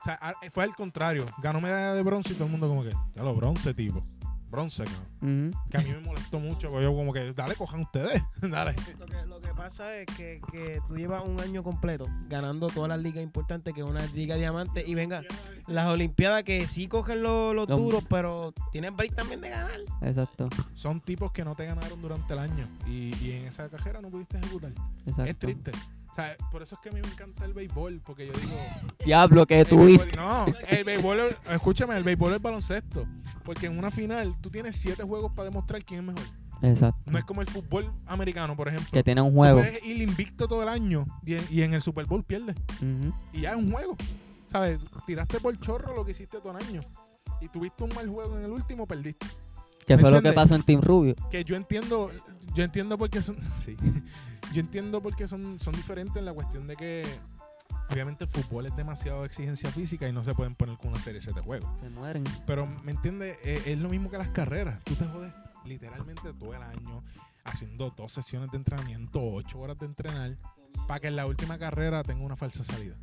O 0.00 0.04
sea, 0.04 0.14
a- 0.20 0.34
fue 0.50 0.64
al 0.64 0.74
contrario. 0.74 1.26
Ganó 1.42 1.60
medalla 1.60 1.94
de 1.94 2.02
bronce 2.02 2.32
y 2.32 2.36
todo 2.36 2.44
el 2.46 2.50
mundo 2.52 2.68
como 2.68 2.82
que... 2.82 2.90
Ya 3.14 3.22
lo 3.22 3.34
bronce, 3.34 3.74
tipo. 3.74 4.04
Bronce, 4.48 4.84
cabrón. 4.84 5.52
Que 5.70 5.76
a 5.76 5.80
mí 5.80 5.90
me 5.90 5.98
molestó 6.00 6.38
mucho. 6.38 6.70
Porque 6.70 6.84
yo 6.84 6.94
como 6.94 7.12
que... 7.12 7.32
Dale, 7.32 7.56
cojan 7.56 7.80
ustedes. 7.80 8.22
Dale. 8.40 8.76
Lo 8.98 9.06
que, 9.06 9.26
lo 9.26 9.40
que 9.40 9.48
pasa 9.48 9.96
es 9.96 10.06
que, 10.16 10.40
que 10.52 10.80
tú 10.86 10.96
llevas 10.96 11.24
un 11.26 11.40
año 11.40 11.62
completo 11.64 12.06
ganando 12.28 12.68
todas 12.68 12.88
las 12.88 13.00
ligas 13.00 13.22
importantes, 13.24 13.74
que 13.74 13.80
es 13.80 13.86
una 13.86 14.06
liga 14.06 14.36
diamante, 14.36 14.84
y 14.86 14.94
venga, 14.94 15.22
las 15.66 15.88
Olimpiadas 15.88 16.44
que 16.44 16.66
sí 16.68 16.86
cogen 16.86 17.22
los, 17.22 17.54
los 17.54 17.68
Los- 17.68 17.78
duros, 17.78 18.04
pero 18.08 18.54
tienen 18.70 18.94
break 18.96 19.14
también 19.16 19.40
de 19.40 19.50
ganar. 19.50 19.80
Exacto, 20.02 20.48
Son 20.74 21.00
tipos 21.00 21.32
que 21.32 21.44
no 21.44 21.54
te 21.56 21.64
ganaron 21.66 22.00
durante 22.00 22.32
el 22.34 22.38
año 22.38 22.68
y, 22.86 23.14
y 23.24 23.32
en 23.32 23.46
esa 23.46 23.68
cajera 23.68 24.00
no 24.00 24.08
pudiste 24.10 24.38
ejecutar. 24.38 24.72
exacto. 25.06 25.24
Es 25.24 25.38
triste. 25.38 25.72
O 26.16 26.18
sea, 26.18 26.34
por 26.50 26.62
eso 26.62 26.76
es 26.76 26.80
que 26.80 26.88
a 26.88 26.92
mí 26.92 27.00
me 27.02 27.08
encanta 27.12 27.44
el 27.44 27.52
béisbol, 27.52 28.00
porque 28.00 28.26
yo 28.28 28.32
digo... 28.40 28.56
Diablo, 29.04 29.44
que 29.44 29.66
twist. 29.66 30.02
béisbol- 30.06 30.16
no, 30.16 30.46
el 30.66 30.82
béisbol, 30.82 31.36
escúchame, 31.50 31.94
el 31.94 32.04
béisbol 32.04 32.32
es 32.32 32.40
baloncesto. 32.40 33.04
Porque 33.44 33.66
en 33.66 33.76
una 33.78 33.90
final 33.90 34.34
tú 34.40 34.48
tienes 34.48 34.76
siete 34.76 35.02
juegos 35.02 35.32
para 35.32 35.50
demostrar 35.50 35.84
quién 35.84 36.00
es 36.00 36.06
mejor. 36.06 36.22
Exacto. 36.62 37.10
No 37.12 37.18
es 37.18 37.24
como 37.26 37.42
el 37.42 37.48
fútbol 37.48 37.92
americano, 38.06 38.56
por 38.56 38.68
ejemplo. 38.68 38.88
Que 38.90 39.02
tiene 39.02 39.20
un 39.20 39.28
Tú 39.28 39.36
juego. 39.36 39.58
puedes 39.58 39.84
ir 39.84 40.00
invicto 40.00 40.48
todo 40.48 40.62
el 40.62 40.70
año 40.70 41.04
y 41.22 41.34
en, 41.34 41.44
y 41.50 41.60
en 41.60 41.74
el 41.74 41.82
Super 41.82 42.06
Bowl 42.06 42.24
pierdes. 42.24 42.56
Ujú. 42.76 43.12
Y 43.34 43.42
ya 43.42 43.50
es 43.50 43.56
un 43.58 43.70
juego. 43.70 43.94
¿Sabes? 44.50 44.80
Tiraste 45.06 45.38
por 45.38 45.54
chorro 45.60 45.94
lo 45.94 46.02
que 46.06 46.12
hiciste 46.12 46.38
todo 46.40 46.56
el 46.56 46.64
año. 46.66 46.80
Y 47.42 47.48
tuviste 47.48 47.84
un 47.84 47.94
mal 47.94 48.08
juego 48.08 48.38
en 48.38 48.44
el 48.44 48.52
último, 48.52 48.86
perdiste. 48.86 49.26
Que 49.86 49.96
¿Me 49.96 50.00
fue 50.02 50.10
lo 50.10 50.22
que 50.22 50.32
pasó 50.32 50.54
en 50.54 50.62
Team 50.62 50.80
Rubio. 50.80 51.14
Que 51.30 51.44
yo 51.44 51.56
entiendo, 51.56 52.10
yo 52.54 52.64
entiendo 52.64 52.96
por 52.96 53.10
qué 53.10 53.20
son. 53.22 53.36
Sí. 53.62 53.76
Yo 54.52 54.60
entiendo 54.60 55.02
por 55.02 55.14
qué 55.16 55.26
son, 55.26 55.58
son 55.60 55.74
diferentes 55.74 56.16
en 56.16 56.24
la 56.24 56.32
cuestión 56.32 56.66
de 56.66 56.76
que. 56.76 57.06
Obviamente 57.88 58.24
el 58.24 58.30
fútbol 58.30 58.66
es 58.66 58.74
demasiado 58.74 59.24
exigencia 59.24 59.70
física 59.70 60.08
y 60.08 60.12
no 60.12 60.24
se 60.24 60.34
pueden 60.34 60.56
poner 60.56 60.76
con 60.76 60.88
una 60.90 61.00
serie 61.00 61.20
de 61.20 61.40
juegos. 61.40 61.68
Se 61.80 61.88
mueren. 61.90 62.24
Pero, 62.44 62.66
¿me 62.66 62.90
entiendes? 62.90 63.38
Eh, 63.44 63.62
es 63.66 63.78
lo 63.78 63.88
mismo 63.88 64.10
que 64.10 64.18
las 64.18 64.28
carreras. 64.30 64.82
Tú 64.84 64.94
te 64.96 65.04
jodes 65.04 65.32
literalmente 65.64 66.32
todo 66.32 66.52
el 66.54 66.62
año 66.62 67.04
haciendo 67.44 67.90
dos 67.96 68.10
sesiones 68.12 68.50
de 68.50 68.56
entrenamiento, 68.56 69.22
ocho 69.22 69.60
horas 69.60 69.78
de 69.78 69.86
entrenar, 69.86 70.36
para 70.88 70.98
que 70.98 71.06
en 71.08 71.14
la 71.16 71.26
última 71.26 71.58
carrera 71.58 72.02
tenga 72.02 72.24
una 72.24 72.34
falsa 72.36 72.64
salida. 72.64 72.96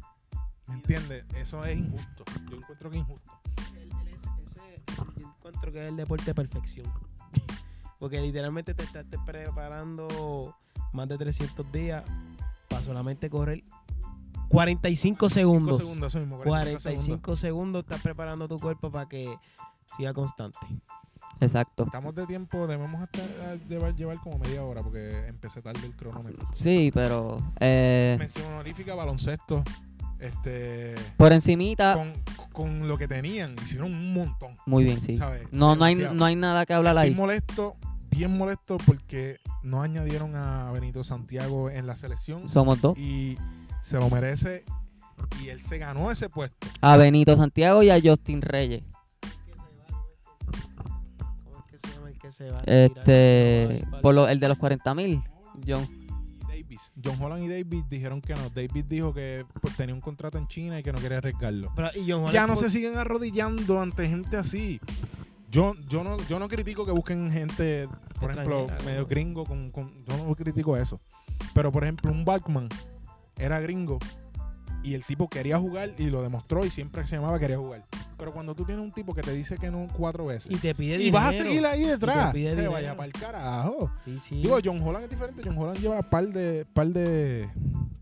¿Me 0.68 0.74
entiendes? 0.76 1.24
Eso 1.36 1.64
es 1.66 1.78
injusto. 1.78 2.26
Yo 2.50 2.58
encuentro 2.58 2.89
que 2.89 2.98
es 2.98 3.02
injusto. 3.04 3.32
El- 3.76 3.84
el- 3.84 4.08
ese- 4.08 4.30
ese- 4.46 4.84
yo 5.18 5.28
encuentro 5.30 5.72
que 5.72 5.82
es 5.84 5.89
el 5.89 5.96
deporte 5.96 6.26
de 6.26 6.36
perfección. 6.36 6.91
Porque 8.00 8.20
literalmente 8.20 8.74
te 8.74 8.84
estás 8.84 9.06
preparando 9.26 10.58
más 10.94 11.08
de 11.08 11.18
300 11.18 11.72
días 11.72 12.04
para 12.70 12.82
solamente 12.84 13.30
correr 13.30 13.64
45 14.50 15.30
segundos. 15.30 15.78
Cinco 15.84 16.10
segundos, 16.10 16.16
mismo, 16.16 16.38
45 16.39 17.00
segundos. 17.02 17.39
segundos. 17.39 17.84
estás 17.84 18.02
preparando 18.02 18.48
tu 18.48 18.60
cuerpo 18.60 18.91
para 18.91 19.08
que 19.08 19.36
siga 19.98 20.14
constante. 20.14 20.60
Exacto. 21.39 21.86
Estamos 21.86 22.14
de 22.16 22.26
tiempo, 22.28 22.68
debemos 22.68 23.02
estar, 23.04 23.28
a 23.50 23.56
llevar, 23.68 23.96
llevar 23.96 24.20
como 24.20 24.38
media 24.38 24.64
hora 24.64 24.82
porque 24.84 25.28
empecé 25.28 25.62
tarde 25.62 25.86
el 25.86 25.96
cronómetro. 25.96 26.48
Sí, 26.54 26.91
pero 26.94 27.39
eh, 27.60 28.16
Mención 28.20 28.46
honorífica, 28.54 28.96
baloncesto. 28.96 29.64
Este. 30.20 30.96
por 31.18 31.34
encimita, 31.34 31.96
Con, 31.96 32.14
con 32.54 32.88
lo 32.88 32.98
que 32.98 33.10
tenían, 33.10 33.56
hicieron 33.62 33.91
un 33.94 34.14
montón. 34.14 34.56
muy 34.66 34.86
bien, 34.86 35.02
sí. 35.02 35.18
¿sabes? 35.18 35.48
No, 35.52 35.76
no 35.76 35.84
hay, 35.84 35.96
no 35.96 36.24
hay 36.24 36.36
nada 36.38 36.66
que 36.66 36.74
hablar 36.74 36.96
Estoy 36.96 37.10
ahí. 37.10 37.16
molesto, 37.16 37.76
bien 38.14 38.38
molesto 38.38 38.78
porque 38.86 39.38
no 39.64 39.82
añadieron 39.82 40.36
a 40.36 40.72
Benito 40.72 41.03
Santiago 41.03 41.70
en 41.70 41.88
la 41.88 41.95
selección 41.95 42.47
Somos 42.47 42.80
dos. 42.82 42.97
y 42.97 43.38
se 43.82 43.97
lo 43.97 44.09
merece 44.09 44.64
y 45.41 45.49
él 45.49 45.59
se 45.59 45.78
ganó 45.78 46.11
ese 46.11 46.30
puesto. 46.30 46.68
A 46.82 46.97
Benito 46.97 47.36
Santiago 47.38 47.82
y 47.84 47.89
a 47.89 47.99
Justin 48.01 48.41
Reyes. 48.41 48.84
¿Cómo 51.45 51.57
es 51.59 51.66
que 51.72 51.78
se 51.78 51.88
llama 51.95 52.09
el 52.09 52.18
que 52.20 52.32
se 52.32 52.51
va? 52.51 52.61
Este, 52.66 53.86
por 54.01 54.14
lo, 54.16 54.28
el 54.28 54.39
de 54.39 54.47
los 54.47 54.57
40 54.57 54.93
mil. 54.95 55.24
John. 55.68 55.84
Y 55.84 56.64
Davis, 56.64 56.91
John 57.03 57.22
Holland 57.22 57.43
y 57.43 57.47
Davis 57.47 57.84
dijeron 57.89 58.22
que 58.22 58.34
no. 58.36 58.49
Davis 58.49 58.88
dijo 58.88 59.14
que 59.14 59.45
pues, 59.61 59.76
tenía 59.78 59.93
un 59.95 60.01
contrato 60.01 60.38
en 60.38 60.47
China 60.47 60.80
y 60.80 60.84
que 60.84 60.91
no 60.91 60.99
quería 60.99 61.18
arriesgarlo. 61.20 61.72
Pero, 61.76 61.89
y 61.95 62.09
John 62.11 62.32
Ya 62.32 62.47
no 62.47 62.55
por- 62.55 62.64
se 62.64 62.70
siguen 62.70 62.97
arrodillando 62.97 63.80
ante 63.82 64.07
gente 64.07 64.38
así. 64.38 64.80
Yo, 65.49 65.76
yo 65.88 66.03
no, 66.03 66.18
yo 66.28 66.39
no 66.39 66.47
critico 66.47 66.84
que 66.86 66.91
busquen 66.91 67.30
gente, 67.32 67.88
por 68.24 68.32
ejemplo, 68.32 68.68
medio 68.86 69.06
gringo, 69.06 69.46
con, 69.46 69.72
con- 69.72 69.94
yo 70.06 70.18
no 70.18 70.36
critico 70.36 70.76
eso. 70.78 71.00
Pero 71.54 71.72
por 71.72 71.84
ejemplo, 71.84 72.12
un 72.12 72.26
Balkman 72.26 72.70
era 73.38 73.60
gringo 73.60 74.00
y 74.84 74.94
el 74.96 75.06
tipo 75.06 75.30
quería 75.30 75.58
jugar 75.58 75.90
y 75.98 76.08
lo 76.10 76.22
demostró 76.22 76.66
y 76.66 76.70
siempre 76.70 77.06
se 77.08 77.16
llamaba 77.16 77.40
quería 77.40 77.58
jugar. 77.58 77.86
Pero 78.18 78.32
cuando 78.34 78.54
tú 78.56 78.64
tienes 78.64 78.84
un 78.84 78.92
tipo 78.92 79.14
que 79.14 79.22
te 79.22 79.32
dice 79.34 79.58
que 79.58 79.70
no 79.72 79.88
cuatro 79.98 80.28
veces 80.28 80.52
Y 80.54 80.58
te 80.58 80.74
pide 80.76 81.02
y, 81.02 81.12
vas 81.12 81.28
a 81.28 81.32
seguir 81.34 81.66
ahí 81.66 81.84
detrás, 81.84 82.32
pide 82.32 82.50
se 82.52 82.56
dinero. 82.56 82.72
vaya 82.74 82.96
para 82.96 83.08
el 83.08 83.14
carajo. 83.14 83.92
Sí, 84.06 84.20
sí. 84.20 84.36
Digo, 84.42 84.58
John 84.64 84.82
Holland 84.82 85.06
es 85.06 85.10
diferente. 85.10 85.42
John 85.44 85.58
Holland 85.58 85.80
lleva 85.80 86.02
par 86.04 86.28
de, 86.28 86.66
par 86.74 86.88
de, 86.88 87.50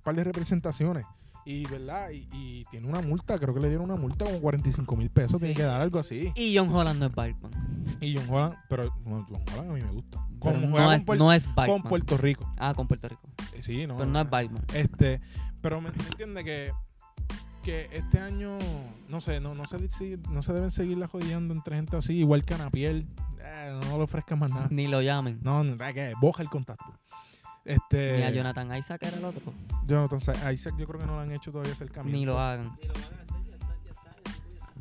par 0.04 0.16
de 0.16 0.24
representaciones. 0.24 1.06
Y, 1.46 1.66
¿verdad? 1.68 2.12
Y, 2.12 2.28
y 2.34 2.66
tiene 2.70 2.88
una 2.88 3.02
multa, 3.02 3.40
creo 3.40 3.54
que 3.54 3.60
le 3.60 3.70
dieron 3.70 3.90
una 3.90 4.00
multa 4.00 4.26
como 4.26 4.40
45 4.40 4.96
mil 4.96 5.10
pesos. 5.10 5.40
Tiene 5.40 5.56
que 5.56 5.64
dar 5.64 5.82
algo 5.82 5.98
así. 6.00 6.32
Y 6.36 6.56
John 6.56 6.70
Holland 6.70 7.00
no 7.00 7.08
es 7.08 7.16
Batman. 7.16 7.52
Y 8.00 8.16
John 8.16 8.26
Holland, 8.30 8.56
pero 8.70 8.84
no, 9.06 9.26
John 9.28 9.42
Holland 9.54 9.72
a 9.72 9.74
mí 9.74 9.82
me 9.82 9.92
gusta. 9.92 10.26
Como 10.40 10.58
no, 10.58 10.70
juega 10.72 10.96
es, 10.96 11.04
con, 11.04 11.16
Puer- 11.16 11.20
no 11.20 11.34
es 11.34 11.48
con. 11.48 11.82
Puerto 11.84 12.18
Rico. 12.18 12.54
Ah, 12.58 12.74
con 12.76 12.88
Puerto 12.88 13.08
Rico. 13.10 13.22
Eh, 13.54 13.62
Sí, 13.62 13.86
no. 13.88 13.98
Pero 13.98 14.10
no 14.10 14.22
es 14.22 14.30
Batman. 14.30 14.64
Este, 14.74 15.20
pero 15.62 15.82
me, 15.82 15.92
me 15.92 16.04
entiende 16.04 16.44
que, 16.44 16.72
que 17.64 17.90
este 17.92 18.20
año, 18.20 18.58
no 19.08 19.22
sé, 19.22 19.40
no, 19.40 19.54
no, 19.56 19.66
se, 19.66 19.80
no 20.30 20.42
se 20.44 20.54
deben 20.54 20.72
seguir 20.72 20.98
la 20.98 21.08
jodiendo 21.08 21.54
entre 21.54 21.76
gente 21.76 21.98
así, 21.98 22.14
igual 22.18 22.44
que 22.44 22.54
Anapiel. 22.56 23.08
Eh, 23.44 23.80
no 23.90 23.98
le 23.98 24.04
ofrezcan 24.04 24.40
más 24.40 24.52
nada. 24.52 24.68
Ni 24.72 24.88
lo 24.88 25.02
llamen. 25.02 25.40
No, 25.44 25.64
no, 25.64 25.76
que 25.76 26.14
boja 26.20 26.42
el 26.44 26.50
contacto. 26.50 26.86
Este, 27.66 28.18
Ni 28.18 28.24
a 28.24 28.32
Jonathan 28.32 28.76
Isaac 28.76 29.04
era 29.04 29.18
el 29.18 29.26
otro. 29.26 29.54
Jonathan 29.86 30.54
Isaac 30.54 30.76
yo 30.78 30.86
creo 30.88 31.00
que 31.00 31.06
no 31.06 31.14
lo 31.14 31.20
han 31.20 31.32
hecho 31.32 31.52
todavía 31.52 31.74
acercamiento. 31.74 32.18
Ni 32.18 32.26
lo 32.26 32.40
hagan. 32.40 32.76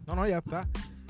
No, 0.06 0.16
no, 0.16 0.26
ya 0.26 0.38
está. 0.38 0.66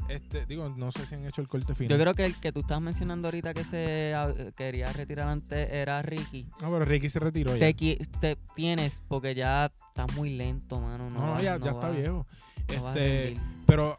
Este, 0.09 0.45
digo, 0.45 0.69
no 0.71 0.91
sé 0.91 1.07
si 1.07 1.15
han 1.15 1.25
hecho 1.25 1.41
el 1.41 1.47
corte 1.47 1.73
final. 1.73 1.97
Yo 1.97 2.03
creo 2.03 2.15
que 2.15 2.27
el 2.27 2.35
que 2.35 2.51
tú 2.51 2.61
estabas 2.61 2.83
mencionando 2.83 3.29
ahorita 3.29 3.55
que 3.55 3.63
se 3.63 4.13
ah, 4.17 4.35
quería 4.57 4.93
retirar 4.93 5.29
antes 5.29 5.71
era 5.73 6.03
Ricky. 6.03 6.49
No, 6.61 6.71
pero 6.73 6.85
Ricky 6.85 7.09
se 7.09 7.21
retiró 7.21 7.57
ya. 7.57 7.73
Te, 7.73 7.97
te 8.21 8.37
tienes 8.57 9.03
porque 9.07 9.37
ya 9.37 9.67
está 9.67 10.09
muy 10.17 10.31
lento, 10.31 10.81
mano. 10.81 11.09
No, 11.11 11.19
no, 11.21 11.27
no, 11.27 11.33
va- 11.35 11.43
ya, 11.43 11.59
no 11.59 11.65
ya 11.65 11.71
está 11.71 11.91
viejo. 11.91 12.27
Este, 12.67 13.37
pero 13.67 13.97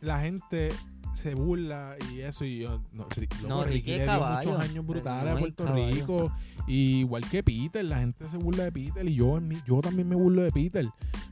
la 0.00 0.20
gente 0.20 0.70
se 1.12 1.34
burla 1.34 1.96
y 2.12 2.20
eso 2.20 2.44
y 2.44 2.60
yo, 2.60 2.80
no, 2.92 3.06
No, 3.48 3.64
Ricky 3.64 3.90
le 3.90 3.96
dio 3.98 4.06
caballo. 4.06 4.50
muchos 4.52 4.64
años 4.70 4.86
brutales 4.86 5.32
a 5.34 5.38
Puerto 5.38 5.64
caballo. 5.64 5.86
Rico 5.88 6.32
y 6.66 7.00
igual 7.00 7.28
que 7.28 7.42
Peter 7.42 7.84
la 7.84 7.98
gente 7.98 8.28
se 8.28 8.36
burla 8.36 8.64
de 8.64 8.72
Peter 8.72 9.06
y 9.08 9.14
yo 9.16 9.38
yo 9.66 9.80
también 9.80 10.08
me 10.08 10.14
burlo 10.14 10.42
de 10.42 10.52
Peter 10.52 10.86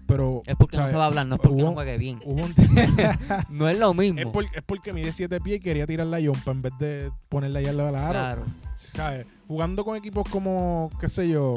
pero 0.06 0.42
Es 0.46 0.56
porque 0.56 0.78
no 0.78 0.88
se 0.88 0.96
va 0.96 1.04
a 1.04 1.06
hablar, 1.08 1.26
no 1.26 1.34
es 1.36 1.40
porque 1.40 1.62
no 1.62 1.72
juegue 1.74 1.98
bien. 1.98 2.18
un 2.24 2.54
No 3.50 3.68
es 3.68 3.78
lo 3.78 3.92
mismo. 3.94 4.18
es, 4.20 4.26
por- 4.26 4.44
es 4.46 4.62
porque 4.64 4.92
mide 4.92 5.12
7 5.12 5.40
pies 5.40 5.58
y 5.58 5.60
quería 5.60 5.86
tirar 5.86 6.06
la 6.06 6.18
yompa 6.18 6.50
en 6.50 6.62
vez 6.62 6.72
de 6.78 7.10
ponerla 7.28 7.58
allá 7.60 7.70
al 7.70 7.76
lado 7.76 7.90
Claro. 7.92 8.44
¿sabes? 8.76 9.26
Jugando 9.46 9.84
con 9.84 9.96
equipos 9.96 10.26
como, 10.28 10.90
qué 11.00 11.08
sé 11.08 11.28
yo, 11.28 11.54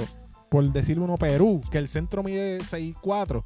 por 0.50 0.70
decir 0.72 1.00
uno, 1.00 1.18
Perú, 1.18 1.62
que 1.72 1.78
el 1.78 1.88
centro 1.88 2.24
mide 2.24 2.60
6'4 2.60 3.44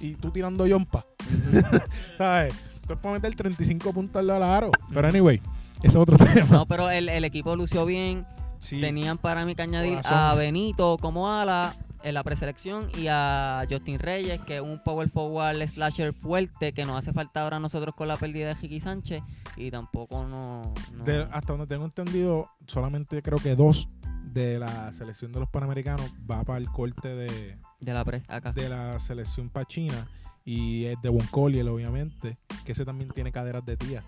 y 0.00 0.14
tú 0.14 0.30
tirando 0.30 0.66
yompa. 0.66 1.04
¿Sabes? 2.18 2.54
Tú 2.96 3.00
puedes 3.02 3.22
meter 3.22 3.36
35 3.36 3.92
puntos 3.92 4.20
al 4.20 4.26
lado 4.26 4.40
del 4.40 4.48
aro. 4.50 4.70
Pero 4.92 5.08
anyway, 5.08 5.40
ese 5.78 5.88
es 5.88 5.96
otro 5.96 6.16
tema. 6.34 6.46
No, 6.50 6.66
pero 6.66 6.90
el, 6.90 7.08
el 7.08 7.24
equipo 7.24 7.54
lució 7.56 7.84
bien. 7.86 8.24
Sí, 8.58 8.80
Tenían 8.80 9.16
para 9.16 9.44
mí 9.46 9.54
que 9.54 9.62
añadir 9.62 9.94
Corazón. 9.96 10.18
a 10.18 10.34
Benito 10.34 10.98
como 11.00 11.30
ala 11.32 11.74
en 12.02 12.14
la 12.14 12.22
preselección 12.22 12.88
y 12.98 13.06
a 13.08 13.62
Justin 13.70 13.98
Reyes, 13.98 14.40
que 14.40 14.56
es 14.56 14.62
un 14.62 14.82
power 14.82 15.08
forward 15.08 15.66
slasher 15.68 16.12
fuerte 16.12 16.72
que 16.72 16.84
nos 16.84 16.98
hace 16.98 17.12
falta 17.12 17.42
ahora 17.42 17.56
a 17.56 17.60
nosotros 17.60 17.94
con 17.94 18.08
la 18.08 18.16
pérdida 18.16 18.48
de 18.48 18.54
Ricky 18.54 18.80
Sánchez 18.80 19.22
y 19.56 19.70
tampoco 19.70 20.24
no, 20.26 20.74
no- 20.92 21.04
de- 21.04 21.26
hasta 21.30 21.52
donde 21.54 21.66
tengo 21.66 21.84
entendido, 21.86 22.48
solamente 22.66 23.22
creo 23.22 23.38
que 23.38 23.54
dos 23.54 23.88
de 24.24 24.58
la 24.58 24.92
selección 24.92 25.32
de 25.32 25.40
los 25.40 25.48
Panamericanos 25.48 26.10
va 26.30 26.42
para 26.44 26.58
el 26.58 26.68
corte 26.70 27.08
de, 27.08 27.56
de 27.80 27.92
la 27.94 28.04
pre 28.04 28.22
acá. 28.28 28.52
de 28.52 28.68
la 28.68 28.98
selección 28.98 29.48
para 29.48 29.66
China. 29.66 30.06
Y 30.44 30.84
es 30.86 31.00
de 31.02 31.10
Collier, 31.30 31.68
obviamente, 31.68 32.36
que 32.64 32.72
ese 32.72 32.84
también 32.84 33.10
tiene 33.10 33.30
caderas 33.32 33.64
de 33.64 33.76
tía. 33.76 34.02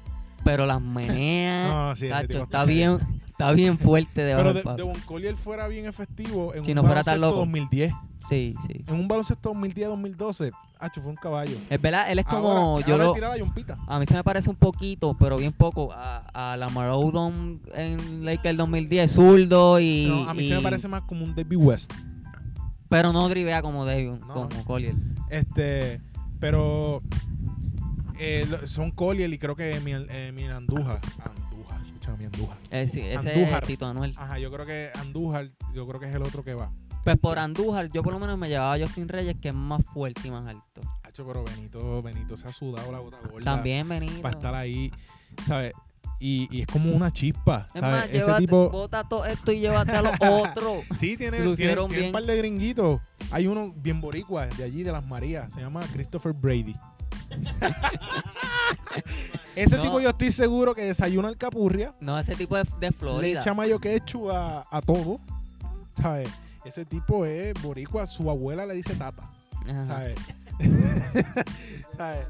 Pero 0.44 0.66
las 0.66 0.80
meneas, 0.80 1.68
No, 1.72 1.94
sí, 1.96 2.08
tipo 2.26 2.44
está 2.44 2.64
bien, 2.64 2.98
está 3.26 3.52
bien 3.52 3.78
fuerte 3.78 4.22
de 4.22 4.34
Pero 4.34 4.52
de, 4.52 4.62
de 4.62 5.00
Collier 5.06 5.36
fuera 5.36 5.68
bien 5.68 5.86
efectivo 5.86 6.54
en 6.54 6.64
Si 6.64 6.72
un 6.72 6.76
no 6.76 6.84
fuera 6.84 7.04
tan 7.04 7.20
loco. 7.20 7.36
2010. 7.36 7.92
Sí, 8.28 8.54
sí. 8.66 8.82
En 8.86 8.94
un 8.94 9.08
baloncesto 9.08 9.52
2010-2012, 9.52 10.52
Hacho 10.78 11.00
fue 11.00 11.10
un 11.10 11.16
caballo. 11.16 11.56
Es 11.70 11.80
verdad, 11.80 12.10
él 12.10 12.18
es 12.20 12.24
como 12.24 12.50
ahora, 12.52 12.86
yo 12.86 12.94
ahora 12.94 13.04
lo. 13.04 13.44
A 13.88 13.98
mí 13.98 14.06
se 14.06 14.14
me 14.14 14.24
parece 14.24 14.48
un 14.50 14.56
poquito, 14.56 15.16
pero 15.18 15.36
bien 15.38 15.52
poco, 15.52 15.92
a, 15.92 16.52
a 16.52 16.56
Lamar 16.56 16.90
Odom 16.90 17.60
en 17.74 18.24
Lakers 18.24 18.56
2010, 18.56 19.10
zurdo 19.12 19.80
y... 19.80 20.06
No, 20.08 20.28
a 20.28 20.34
mí 20.34 20.46
se 20.46 20.54
me 20.56 20.60
parece 20.60 20.88
más 20.88 21.02
como 21.02 21.24
un 21.24 21.34
David 21.34 21.56
West. 21.56 21.92
Pero 22.88 23.12
no 23.12 23.28
drivea 23.28 23.62
como 23.62 23.84
David, 23.84 24.10
No. 24.26 24.48
como 24.48 24.64
Collier. 24.64 24.94
Este, 25.30 26.00
pero 26.42 27.00
eh, 28.18 28.44
son 28.64 28.90
Collier 28.90 29.32
y 29.32 29.38
creo 29.38 29.54
que 29.54 29.78
mi, 29.78 29.92
eh, 29.94 30.32
mi 30.34 30.48
Andújar. 30.48 31.00
Andújar, 31.24 31.80
escúchame, 31.86 32.18
mi 32.18 32.24
Andújar. 32.24 32.58
Eh, 32.72 32.88
sí, 32.88 33.00
ese 33.00 33.30
Andújar. 33.30 33.62
es 33.62 33.68
Tito 33.68 33.86
Anuel. 33.86 34.12
Ajá, 34.16 34.40
yo 34.40 34.50
creo 34.50 34.66
que 34.66 34.90
Andújar, 34.96 35.52
yo 35.72 35.86
creo 35.86 36.00
que 36.00 36.08
es 36.08 36.14
el 36.16 36.22
otro 36.22 36.42
que 36.42 36.54
va. 36.54 36.72
Pues 37.04 37.16
por 37.16 37.38
Andújar, 37.38 37.90
yo 37.92 38.02
por 38.02 38.12
lo 38.12 38.18
menos 38.18 38.36
me 38.38 38.48
llevaba 38.48 38.74
a 38.74 38.78
Justin 38.80 39.08
Reyes, 39.08 39.40
que 39.40 39.50
es 39.50 39.54
más 39.54 39.84
fuerte 39.94 40.22
y 40.24 40.32
más 40.32 40.48
alto. 40.48 40.80
Hacho, 41.04 41.24
pero 41.24 41.44
Benito, 41.44 42.02
Benito 42.02 42.36
se 42.36 42.48
ha 42.48 42.52
sudado 42.52 42.90
la 42.90 42.98
gota 42.98 43.18
gorda. 43.30 43.44
También 43.44 43.88
Benito. 43.88 44.20
Para 44.20 44.34
estar 44.36 44.54
ahí, 44.56 44.90
¿sabes? 45.46 45.74
Y, 46.24 46.46
y 46.56 46.60
es 46.60 46.66
como 46.68 46.92
una 46.92 47.10
chispa, 47.10 47.66
Es 47.74 47.80
¿sabes? 47.80 48.00
más, 48.00 48.04
Ese 48.10 48.18
llévate, 48.20 48.40
tipo... 48.42 48.70
bota 48.70 49.02
todo 49.08 49.24
esto 49.26 49.50
y 49.50 49.58
llévate 49.60 49.90
a 49.92 50.02
los 50.02 50.12
otros. 50.20 50.84
Sí, 50.96 51.16
tiene, 51.16 51.38
Se 51.38 51.42
tiene, 51.42 51.44
lucieron 51.44 51.88
tiene 51.88 52.00
bien. 52.02 52.08
un 52.10 52.12
par 52.12 52.22
de 52.24 52.36
gringuitos. 52.38 53.00
Hay 53.32 53.46
uno 53.48 53.72
bien 53.76 54.00
boricua, 54.00 54.46
de 54.46 54.62
allí, 54.64 54.82
de 54.84 54.92
las 54.92 55.04
Marías. 55.04 55.52
Se 55.52 55.60
llama 55.60 55.80
Christopher 55.92 56.32
Brady. 56.32 56.76
Ese 59.56 59.76
No. 59.76 59.82
tipo 59.82 60.00
yo 60.00 60.10
estoy 60.10 60.32
seguro 60.32 60.74
que 60.74 60.84
desayuna 60.84 61.28
alcapurria, 61.28 61.94
No, 62.00 62.18
ese 62.18 62.34
tipo 62.34 62.56
de, 62.56 62.64
de 62.80 62.86
le 62.88 62.92
Florida. 62.92 63.40
echa 63.40 63.54
mayo 63.54 63.78
quechu 63.80 64.30
a, 64.30 64.66
a 64.70 64.80
todo, 64.80 65.20
¿sabes? 66.00 66.28
Ese 66.64 66.84
tipo 66.84 67.26
es 67.26 67.52
boricua, 67.62 68.06
su 68.06 68.30
abuela 68.30 68.64
le 68.64 68.74
dice 68.74 68.94
tata. 68.94 69.28
¿sabes? 69.86 70.18
¿Sabes? 71.96 72.26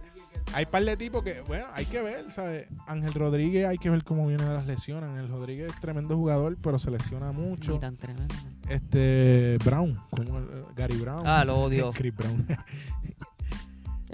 Hay 0.55 0.67
par 0.67 0.85
de 0.85 0.97
tipos 0.97 1.23
que, 1.23 1.41
bueno, 1.43 1.67
hay 1.73 1.87
que 1.87 2.03
ver, 2.03 2.31
¿sabes? 2.31 2.67
Ángel 2.87 3.15
Rodríguez, 3.15 3.67
hay 3.67 3.79
que 3.79 3.89
ver 3.91 4.05
cómo 4.05 4.27
viene 4.27 4.45
de 4.45 4.55
las 4.55 4.67
lesiones. 4.67 5.09
Ángel 5.11 5.29
Rodríguez 5.29 5.73
es 5.73 5.81
tremendo 5.81 6.17
jugador, 6.17 6.57
pero 6.63 6.79
se 6.79 6.91
lesiona 6.91 7.33
mucho. 7.33 7.73
Ni 7.73 7.79
tan 7.79 7.97
tremendo. 7.97 8.35
Este, 8.69 9.57
Brown, 9.65 9.99
como 10.11 10.41
Gary 10.77 10.99
Brown. 10.99 11.23
Ah, 11.27 11.45
lo 11.45 11.57
odio. 11.61 11.91
Chris 11.95 12.15
Brown. 12.15 12.47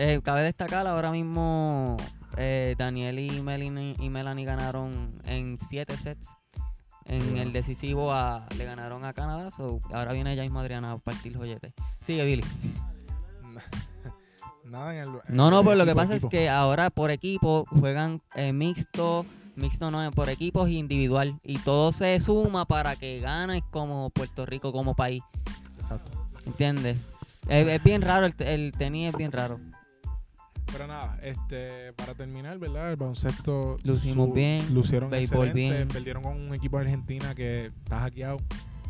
Eh, 0.00 0.20
cabe 0.22 0.42
destacar 0.42 0.86
ahora 0.86 1.10
mismo 1.10 1.96
eh, 2.36 2.76
Daniel 2.78 3.18
y 3.18 3.40
Melanie, 3.42 3.96
y 3.98 4.08
Melanie 4.10 4.44
ganaron 4.44 5.10
en 5.24 5.58
7 5.58 5.96
sets. 5.96 6.28
En 7.04 7.18
Bueno. 7.18 7.42
el 7.42 7.52
decisivo 7.52 8.12
a- 8.12 8.46
le 8.56 8.64
ganaron 8.64 9.04
a 9.04 9.12
Canadá. 9.12 9.50
so, 9.50 9.80
ahora 9.92 10.12
viene 10.12 10.36
James 10.36 10.52
Adriana 10.54 10.92
a 10.92 10.98
partir 10.98 11.36
joyete. 11.36 11.72
Sigue, 12.00 12.24
Billy. 12.24 12.44
Nada 14.70 14.94
en 14.94 15.00
el. 15.02 15.08
No, 15.28 15.50
no, 15.50 15.64
pues 15.64 15.76
lo 15.76 15.84
que 15.84 15.92
equipo, 15.92 16.02
pasa 16.02 16.14
es 16.14 16.26
que 16.26 16.48
ahora 16.48 16.90
por 16.90 17.10
equipo 17.10 17.66
juegan 17.70 18.20
eh, 18.34 18.52
mixto, 18.52 19.24
mixto 19.56 19.90
no, 19.90 20.10
por 20.12 20.28
equipos 20.28 20.68
individual. 20.68 21.38
Y 21.42 21.58
todo 21.58 21.92
se 21.92 22.18
suma 22.20 22.64
para 22.64 22.96
que 22.96 23.20
ganes 23.20 23.62
como 23.70 24.10
Puerto 24.10 24.46
Rico 24.46 24.72
como 24.72 24.94
país. 24.94 25.22
Exacto. 25.76 26.12
¿Entiendes? 26.46 26.96
Es, 27.48 27.66
es 27.66 27.82
bien 27.82 28.02
raro, 28.02 28.26
el, 28.26 28.34
el 28.38 28.72
tenis 28.76 29.10
es 29.10 29.16
bien 29.16 29.32
raro. 29.32 29.58
Pero 30.70 30.86
nada, 30.86 31.18
este, 31.22 31.92
para 31.94 32.14
terminar, 32.14 32.58
¿verdad? 32.58 32.90
El 32.90 32.96
baloncesto. 32.96 33.78
Lucimos 33.84 34.32
bien, 34.34 34.74
Lucieron 34.74 35.10
béisbol 35.10 35.52
bien. 35.52 35.88
Perdieron 35.88 36.22
con 36.22 36.40
un 36.40 36.54
equipo 36.54 36.78
de 36.78 36.84
Argentina 36.84 37.34
que 37.34 37.66
está 37.66 38.00
hackeado. 38.00 38.38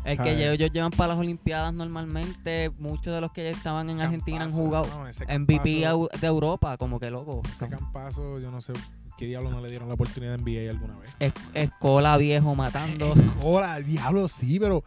El 0.05 0.17
que 0.17 0.51
ellos 0.53 0.71
llevan 0.71 0.91
para 0.91 1.09
las 1.09 1.17
Olimpiadas 1.17 1.73
normalmente, 1.73 2.71
muchos 2.79 3.13
de 3.13 3.21
los 3.21 3.31
que 3.31 3.49
estaban 3.49 3.89
en 3.89 4.01
Argentina 4.01 4.43
han 4.43 4.51
jugado 4.51 4.87
no, 4.87 5.39
MVP 5.39 5.85
de 6.19 6.27
Europa, 6.27 6.77
como 6.77 6.99
que 6.99 7.09
loco. 7.11 7.41
Ese 7.51 7.67
campazo, 7.67 8.39
yo 8.39 8.49
no 8.49 8.61
sé 8.61 8.73
qué 9.17 9.25
diablo 9.25 9.51
no 9.51 9.59
le 9.61 9.69
dieron 9.69 9.87
la 9.89 9.95
oportunidad 9.95 10.37
de 10.37 10.43
NBA 10.43 10.69
alguna 10.71 10.97
vez. 10.97 11.09
Es- 11.19 11.33
Escola 11.53 12.17
viejo 12.17 12.55
matando. 12.55 13.13
Hola, 13.43 13.79
diablo, 13.81 14.29
sí, 14.29 14.57
pero, 14.59 14.83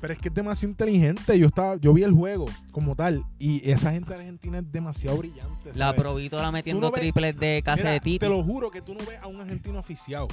pero 0.00 0.12
es 0.14 0.18
que 0.18 0.28
es 0.28 0.34
demasiado 0.34 0.70
inteligente. 0.72 1.38
Yo 1.38 1.46
estaba, 1.46 1.76
yo 1.76 1.92
vi 1.92 2.02
el 2.02 2.12
juego 2.12 2.46
como 2.72 2.96
tal 2.96 3.24
y 3.38 3.70
esa 3.70 3.92
gente 3.92 4.12
de 4.12 4.18
Argentina 4.20 4.58
es 4.58 4.70
demasiado 4.72 5.16
brillante. 5.18 5.70
La 5.76 5.86
¿sabes? 5.86 6.00
Provítola 6.00 6.50
metiendo 6.50 6.88
no 6.88 6.90
ves- 6.90 7.00
triples 7.00 7.38
de 7.38 7.62
casa 7.64 7.76
Mira, 7.76 7.90
de 7.92 8.00
Titi. 8.00 8.18
Te 8.18 8.28
lo 8.28 8.42
juro 8.42 8.70
que 8.72 8.82
tú 8.82 8.92
no 8.94 9.00
ves 9.06 9.20
a 9.22 9.28
un 9.28 9.40
argentino 9.40 9.78
oficial. 9.78 10.26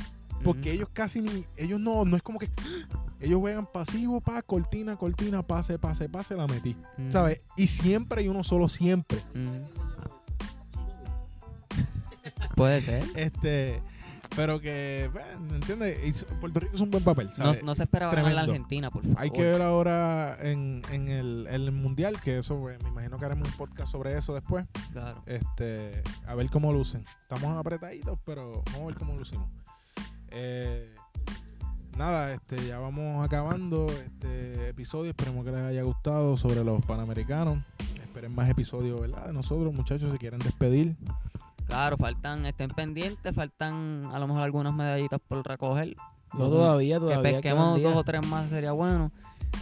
Porque 0.44 0.72
ellos 0.72 0.90
casi 0.94 1.22
ni, 1.22 1.46
ellos 1.58 1.80
no, 1.80 2.06
no 2.06 2.16
es 2.16 2.24
como 2.24 2.40
que 2.40 2.50
ellos 3.20 3.40
juegan 3.40 3.66
pasivo, 3.66 4.22
pa, 4.22 4.42
cortina, 4.42 4.96
cortina, 4.96 5.44
pase, 5.44 5.80
pase, 5.80 6.10
pase, 6.10 6.36
la 6.36 6.48
metí. 6.48 6.76
¿Sabes? 7.10 7.42
Y 7.58 7.68
siempre 7.68 8.22
hay 8.22 8.28
uno 8.28 8.44
solo, 8.44 8.68
siempre. 8.68 9.20
Puede 12.56 12.82
ser. 12.82 13.04
Este, 13.16 13.82
pero 14.36 14.60
que, 14.60 15.10
bueno, 15.14 15.40
¿me 15.50 15.56
entiendes? 15.56 16.26
Puerto 16.40 16.60
Rico 16.60 16.76
es 16.76 16.82
un 16.82 16.92
buen 16.92 17.04
papel. 17.04 17.28
No, 17.28 17.36
¿sabes? 17.36 17.64
no 17.64 17.74
se 17.74 17.84
esperaba 17.84 18.14
ganar 18.14 18.34
la 18.34 18.42
Tremendo. 18.42 18.54
Argentina, 18.54 18.90
por 18.90 19.04
favor. 19.04 19.18
Hay 19.20 19.32
que 19.32 19.42
ver 19.42 19.62
ahora 19.62 20.38
en, 20.42 20.82
en 20.92 21.08
el, 21.08 21.48
en 21.48 21.54
el 21.54 21.72
mundial, 21.72 22.20
que 22.22 22.38
eso, 22.38 22.60
pues, 22.60 22.82
me 22.84 22.90
imagino 22.90 23.18
que 23.18 23.26
haremos 23.26 23.48
un 23.48 23.54
podcast 23.56 23.92
sobre 23.92 24.18
eso 24.18 24.34
después. 24.34 24.68
Claro. 24.92 25.24
Este, 25.26 26.04
a 26.28 26.36
ver 26.36 26.50
cómo 26.50 26.74
lucen. 26.74 27.06
Estamos 27.22 27.58
apretaditos, 27.58 28.20
pero 28.26 28.62
vamos 28.66 28.82
a 28.82 28.86
ver 28.88 28.96
cómo 28.96 29.16
lucimos. 29.16 29.48
Eh, 30.38 30.94
nada, 31.98 32.34
este, 32.34 32.68
ya 32.68 32.78
vamos 32.78 33.24
acabando 33.26 33.88
este 33.88 34.68
episodio. 34.68 35.12
Esperemos 35.12 35.46
que 35.46 35.52
les 35.52 35.62
haya 35.62 35.82
gustado 35.84 36.36
sobre 36.36 36.62
los 36.62 36.84
panamericanos. 36.86 37.60
Esperen 38.02 38.36
más 38.36 38.50
episodios, 38.50 39.00
¿verdad? 39.00 39.28
De 39.28 39.34
nosotros, 39.34 39.74
muchachos, 39.74 40.12
si 40.12 40.18
quieren 40.18 40.40
despedir. 40.40 40.98
Claro, 41.68 41.96
faltan, 41.96 42.46
estén 42.46 42.70
pendientes, 42.70 43.34
faltan 43.34 44.10
a 44.12 44.20
lo 44.20 44.28
mejor 44.28 44.44
algunas 44.44 44.74
medallitas 44.74 45.22
por 45.26 45.42
recoger. 45.48 45.96
No 46.34 46.50
todavía, 46.50 46.96
que 46.96 47.00
todavía. 47.00 47.32
pesquemos 47.32 47.64
quedan 47.64 47.76
días. 47.76 47.92
dos 47.92 48.02
o 48.02 48.04
tres 48.04 48.28
más 48.28 48.50
sería 48.50 48.74
bueno. 48.74 49.12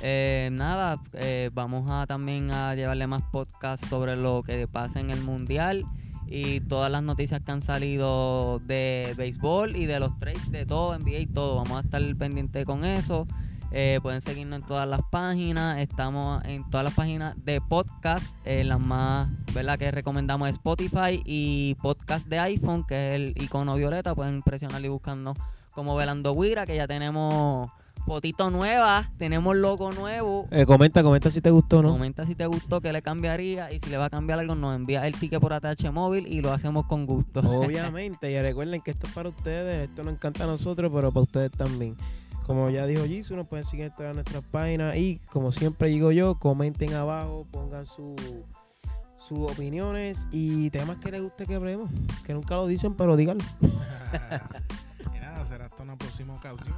Eh, 0.02 0.50
nada, 0.52 1.00
eh, 1.14 1.52
vamos 1.54 1.88
a 1.92 2.08
también 2.08 2.50
a 2.50 2.74
llevarle 2.74 3.06
más 3.06 3.22
podcasts 3.32 3.88
sobre 3.88 4.16
lo 4.16 4.42
que 4.42 4.68
pasa 4.68 5.00
en 5.00 5.12
el 5.12 5.22
mundial 5.22 5.86
y 6.28 6.60
todas 6.62 6.92
las 6.92 7.04
noticias 7.04 7.42
que 7.42 7.52
han 7.52 7.62
salido 7.62 8.60
de 8.60 9.14
béisbol 9.18 9.76
y 9.76 9.86
de 9.86 10.00
los 10.00 10.18
trades, 10.20 10.52
de 10.52 10.66
todo, 10.66 10.98
NBA 10.98 11.20
y 11.20 11.28
todo. 11.28 11.56
Vamos 11.56 11.78
a 11.78 11.82
estar 11.82 12.02
pendientes 12.16 12.66
con 12.66 12.86
eso. 12.86 13.28
Eh, 13.76 14.00
pueden 14.04 14.22
seguirnos 14.22 14.62
en 14.62 14.68
todas 14.68 14.88
las 14.88 15.02
páginas. 15.12 15.80
Estamos 15.80 16.44
en 16.46 16.70
todas 16.70 16.84
las 16.84 16.94
páginas 16.94 17.36
de 17.44 17.60
podcast. 17.60 18.36
eh, 18.46 18.64
las 18.64 18.80
más, 18.80 19.30
¿verdad? 19.54 19.80
Que 19.80 19.90
recomendamos 19.90 20.48
Spotify 20.50 21.22
y 21.26 21.76
podcast 21.82 22.28
de 22.28 22.40
iPhone, 22.40 22.86
que 22.86 22.96
es 22.96 23.16
el 23.16 23.34
icono 23.42 23.76
violeta. 23.76 24.14
Pueden 24.14 24.44
presionar 24.44 24.86
y 24.86 24.90
buscarnos 24.90 25.38
como 25.74 25.96
Velando 25.96 26.36
Guira, 26.36 26.68
que 26.68 26.76
ya 26.76 26.88
tenemos 26.88 27.72
fotito 28.06 28.50
nueva, 28.50 29.10
tenemos 29.18 29.56
logo 29.56 29.92
nuevo. 29.92 30.48
Eh, 30.52 30.66
comenta, 30.66 31.04
comenta 31.04 31.30
si 31.30 31.42
te 31.42 31.50
gustó 31.50 31.80
o 31.80 31.82
no. 31.84 31.92
Comenta 31.92 32.26
si 32.26 32.36
te 32.36 32.46
gustó, 32.46 32.82
qué 32.82 32.94
le 32.94 33.02
cambiaría 33.02 33.72
y 33.72 33.80
si 33.80 33.90
le 33.90 33.98
va 33.98 34.06
a 34.06 34.10
cambiar 34.10 34.40
algo, 34.40 34.56
nos 34.56 34.76
envía 34.76 35.06
el 35.08 35.14
ticket 35.16 35.40
por 35.40 35.54
ATH 35.54 35.92
móvil 35.92 36.28
y 36.28 36.42
lo 36.42 36.52
hacemos 36.52 36.86
con 36.86 37.06
gusto. 37.06 37.40
Obviamente, 37.42 38.32
y 38.32 38.42
recuerden 38.42 38.82
que 38.82 38.92
esto 38.92 39.08
es 39.08 39.14
para 39.14 39.30
ustedes, 39.30 39.90
esto 39.90 40.04
nos 40.04 40.14
encanta 40.14 40.44
a 40.44 40.48
nosotros, 40.48 40.92
pero 40.94 41.12
para 41.12 41.24
ustedes 41.24 41.52
también. 41.52 41.96
Como 42.46 42.70
ya 42.70 42.86
dijo 42.86 43.06
Jisoo, 43.06 43.38
nos 43.38 43.48
pueden 43.48 43.66
seguir 43.66 43.86
en 43.86 43.94
todas 43.94 44.14
nuestras 44.14 44.44
páginas 44.44 44.98
y 44.98 45.20
como 45.32 45.52
siempre 45.54 45.88
digo 45.88 46.12
yo, 46.12 46.36
comenten 46.36 46.94
abajo, 46.94 47.48
pongan 47.52 47.86
su 47.86 48.16
sus 49.28 49.52
opiniones 49.52 50.28
y 50.32 50.70
temas 50.70 50.98
que 50.98 51.12
les 51.12 51.22
guste 51.22 51.46
que 51.46 51.56
hablemos, 51.56 51.90
que 52.26 52.34
nunca 52.34 52.56
lo 52.56 52.68
dicen, 52.68 52.94
pero 52.96 53.16
díganlo. 53.16 53.44
y 55.16 55.20
nada, 55.20 55.46
será 55.46 55.66
hasta 55.66 55.84
una 55.84 55.98
próxima 55.98 56.36
ocasión. 56.36 56.76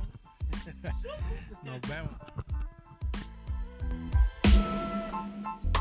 Nos 1.64 1.82
vemos. 1.82 2.12